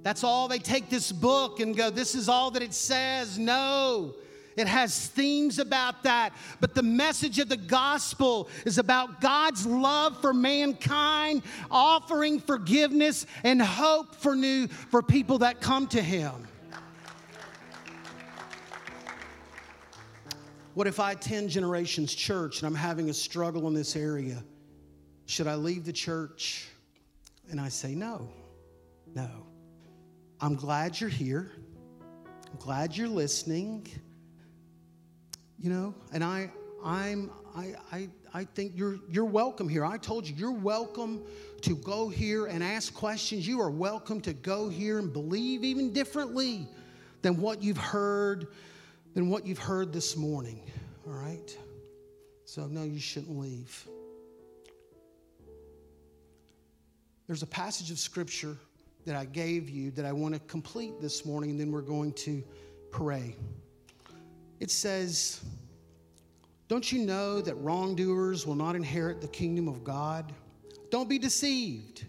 That's 0.02 0.24
all 0.24 0.48
they 0.48 0.58
take 0.58 0.88
this 0.88 1.12
book 1.12 1.60
and 1.60 1.76
go, 1.76 1.90
this 1.90 2.14
is 2.14 2.30
all 2.30 2.50
that 2.52 2.62
it 2.62 2.72
says. 2.72 3.38
No, 3.38 4.14
it 4.56 4.66
has 4.66 5.08
themes 5.08 5.58
about 5.58 6.02
that. 6.04 6.32
But 6.60 6.74
the 6.74 6.82
message 6.82 7.38
of 7.38 7.50
the 7.50 7.58
gospel 7.58 8.48
is 8.64 8.78
about 8.78 9.20
God's 9.20 9.66
love 9.66 10.18
for 10.22 10.32
mankind, 10.32 11.42
offering 11.70 12.40
forgiveness 12.40 13.26
and 13.44 13.60
hope 13.60 14.14
for 14.14 14.34
new 14.34 14.66
for 14.66 15.02
people 15.02 15.36
that 15.40 15.60
come 15.60 15.86
to 15.88 16.00
him. 16.00 16.32
What 20.78 20.86
if 20.86 21.00
I 21.00 21.10
attend 21.10 21.50
Generations 21.50 22.14
Church 22.14 22.60
and 22.60 22.68
I'm 22.68 22.74
having 22.76 23.10
a 23.10 23.12
struggle 23.12 23.66
in 23.66 23.74
this 23.74 23.96
area? 23.96 24.44
Should 25.26 25.48
I 25.48 25.56
leave 25.56 25.84
the 25.84 25.92
church? 25.92 26.68
And 27.50 27.60
I 27.60 27.68
say, 27.68 27.96
no, 27.96 28.30
no. 29.12 29.28
I'm 30.40 30.54
glad 30.54 31.00
you're 31.00 31.10
here. 31.10 31.50
I'm 32.48 32.60
glad 32.60 32.96
you're 32.96 33.08
listening 33.08 33.88
you 35.58 35.68
know 35.70 35.92
and 36.12 36.22
i 36.22 36.48
i'm 36.84 37.32
i 37.56 37.74
i, 37.90 38.08
I 38.32 38.44
think 38.44 38.72
you're 38.76 39.00
you're 39.10 39.24
welcome 39.24 39.68
here 39.68 39.84
i 39.84 39.98
told 39.98 40.24
you 40.28 40.36
you're 40.36 40.52
welcome 40.52 41.24
to 41.62 41.74
go 41.74 42.08
here 42.08 42.46
and 42.46 42.62
ask 42.62 42.94
questions 42.94 43.48
you 43.48 43.60
are 43.60 43.70
welcome 43.70 44.20
to 44.20 44.32
go 44.32 44.68
here 44.68 45.00
and 45.00 45.12
believe 45.12 45.64
even 45.64 45.92
differently 45.92 46.68
than 47.22 47.40
what 47.40 47.60
you've 47.60 47.76
heard 47.76 48.46
than 49.18 49.28
what 49.28 49.44
you've 49.44 49.58
heard 49.58 49.92
this 49.92 50.16
morning 50.16 50.62
all 51.04 51.12
right 51.12 51.58
so 52.44 52.68
no 52.68 52.84
you 52.84 53.00
shouldn't 53.00 53.36
leave 53.36 53.88
there's 57.26 57.42
a 57.42 57.46
passage 57.46 57.90
of 57.90 57.98
scripture 57.98 58.56
that 59.04 59.16
i 59.16 59.24
gave 59.24 59.68
you 59.68 59.90
that 59.90 60.04
i 60.04 60.12
want 60.12 60.34
to 60.34 60.40
complete 60.46 61.00
this 61.00 61.26
morning 61.26 61.50
and 61.50 61.58
then 61.58 61.72
we're 61.72 61.80
going 61.80 62.12
to 62.12 62.44
pray 62.92 63.34
it 64.60 64.70
says, 64.70 65.40
Don't 66.66 66.90
you 66.90 67.04
know 67.04 67.40
that 67.40 67.54
wrongdoers 67.56 68.46
will 68.46 68.56
not 68.56 68.74
inherit 68.74 69.20
the 69.20 69.28
kingdom 69.28 69.68
of 69.68 69.84
God? 69.84 70.32
Don't 70.90 71.08
be 71.08 71.18
deceived. 71.18 72.04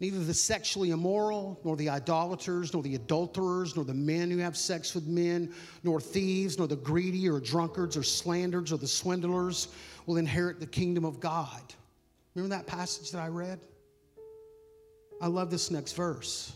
Neither 0.00 0.24
the 0.24 0.32
sexually 0.32 0.90
immoral, 0.90 1.60
nor 1.62 1.76
the 1.76 1.90
idolaters, 1.90 2.72
nor 2.72 2.82
the 2.82 2.94
adulterers, 2.94 3.76
nor 3.76 3.84
the 3.84 3.92
men 3.92 4.30
who 4.30 4.38
have 4.38 4.56
sex 4.56 4.94
with 4.94 5.06
men, 5.06 5.52
nor 5.84 6.00
thieves, 6.00 6.56
nor 6.56 6.66
the 6.66 6.76
greedy, 6.76 7.28
or 7.28 7.38
drunkards, 7.38 7.98
or 7.98 8.02
slanderers, 8.02 8.72
or 8.72 8.78
the 8.78 8.88
swindlers 8.88 9.68
will 10.06 10.16
inherit 10.16 10.58
the 10.58 10.66
kingdom 10.66 11.04
of 11.04 11.20
God. 11.20 11.60
Remember 12.34 12.56
that 12.56 12.66
passage 12.66 13.10
that 13.10 13.20
I 13.20 13.28
read? 13.28 13.60
I 15.20 15.26
love 15.26 15.50
this 15.50 15.70
next 15.70 15.92
verse. 15.92 16.54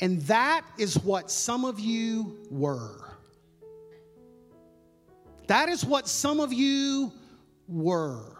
And 0.00 0.20
that 0.22 0.62
is 0.76 0.98
what 0.98 1.30
some 1.30 1.64
of 1.64 1.78
you 1.78 2.36
were. 2.50 3.16
That 5.46 5.68
is 5.68 5.84
what 5.84 6.08
some 6.08 6.40
of 6.40 6.52
you 6.52 7.12
were. 7.68 8.35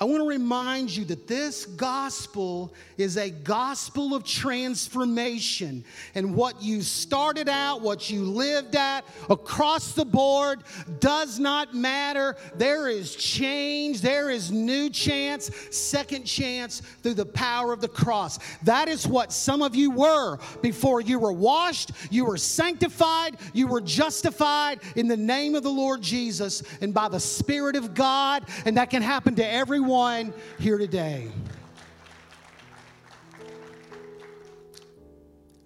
I 0.00 0.04
want 0.04 0.22
to 0.24 0.28
remind 0.28 0.94
you 0.94 1.04
that 1.04 1.28
this 1.28 1.66
gospel 1.66 2.74
is 2.98 3.16
a 3.16 3.30
gospel 3.30 4.12
of 4.12 4.24
transformation. 4.24 5.84
And 6.16 6.34
what 6.34 6.60
you 6.60 6.82
started 6.82 7.48
out, 7.48 7.80
what 7.80 8.10
you 8.10 8.24
lived 8.24 8.74
at, 8.74 9.04
across 9.30 9.92
the 9.92 10.04
board, 10.04 10.64
does 10.98 11.38
not 11.38 11.76
matter. 11.76 12.36
There 12.56 12.88
is 12.88 13.14
change, 13.14 14.00
there 14.00 14.30
is 14.30 14.50
new 14.50 14.90
chance, 14.90 15.48
second 15.70 16.24
chance 16.24 16.80
through 16.80 17.14
the 17.14 17.26
power 17.26 17.72
of 17.72 17.80
the 17.80 17.88
cross. 17.88 18.40
That 18.64 18.88
is 18.88 19.06
what 19.06 19.32
some 19.32 19.62
of 19.62 19.76
you 19.76 19.92
were 19.92 20.38
before 20.60 21.02
you 21.02 21.20
were 21.20 21.32
washed, 21.32 21.92
you 22.10 22.24
were 22.24 22.36
sanctified, 22.36 23.36
you 23.52 23.68
were 23.68 23.80
justified 23.80 24.80
in 24.96 25.06
the 25.06 25.16
name 25.16 25.54
of 25.54 25.62
the 25.62 25.70
Lord 25.70 26.02
Jesus 26.02 26.64
and 26.80 26.92
by 26.92 27.08
the 27.08 27.20
Spirit 27.20 27.76
of 27.76 27.94
God. 27.94 28.48
And 28.64 28.76
that 28.76 28.90
can 28.90 29.00
happen 29.00 29.36
to 29.36 29.46
everyone 29.46 29.83
everyone 29.84 30.32
here 30.58 30.78
today. 30.78 31.28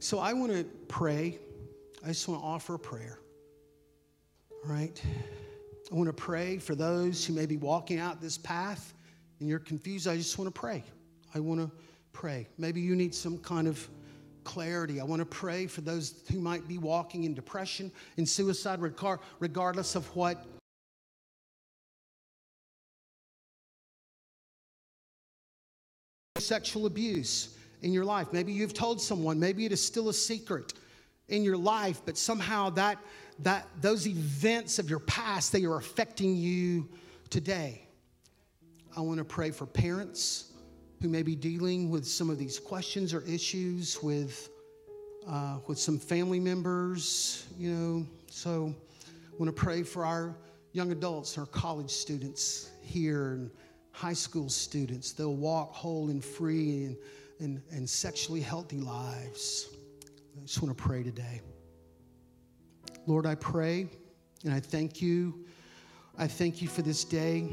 So 0.00 0.18
I 0.18 0.32
want 0.32 0.50
to 0.50 0.64
pray. 0.88 1.38
I 2.04 2.08
just 2.08 2.26
want 2.26 2.40
to 2.40 2.44
offer 2.44 2.74
a 2.74 2.78
prayer. 2.80 3.20
All 4.50 4.72
right? 4.72 5.00
I 5.92 5.94
want 5.94 6.08
to 6.08 6.12
pray 6.12 6.58
for 6.58 6.74
those 6.74 7.24
who 7.24 7.32
may 7.32 7.46
be 7.46 7.58
walking 7.58 8.00
out 8.00 8.20
this 8.20 8.36
path 8.36 8.92
and 9.38 9.48
you're 9.48 9.60
confused. 9.60 10.08
I 10.08 10.16
just 10.16 10.36
want 10.36 10.52
to 10.52 10.60
pray. 10.60 10.82
I 11.32 11.38
want 11.38 11.60
to 11.60 11.70
pray. 12.12 12.48
Maybe 12.58 12.80
you 12.80 12.96
need 12.96 13.14
some 13.14 13.38
kind 13.38 13.68
of 13.68 13.88
clarity. 14.42 15.00
I 15.00 15.04
want 15.04 15.20
to 15.20 15.26
pray 15.26 15.68
for 15.68 15.82
those 15.82 16.24
who 16.32 16.40
might 16.40 16.66
be 16.66 16.78
walking 16.78 17.22
in 17.22 17.34
depression 17.34 17.92
and 18.16 18.28
suicide, 18.28 18.80
regardless 18.80 19.94
of 19.94 20.16
what 20.16 20.44
sexual 26.40 26.86
abuse 26.86 27.56
in 27.82 27.92
your 27.92 28.04
life. 28.04 28.32
Maybe 28.32 28.52
you've 28.52 28.74
told 28.74 29.00
someone, 29.00 29.38
maybe 29.38 29.64
it 29.64 29.72
is 29.72 29.84
still 29.84 30.08
a 30.08 30.14
secret 30.14 30.74
in 31.28 31.42
your 31.42 31.56
life, 31.56 32.00
but 32.04 32.16
somehow 32.16 32.70
that, 32.70 32.98
that 33.40 33.66
those 33.80 34.06
events 34.06 34.78
of 34.78 34.88
your 34.88 35.00
past, 35.00 35.52
they 35.52 35.64
are 35.64 35.76
affecting 35.76 36.36
you 36.36 36.88
today. 37.30 37.82
I 38.96 39.00
want 39.00 39.18
to 39.18 39.24
pray 39.24 39.50
for 39.50 39.66
parents 39.66 40.52
who 41.00 41.08
may 41.08 41.22
be 41.22 41.36
dealing 41.36 41.90
with 41.90 42.06
some 42.06 42.30
of 42.30 42.38
these 42.38 42.58
questions 42.58 43.14
or 43.14 43.22
issues 43.22 44.02
with, 44.02 44.48
uh, 45.28 45.58
with 45.66 45.78
some 45.78 45.98
family 45.98 46.40
members, 46.40 47.46
you 47.56 47.70
know. 47.70 48.06
So 48.30 48.74
I 49.06 49.36
want 49.38 49.54
to 49.54 49.62
pray 49.62 49.82
for 49.82 50.04
our 50.04 50.34
young 50.72 50.90
adults, 50.90 51.38
our 51.38 51.46
college 51.46 51.90
students 51.90 52.70
here 52.82 53.50
high 53.98 54.12
school 54.12 54.48
students. 54.48 55.10
They'll 55.10 55.34
walk 55.34 55.74
whole 55.74 56.08
and 56.08 56.24
free 56.24 56.84
and, 56.84 56.96
and, 57.40 57.62
and 57.72 57.90
sexually 57.90 58.40
healthy 58.40 58.78
lives. 58.78 59.70
I 60.36 60.44
just 60.44 60.62
want 60.62 60.76
to 60.76 60.80
pray 60.80 61.02
today. 61.02 61.40
Lord, 63.08 63.26
I 63.26 63.34
pray 63.34 63.88
and 64.44 64.54
I 64.54 64.60
thank 64.60 65.02
you. 65.02 65.44
I 66.16 66.28
thank 66.28 66.62
you 66.62 66.68
for 66.68 66.82
this 66.82 67.02
day. 67.02 67.48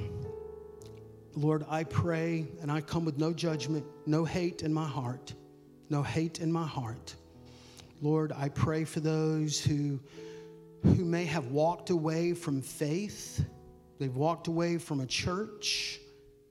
Lord, 1.33 1.65
I 1.67 1.83
pray 1.83 2.45
and 2.61 2.71
I 2.71 2.79
come 2.79 3.05
with 3.05 3.17
no 3.17 3.33
judgment, 3.33 3.83
no 4.05 4.23
hate 4.23 4.61
in 4.61 4.71
my 4.71 4.87
heart, 4.87 5.33
no 5.89 6.03
hate 6.03 6.41
in 6.41 6.51
my 6.51 6.67
heart. 6.67 7.15
Lord, 8.03 8.31
I 8.31 8.49
pray 8.49 8.83
for 8.83 8.99
those 8.99 9.59
who, 9.59 9.99
who 10.83 11.05
may 11.05 11.25
have 11.25 11.47
walked 11.47 11.89
away 11.89 12.33
from 12.33 12.61
faith. 12.61 13.43
They've 13.97 14.15
walked 14.15 14.47
away 14.47 14.77
from 14.77 14.99
a 14.99 15.07
church 15.07 16.01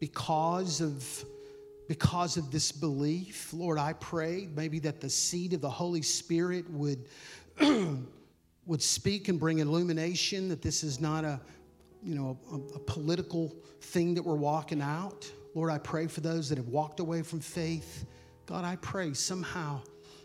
because 0.01 0.81
of 0.81 1.25
because 1.87 2.39
of 2.39 2.51
this 2.51 2.73
belief. 2.73 3.53
Lord, 3.53 3.79
I 3.79 3.93
pray 3.95 4.49
maybe 4.55 4.79
that 4.81 5.01
the 5.01 5.11
seed 5.11 5.53
of 5.53 5.61
the 5.61 5.71
Holy 5.71 6.03
Spirit 6.03 6.69
would 6.71 7.05
would 8.67 8.83
speak 8.83 9.29
and 9.29 9.39
bring 9.39 9.59
illumination 9.59 10.49
that 10.49 10.63
this 10.63 10.83
is 10.83 11.01
not 11.01 11.25
a 11.25 11.41
you 12.03 12.15
know 12.15 12.39
a, 12.53 12.77
a 12.77 12.81
political 12.81 13.55
thing 13.81 14.15
that 14.15 14.23
we're 14.23 14.35
walking 14.35 14.81
out. 14.81 15.31
Lord, 15.55 15.71
I 15.71 15.79
pray 15.79 16.07
for 16.09 16.21
those 16.21 16.49
that 16.49 16.59
have 16.59 16.69
walked 16.69 17.01
away 17.01 17.23
from 17.23 17.41
faith. 17.41 18.07
God, 18.47 18.65
I 18.65 18.77
pray 18.77 19.15
somehow, 19.15 19.81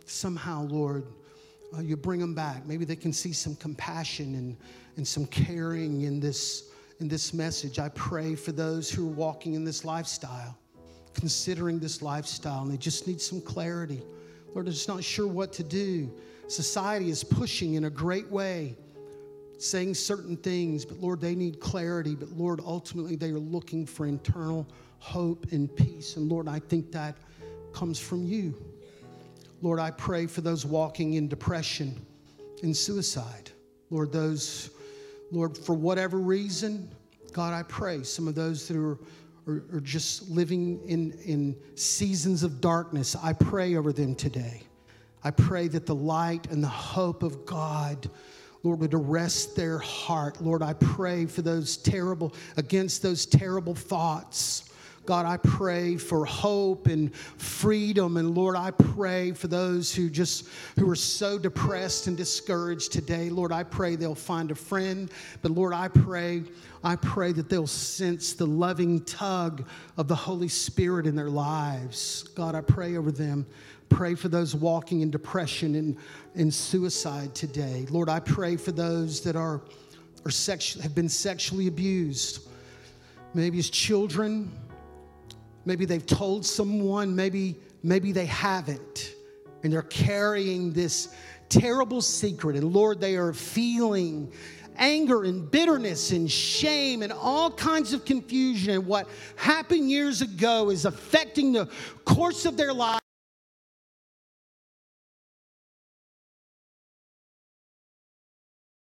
somehow, 0.06 0.64
Lord, 0.64 1.06
uh, 1.76 1.82
you 1.82 1.96
bring 1.96 2.20
them 2.20 2.34
back. 2.34 2.66
Maybe 2.66 2.84
they 2.84 2.96
can 2.96 3.14
see 3.14 3.32
some 3.32 3.56
compassion 3.56 4.36
and, 4.36 4.58
and 4.98 5.08
some 5.08 5.26
caring 5.28 6.02
in 6.02 6.20
this, 6.20 6.69
in 7.00 7.08
this 7.08 7.34
message. 7.34 7.80
I 7.80 7.90
pray 7.90 8.36
for 8.36 8.52
those 8.52 8.90
who 8.90 9.08
are 9.08 9.12
walking 9.14 9.54
in 9.54 9.64
this 9.64 9.86
lifestyle, 9.86 10.58
considering 11.14 11.80
this 11.80 12.02
lifestyle, 12.02 12.64
and 12.64 12.72
they 12.72 12.78
just 12.78 13.08
need 13.08 13.22
some 13.22 13.42
clarity. 13.42 14.02
Lord, 14.54 14.66
they're 14.66 14.74
just 14.74 14.88
not 14.88 15.04
sure 15.04 15.28
what 15.28 15.54
to 15.54 15.64
do. 15.64 16.12
Society 16.48 17.10
is 17.10 17.24
pushing 17.24 17.76
in 17.76 17.86
a 17.86 17.90
great 17.90 18.30
way, 18.30 18.76
saying 19.60 19.94
certain 19.94 20.36
things, 20.36 20.86
but 20.86 20.98
Lord, 21.00 21.22
they 21.22 21.36
need 21.36 21.60
clarity. 21.60 22.16
But 22.16 22.30
Lord, 22.32 22.60
ultimately, 22.66 23.16
they 23.16 23.30
are 23.30 23.40
looking 23.40 23.86
for 23.86 24.06
internal 24.06 24.68
hope 24.98 25.52
and 25.52 25.74
peace. 25.74 26.18
And 26.18 26.30
Lord, 26.30 26.48
I 26.48 26.60
think 26.60 26.92
that 26.92 27.16
comes 27.74 28.00
from 28.00 28.26
you. 28.26 28.56
Lord, 29.62 29.80
I 29.80 29.92
pray 29.92 30.26
for 30.26 30.42
those 30.42 30.66
walking 30.66 31.14
in 31.14 31.28
depression 31.28 31.96
and 32.64 32.76
suicide. 32.76 33.52
Lord, 33.90 34.12
those, 34.12 34.72
Lord, 35.32 35.58
for 35.58 35.74
whatever 35.74 36.18
reason, 36.18 36.90
God, 37.34 37.54
I 37.54 37.64
pray 37.64 38.04
some 38.04 38.28
of 38.28 38.36
those 38.36 38.68
that 38.68 38.78
are, 38.78 38.98
are, 39.48 39.64
are 39.74 39.82
just 39.82 40.30
living 40.30 40.82
in, 40.88 41.12
in 41.24 41.56
seasons 41.76 42.44
of 42.44 42.62
darkness, 42.62 43.16
I 43.22 43.34
pray 43.34 43.76
over 43.76 43.94
them 43.94 44.16
today. 44.16 44.64
I 45.24 45.32
pray 45.32 45.68
that 45.68 45.86
the 45.86 45.96
light 45.96 46.48
and 46.50 46.64
the 46.64 46.68
hope 46.68 47.24
of 47.24 47.46
God, 47.46 48.10
Lord, 48.64 48.80
would 48.80 48.94
arrest 48.94 49.56
their 49.56 49.78
heart. 49.78 50.42
Lord, 50.42 50.64
I 50.64 50.74
pray 50.74 51.26
for 51.26 51.42
those 51.42 51.78
terrible, 51.78 52.34
against 52.58 53.02
those 53.02 53.26
terrible 53.26 53.76
thoughts 53.76 54.72
God, 55.10 55.26
I 55.26 55.38
pray 55.38 55.98
for 55.98 56.24
hope 56.24 56.86
and 56.86 57.16
freedom. 57.16 58.18
And 58.18 58.36
Lord, 58.36 58.56
I 58.56 58.70
pray 58.70 59.32
for 59.32 59.48
those 59.48 59.92
who 59.92 60.08
just 60.08 60.48
who 60.78 60.88
are 60.88 60.96
so 60.96 61.40
depressed 61.40 62.06
and 62.06 62.16
discouraged 62.16 62.92
today. 62.92 63.32
Lord, 63.32 63.52
I 63.52 63.64
pray 63.64 63.96
they'll 63.96 64.14
find 64.14 64.52
a 64.52 64.56
friend. 64.56 65.10
But 65.42 65.50
Lord, 65.50 65.74
I 65.74 65.88
pray, 65.88 66.44
I 66.84 66.96
pray 66.96 67.32
that 67.32 67.50
they'll 67.50 67.66
sense 67.66 68.34
the 68.34 68.46
loving 68.46 69.04
tug 69.04 69.68
of 69.98 70.08
the 70.08 70.16
Holy 70.16 70.48
Spirit 70.48 71.08
in 71.08 71.16
their 71.16 71.32
lives. 71.32 72.30
God, 72.36 72.54
I 72.54 72.62
pray 72.62 72.96
over 72.96 73.12
them. 73.12 73.48
Pray 73.90 74.14
for 74.14 74.30
those 74.30 74.54
walking 74.54 75.02
in 75.02 75.10
depression 75.10 75.74
and, 75.74 75.98
and 76.36 76.54
suicide 76.54 77.34
today. 77.34 77.88
Lord, 77.90 78.10
I 78.10 78.20
pray 78.20 78.58
for 78.58 78.72
those 78.72 79.22
that 79.22 79.36
are, 79.36 79.56
are 80.24 80.32
sexu- 80.32 80.80
have 80.82 80.94
been 80.94 81.10
sexually 81.10 81.66
abused. 81.66 82.48
Maybe 83.34 83.58
as 83.58 83.72
children, 83.72 84.52
Maybe 85.70 85.86
they've 85.86 86.04
told 86.04 86.44
someone, 86.48 87.16
maybe, 87.16 87.56
maybe 87.84 88.12
they 88.12 88.26
haven't. 88.26 89.14
And 89.62 89.72
they're 89.72 89.84
carrying 89.84 90.74
this 90.74 91.14
terrible 91.48 92.02
secret. 92.02 92.56
And 92.56 92.74
Lord, 92.74 93.00
they 93.00 93.16
are 93.18 93.34
feeling 93.34 94.34
anger 94.78 95.26
and 95.26 95.52
bitterness 95.52 96.10
and 96.10 96.32
shame 96.32 97.04
and 97.04 97.14
all 97.14 97.52
kinds 97.52 97.94
of 97.94 98.04
confusion. 98.04 98.74
And 98.74 98.88
what 98.88 99.08
happened 99.36 99.92
years 99.92 100.24
ago 100.24 100.72
is 100.72 100.86
affecting 100.86 101.54
the 101.54 101.70
course 102.04 102.48
of 102.48 102.58
their 102.58 102.74
life. 102.74 103.00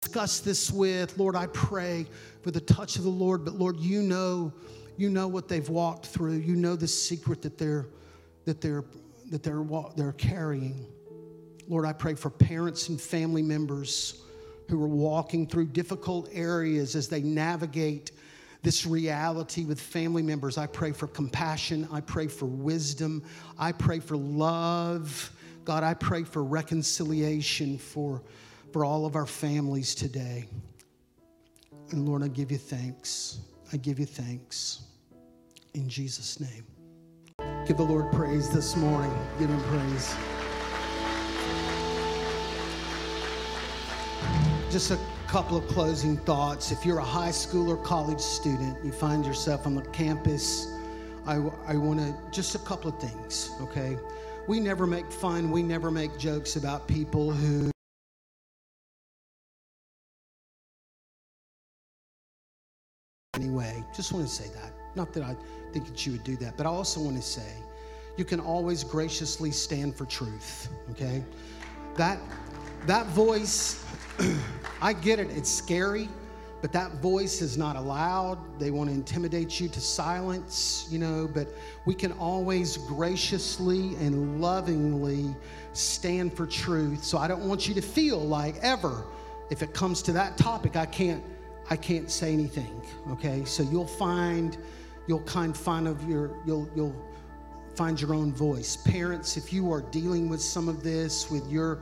Discuss 0.03 0.39
this 0.41 0.69
with, 0.69 1.17
Lord, 1.17 1.35
I 1.35 1.47
pray 1.47 2.05
for 2.43 2.51
the 2.51 2.61
touch 2.61 2.97
of 2.97 3.01
the 3.01 3.09
Lord, 3.09 3.43
but 3.43 3.55
Lord, 3.55 3.79
you 3.79 4.03
know 4.03 4.53
you 4.97 5.09
know 5.09 5.27
what 5.27 5.47
they've 5.47 5.67
walked 5.67 6.05
through. 6.07 6.37
You 6.37 6.55
know 6.55 6.75
the 6.75 6.87
secret 6.87 7.41
that 7.41 7.57
they're 7.57 7.87
that 8.45 8.61
they're 8.61 8.85
that 9.31 9.43
they're 9.43 9.65
they're 9.95 10.13
carrying. 10.13 10.85
Lord, 11.67 11.85
I 11.85 11.93
pray 11.93 12.13
for 12.13 12.29
parents 12.29 12.89
and 12.89 13.01
family 13.01 13.41
members 13.41 14.21
who 14.69 14.81
are 14.83 14.87
walking 14.87 15.47
through 15.47 15.67
difficult 15.67 16.29
areas 16.31 16.95
as 16.95 17.07
they 17.07 17.21
navigate 17.21 18.11
this 18.61 18.85
reality 18.85 19.63
with 19.63 19.79
family 19.79 20.23
members. 20.23 20.57
I 20.57 20.65
pray 20.67 20.91
for 20.91 21.07
compassion. 21.07 21.87
I 21.91 22.01
pray 22.01 22.27
for 22.27 22.45
wisdom. 22.45 23.23
I 23.59 23.71
pray 23.71 23.99
for 23.99 24.17
love. 24.17 25.31
God, 25.65 25.83
I 25.83 25.93
pray 25.93 26.23
for 26.23 26.43
reconciliation 26.43 27.77
for, 27.77 28.23
for 28.71 28.83
all 28.83 29.05
of 29.05 29.15
our 29.15 29.27
families 29.27 29.93
today. 29.93 30.45
And 31.91 32.07
Lord, 32.07 32.23
I 32.23 32.27
give 32.27 32.51
you 32.51 32.57
thanks. 32.57 33.39
I 33.75 33.77
give 33.77 33.99
you 33.99 34.05
thanks 34.05 34.83
in 35.73 35.89
Jesus' 35.89 36.39
name. 36.39 36.65
Give 37.67 37.75
the 37.75 37.83
Lord 37.83 38.09
praise 38.13 38.49
this 38.49 38.77
morning. 38.77 39.13
Give 39.37 39.49
him 39.49 39.59
praise. 39.63 40.15
Just 44.71 44.91
a 44.91 44.99
couple 45.27 45.57
of 45.57 45.67
closing 45.67 46.15
thoughts. 46.15 46.71
If 46.71 46.85
you're 46.85 46.99
a 46.99 47.03
high 47.03 47.31
school 47.31 47.69
or 47.69 47.75
college 47.75 48.21
student, 48.21 48.77
you 48.85 48.93
find 48.93 49.25
yourself 49.25 49.67
on 49.67 49.75
the 49.75 49.81
campus, 49.89 50.71
I, 51.25 51.35
I 51.67 51.75
want 51.75 51.99
to 51.99 52.15
just 52.31 52.55
a 52.55 52.59
couple 52.59 52.89
of 52.89 52.97
things, 53.01 53.51
okay? 53.59 53.97
We 54.47 54.61
never 54.61 54.87
make 54.87 55.11
fun, 55.11 55.51
we 55.51 55.63
never 55.63 55.91
make 55.91 56.17
jokes 56.17 56.55
about 56.55 56.87
people 56.87 57.29
who 57.29 57.71
anyway. 63.45 63.83
Just 63.95 64.11
want 64.11 64.27
to 64.27 64.33
say 64.33 64.49
that. 64.55 64.71
Not 64.95 65.13
that 65.13 65.23
I 65.23 65.35
think 65.71 65.85
that 65.85 66.05
you 66.05 66.13
would 66.13 66.23
do 66.23 66.35
that, 66.37 66.57
but 66.57 66.65
I 66.65 66.69
also 66.69 66.99
want 66.99 67.15
to 67.15 67.21
say 67.21 67.51
you 68.17 68.25
can 68.25 68.39
always 68.39 68.83
graciously 68.83 69.51
stand 69.51 69.95
for 69.95 70.05
truth, 70.05 70.69
okay? 70.91 71.23
That 71.95 72.19
that 72.87 73.07
voice 73.07 73.83
I 74.81 74.93
get 74.93 75.19
it, 75.19 75.29
it's 75.31 75.49
scary, 75.49 76.07
but 76.61 76.71
that 76.71 77.01
voice 77.01 77.41
is 77.41 77.57
not 77.57 77.75
allowed. 77.75 78.37
They 78.59 78.71
want 78.71 78.89
to 78.89 78.95
intimidate 78.95 79.59
you 79.59 79.67
to 79.67 79.81
silence, 79.81 80.87
you 80.89 80.99
know, 80.99 81.29
but 81.31 81.47
we 81.85 81.93
can 81.93 82.13
always 82.13 82.77
graciously 82.77 83.95
and 83.95 84.41
lovingly 84.41 85.35
stand 85.73 86.33
for 86.33 86.47
truth. 86.47 87.03
So 87.03 87.17
I 87.17 87.27
don't 87.27 87.47
want 87.47 87.67
you 87.67 87.73
to 87.75 87.81
feel 87.81 88.19
like 88.19 88.55
ever 88.61 89.03
if 89.49 89.61
it 89.61 89.73
comes 89.73 90.01
to 90.03 90.11
that 90.13 90.37
topic 90.37 90.75
I 90.75 90.85
can't 90.85 91.23
I 91.69 91.75
can't 91.75 92.11
say 92.11 92.31
anything. 92.31 92.81
Okay, 93.11 93.43
so 93.45 93.63
you'll 93.63 93.87
find, 93.87 94.57
you'll 95.07 95.21
kind 95.21 95.55
find 95.55 95.87
of 95.87 96.07
your, 96.07 96.31
you'll 96.45 96.69
you'll 96.75 96.95
find 97.75 97.99
your 97.99 98.13
own 98.13 98.31
voice. 98.31 98.77
Parents, 98.77 99.35
if 99.35 99.51
you 99.51 99.71
are 99.71 99.81
dealing 99.81 100.29
with 100.29 100.41
some 100.41 100.69
of 100.69 100.83
this 100.83 101.29
with 101.29 101.47
your 101.49 101.79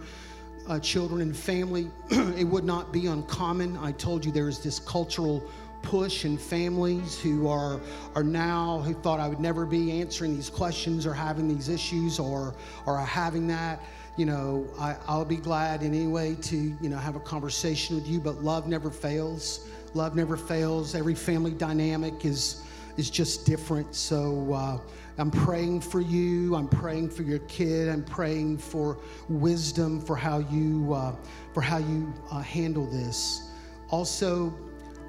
uh, 0.67 0.79
children 0.79 1.21
and 1.21 1.35
family, 1.35 1.91
it 2.09 2.47
would 2.47 2.63
not 2.63 2.93
be 2.93 3.07
uncommon. 3.07 3.77
I 3.77 3.91
told 3.91 4.25
you 4.25 4.31
there 4.31 4.47
is 4.47 4.59
this 4.59 4.79
cultural 4.79 5.43
push 5.81 6.23
in 6.23 6.37
families 6.37 7.19
who 7.19 7.49
are 7.49 7.81
are 8.15 8.23
now 8.23 8.79
who 8.79 8.93
thought 8.93 9.19
I 9.19 9.27
would 9.27 9.41
never 9.41 9.65
be 9.65 9.99
answering 9.99 10.33
these 10.33 10.49
questions 10.49 11.05
or 11.05 11.13
having 11.13 11.49
these 11.49 11.67
issues 11.67 12.19
or 12.19 12.55
or 12.85 12.97
having 12.99 13.47
that 13.47 13.81
you 14.15 14.25
know, 14.25 14.67
I, 14.79 14.95
will 15.09 15.25
be 15.25 15.37
glad 15.37 15.81
in 15.81 15.93
any 15.93 16.07
way 16.07 16.35
to, 16.43 16.55
you 16.55 16.89
know, 16.89 16.97
have 16.97 17.15
a 17.15 17.19
conversation 17.19 17.95
with 17.95 18.07
you, 18.07 18.19
but 18.19 18.43
love 18.43 18.67
never 18.67 18.91
fails. 18.91 19.67
Love 19.93 20.15
never 20.15 20.37
fails. 20.37 20.95
Every 20.95 21.15
family 21.15 21.51
dynamic 21.51 22.25
is, 22.25 22.63
is 22.97 23.09
just 23.09 23.45
different. 23.45 23.93
So 23.93 24.53
uh, 24.53 24.79
I'm 25.17 25.29
praying 25.29 25.81
for 25.81 26.01
you. 26.01 26.55
I'm 26.55 26.67
praying 26.67 27.11
for 27.11 27.23
your 27.23 27.39
kid. 27.39 27.89
I'm 27.89 28.03
praying 28.03 28.57
for 28.57 28.97
wisdom 29.29 30.01
for 30.01 30.15
how 30.15 30.39
you, 30.39 30.93
uh, 30.93 31.15
for 31.53 31.61
how 31.61 31.77
you 31.77 32.11
uh, 32.31 32.41
handle 32.41 32.87
this. 32.87 33.51
Also, 33.89 34.53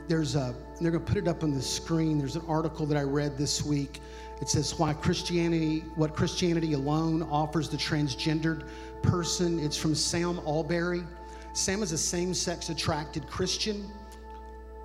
there's 0.07 0.35
a, 0.35 0.55
they're 0.81 0.91
going 0.91 1.05
to 1.05 1.11
put 1.11 1.17
it 1.17 1.29
up 1.29 1.43
on 1.43 1.55
the 1.55 1.63
screen. 1.63 2.19
There's 2.19 2.37
an 2.37 2.45
article 2.47 2.85
that 2.85 2.99
I 2.99 3.03
read 3.03 3.39
this 3.39 3.65
week. 3.65 4.01
It 4.43 4.49
says 4.51 4.79
why 4.79 4.93
Christianity, 4.93 5.81
what 5.95 6.15
Christianity 6.15 6.75
alone 6.75 7.23
offers 7.23 7.71
the 7.71 7.79
transgendered 7.79 8.69
person. 9.03 9.59
It's 9.59 9.77
from 9.77 9.95
Sam 9.95 10.41
Allberry. 10.45 11.07
Sam 11.55 11.83
is 11.83 11.93
a 11.93 11.99
same 11.99 12.35
sex 12.35 12.69
attracted 12.69 13.27
Christian, 13.27 13.91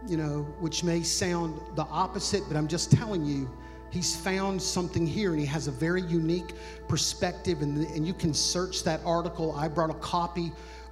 you 0.07 0.17
know, 0.17 0.41
which 0.59 0.83
may 0.83 1.03
sound 1.03 1.59
the 1.75 1.85
opposite, 1.85 2.43
but 2.47 2.57
I'm 2.57 2.67
just 2.67 2.91
telling 2.91 3.25
you, 3.25 3.49
he's 3.89 4.15
found 4.15 4.61
something 4.61 5.05
here 5.05 5.31
and 5.31 5.39
he 5.39 5.45
has 5.45 5.67
a 5.67 5.71
very 5.71 6.01
unique 6.03 6.53
perspective 6.87 7.61
and, 7.61 7.85
and 7.87 8.05
you 8.05 8.13
can 8.13 8.33
search 8.33 8.83
that 8.83 9.01
article 9.03 9.53
i 9.55 9.67
brought 9.67 9.89
a 9.89 9.95
copy 9.95 10.51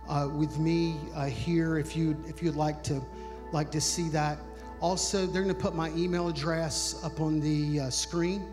uh, 0.09 0.27
with 0.33 0.57
me 0.57 0.97
uh, 1.15 1.25
here 1.25 1.77
if 1.77 1.95
you 1.95 2.17
if 2.27 2.41
you'd 2.41 2.55
like 2.55 2.81
to 2.81 2.99
like 3.51 3.69
to 3.71 3.79
see 3.79 4.09
that 4.09 4.39
also 4.79 5.27
they're 5.27 5.43
going 5.43 5.53
to 5.53 5.61
put 5.61 5.75
my 5.75 5.91
email 5.91 6.27
address 6.27 6.99
up 7.03 7.21
on 7.21 7.39
the 7.39 7.81
uh, 7.81 7.89
screen 7.89 8.47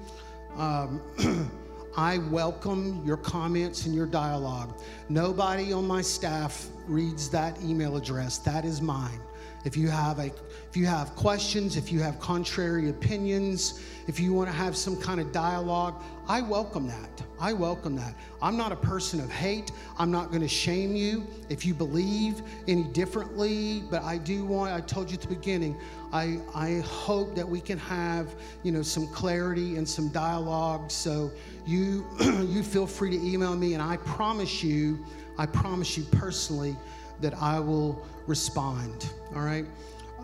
um, 0.56 1.00
I 1.96 2.18
welcome 2.18 3.04
your 3.06 3.16
comments 3.16 3.86
and 3.86 3.94
your 3.94 4.06
dialogue. 4.06 4.76
Nobody 5.08 5.72
on 5.72 5.86
my 5.86 6.02
staff 6.02 6.66
reads 6.88 7.28
that 7.30 7.60
email 7.62 7.96
address. 7.96 8.38
That 8.38 8.64
is 8.64 8.82
mine. 8.82 9.20
If 9.64 9.78
you 9.78 9.88
have 9.88 10.18
a 10.18 10.30
if 10.68 10.76
you 10.76 10.86
have 10.86 11.14
questions, 11.14 11.76
if 11.76 11.90
you 11.90 12.00
have 12.00 12.20
contrary 12.20 12.90
opinions, 12.90 13.80
if 14.06 14.20
you 14.20 14.32
want 14.32 14.48
to 14.48 14.54
have 14.54 14.76
some 14.76 15.00
kind 15.00 15.20
of 15.20 15.32
dialogue, 15.32 16.02
I 16.28 16.42
welcome 16.42 16.86
that. 16.88 17.22
I 17.40 17.52
welcome 17.52 17.96
that. 17.96 18.14
I'm 18.42 18.56
not 18.56 18.72
a 18.72 18.76
person 18.76 19.20
of 19.20 19.30
hate. 19.30 19.70
I'm 19.98 20.10
not 20.10 20.30
going 20.30 20.42
to 20.42 20.48
shame 20.48 20.94
you 20.96 21.26
if 21.48 21.64
you 21.64 21.74
believe 21.74 22.42
any 22.68 22.84
differently, 22.84 23.84
but 23.90 24.02
I 24.02 24.18
do 24.18 24.44
want 24.44 24.72
I 24.72 24.80
told 24.80 25.10
you 25.10 25.14
at 25.14 25.22
the 25.22 25.28
beginning, 25.28 25.76
I 26.12 26.40
I 26.54 26.80
hope 26.80 27.34
that 27.34 27.48
we 27.48 27.60
can 27.60 27.78
have, 27.78 28.34
you 28.64 28.72
know, 28.72 28.82
some 28.82 29.06
clarity 29.06 29.76
and 29.76 29.88
some 29.88 30.08
dialogue. 30.08 30.90
So 30.90 31.30
you 31.64 32.06
you 32.20 32.62
feel 32.62 32.86
free 32.86 33.10
to 33.10 33.26
email 33.26 33.56
me 33.56 33.72
and 33.72 33.82
I 33.82 33.96
promise 33.98 34.62
you, 34.62 35.04
I 35.38 35.46
promise 35.46 35.96
you 35.96 36.04
personally 36.04 36.76
that 37.20 37.34
I 37.34 37.60
will 37.60 38.04
respond. 38.26 39.12
All 39.34 39.42
right. 39.42 39.66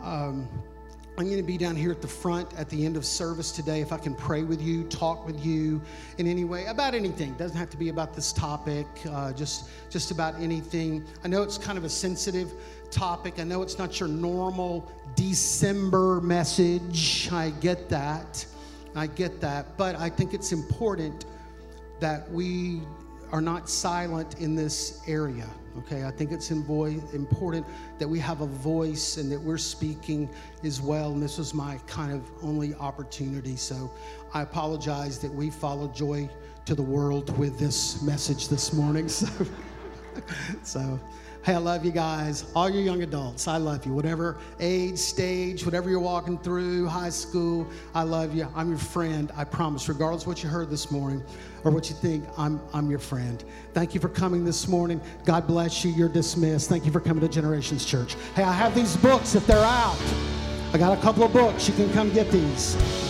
Um, 0.03 0.49
I'm 1.19 1.27
going 1.27 1.37
to 1.37 1.43
be 1.43 1.59
down 1.59 1.77
here 1.77 1.91
at 1.91 2.01
the 2.01 2.09
front 2.09 2.49
at 2.57 2.71
the 2.71 2.87
end 2.87 2.97
of 2.97 3.05
service 3.05 3.53
today. 3.53 3.83
If 3.83 3.93
I 3.93 3.99
can 3.99 4.15
pray 4.15 4.43
with 4.43 4.63
you, 4.63 4.85
talk 4.85 5.27
with 5.27 5.45
you 5.45 5.83
in 6.17 6.27
any 6.27 6.45
way 6.45 6.65
about 6.65 6.95
anything. 6.95 7.33
it 7.33 7.39
Doesn't 7.39 7.59
have 7.59 7.69
to 7.71 7.77
be 7.77 7.91
about 7.91 8.15
this 8.15 8.33
topic. 8.33 8.87
Uh, 9.07 9.33
just 9.35 9.69
just 9.91 10.13
about 10.13 10.35
anything. 10.41 11.05
I 11.23 11.29
know 11.29 11.43
it's 11.43 11.59
kind 11.59 11.77
of 11.77 11.85
a 11.85 11.91
sensitive 11.91 12.53
topic. 12.91 13.39
I 13.39 13.45
know 13.45 13.61
it's 13.61 13.79
not 13.79 14.01
your 14.01 14.09
normal 14.09 14.91
December 15.15 16.23
message. 16.23 17.29
I 17.31 17.51
get 17.51 17.91
that. 17.91 18.47
I 18.95 19.07
get 19.07 19.43
that. 19.43 19.77
But 19.77 19.97
I 19.97 20.09
think 20.09 20.33
it's 20.33 20.53
important 20.53 21.27
that 22.01 22.31
we 22.31 22.81
are 23.31 23.43
not 23.43 23.69
silent 23.69 24.41
in 24.41 24.55
this 24.55 25.03
area. 25.07 25.49
Okay, 25.79 26.05
I 26.05 26.11
think 26.11 26.33
it's 26.33 26.51
important 26.51 27.65
that 27.99 28.09
we 28.09 28.19
have 28.19 28.41
a 28.41 28.47
voice 28.47 29.19
and 29.19 29.31
that 29.31 29.41
we're 29.41 29.57
speaking 29.57 30.29
as 30.65 30.81
well. 30.81 31.13
And 31.13 31.23
this 31.23 31.39
was 31.39 31.55
my 31.55 31.79
kind 31.87 32.13
of 32.13 32.29
only 32.43 32.75
opportunity. 32.75 33.55
So 33.57 33.91
I 34.35 34.43
apologize 34.43 35.19
that 35.21 35.33
we 35.33 35.49
followed 35.49 35.95
joy 35.95 36.29
to 36.65 36.75
the 36.75 36.83
world 36.83 37.37
with 37.39 37.59
this 37.59 38.03
message 38.03 38.49
this 38.49 38.73
morning. 38.73 39.09
So, 39.21 39.47
so 40.63 41.01
hey, 41.45 41.55
I 41.55 41.59
love 41.59 41.85
you 41.85 41.91
guys, 41.91 42.45
all 42.55 42.69
you 42.69 42.81
young 42.81 43.03
adults. 43.03 43.49
I 43.49 43.57
love 43.57 43.87
you, 43.87 43.93
whatever 43.93 44.37
age, 44.59 44.99
stage, 44.99 45.65
whatever 45.65 45.89
you're 45.89 46.01
walking 46.01 46.39
through, 46.39 46.87
high 46.87 47.09
school. 47.09 47.67
I 47.95 48.03
love 48.03 48.35
you. 48.35 48.47
I'm 48.55 48.69
your 48.69 48.79
friend. 48.79 49.33
I 49.37 49.45
promise, 49.45 49.89
regardless 49.89 50.27
what 50.27 50.43
you 50.43 50.49
heard 50.49 50.71
this 50.71 50.91
morning 50.91 51.23
or 51.65 51.71
what 51.71 51.89
you 51.89 51.97
think, 51.97 52.25
I'm, 52.37 52.61
I'm 52.73 52.91
your 52.91 52.99
friend. 52.99 53.43
Thank 53.73 53.95
you 53.95 54.01
for 54.01 54.09
coming 54.09 54.45
this 54.45 54.69
morning. 54.69 55.01
God 55.25 55.47
bless 55.47 55.85
you. 55.85 55.93
You're 55.93 56.09
dismissed. 56.09 56.69
Thank 56.69 56.85
you 56.85 56.93
for 56.93 57.01
coming 57.01 57.21
to 57.23 57.29
Generations 57.29 57.85
Church. 57.85 58.17
Hey, 58.35 58.43
I 58.43 58.53
have 58.53 58.75
these 58.75 58.97
books 58.97 59.35
if 59.35 59.47
they're 59.47 59.59
out. 59.59 59.99
I 60.73 60.79
got 60.79 60.97
a 60.97 61.01
couple 61.01 61.25
of 61.25 61.33
books. 61.33 61.69
You 61.69 61.75
can 61.75 61.93
come 61.93 62.13
get 62.13 62.31
these. 62.31 63.10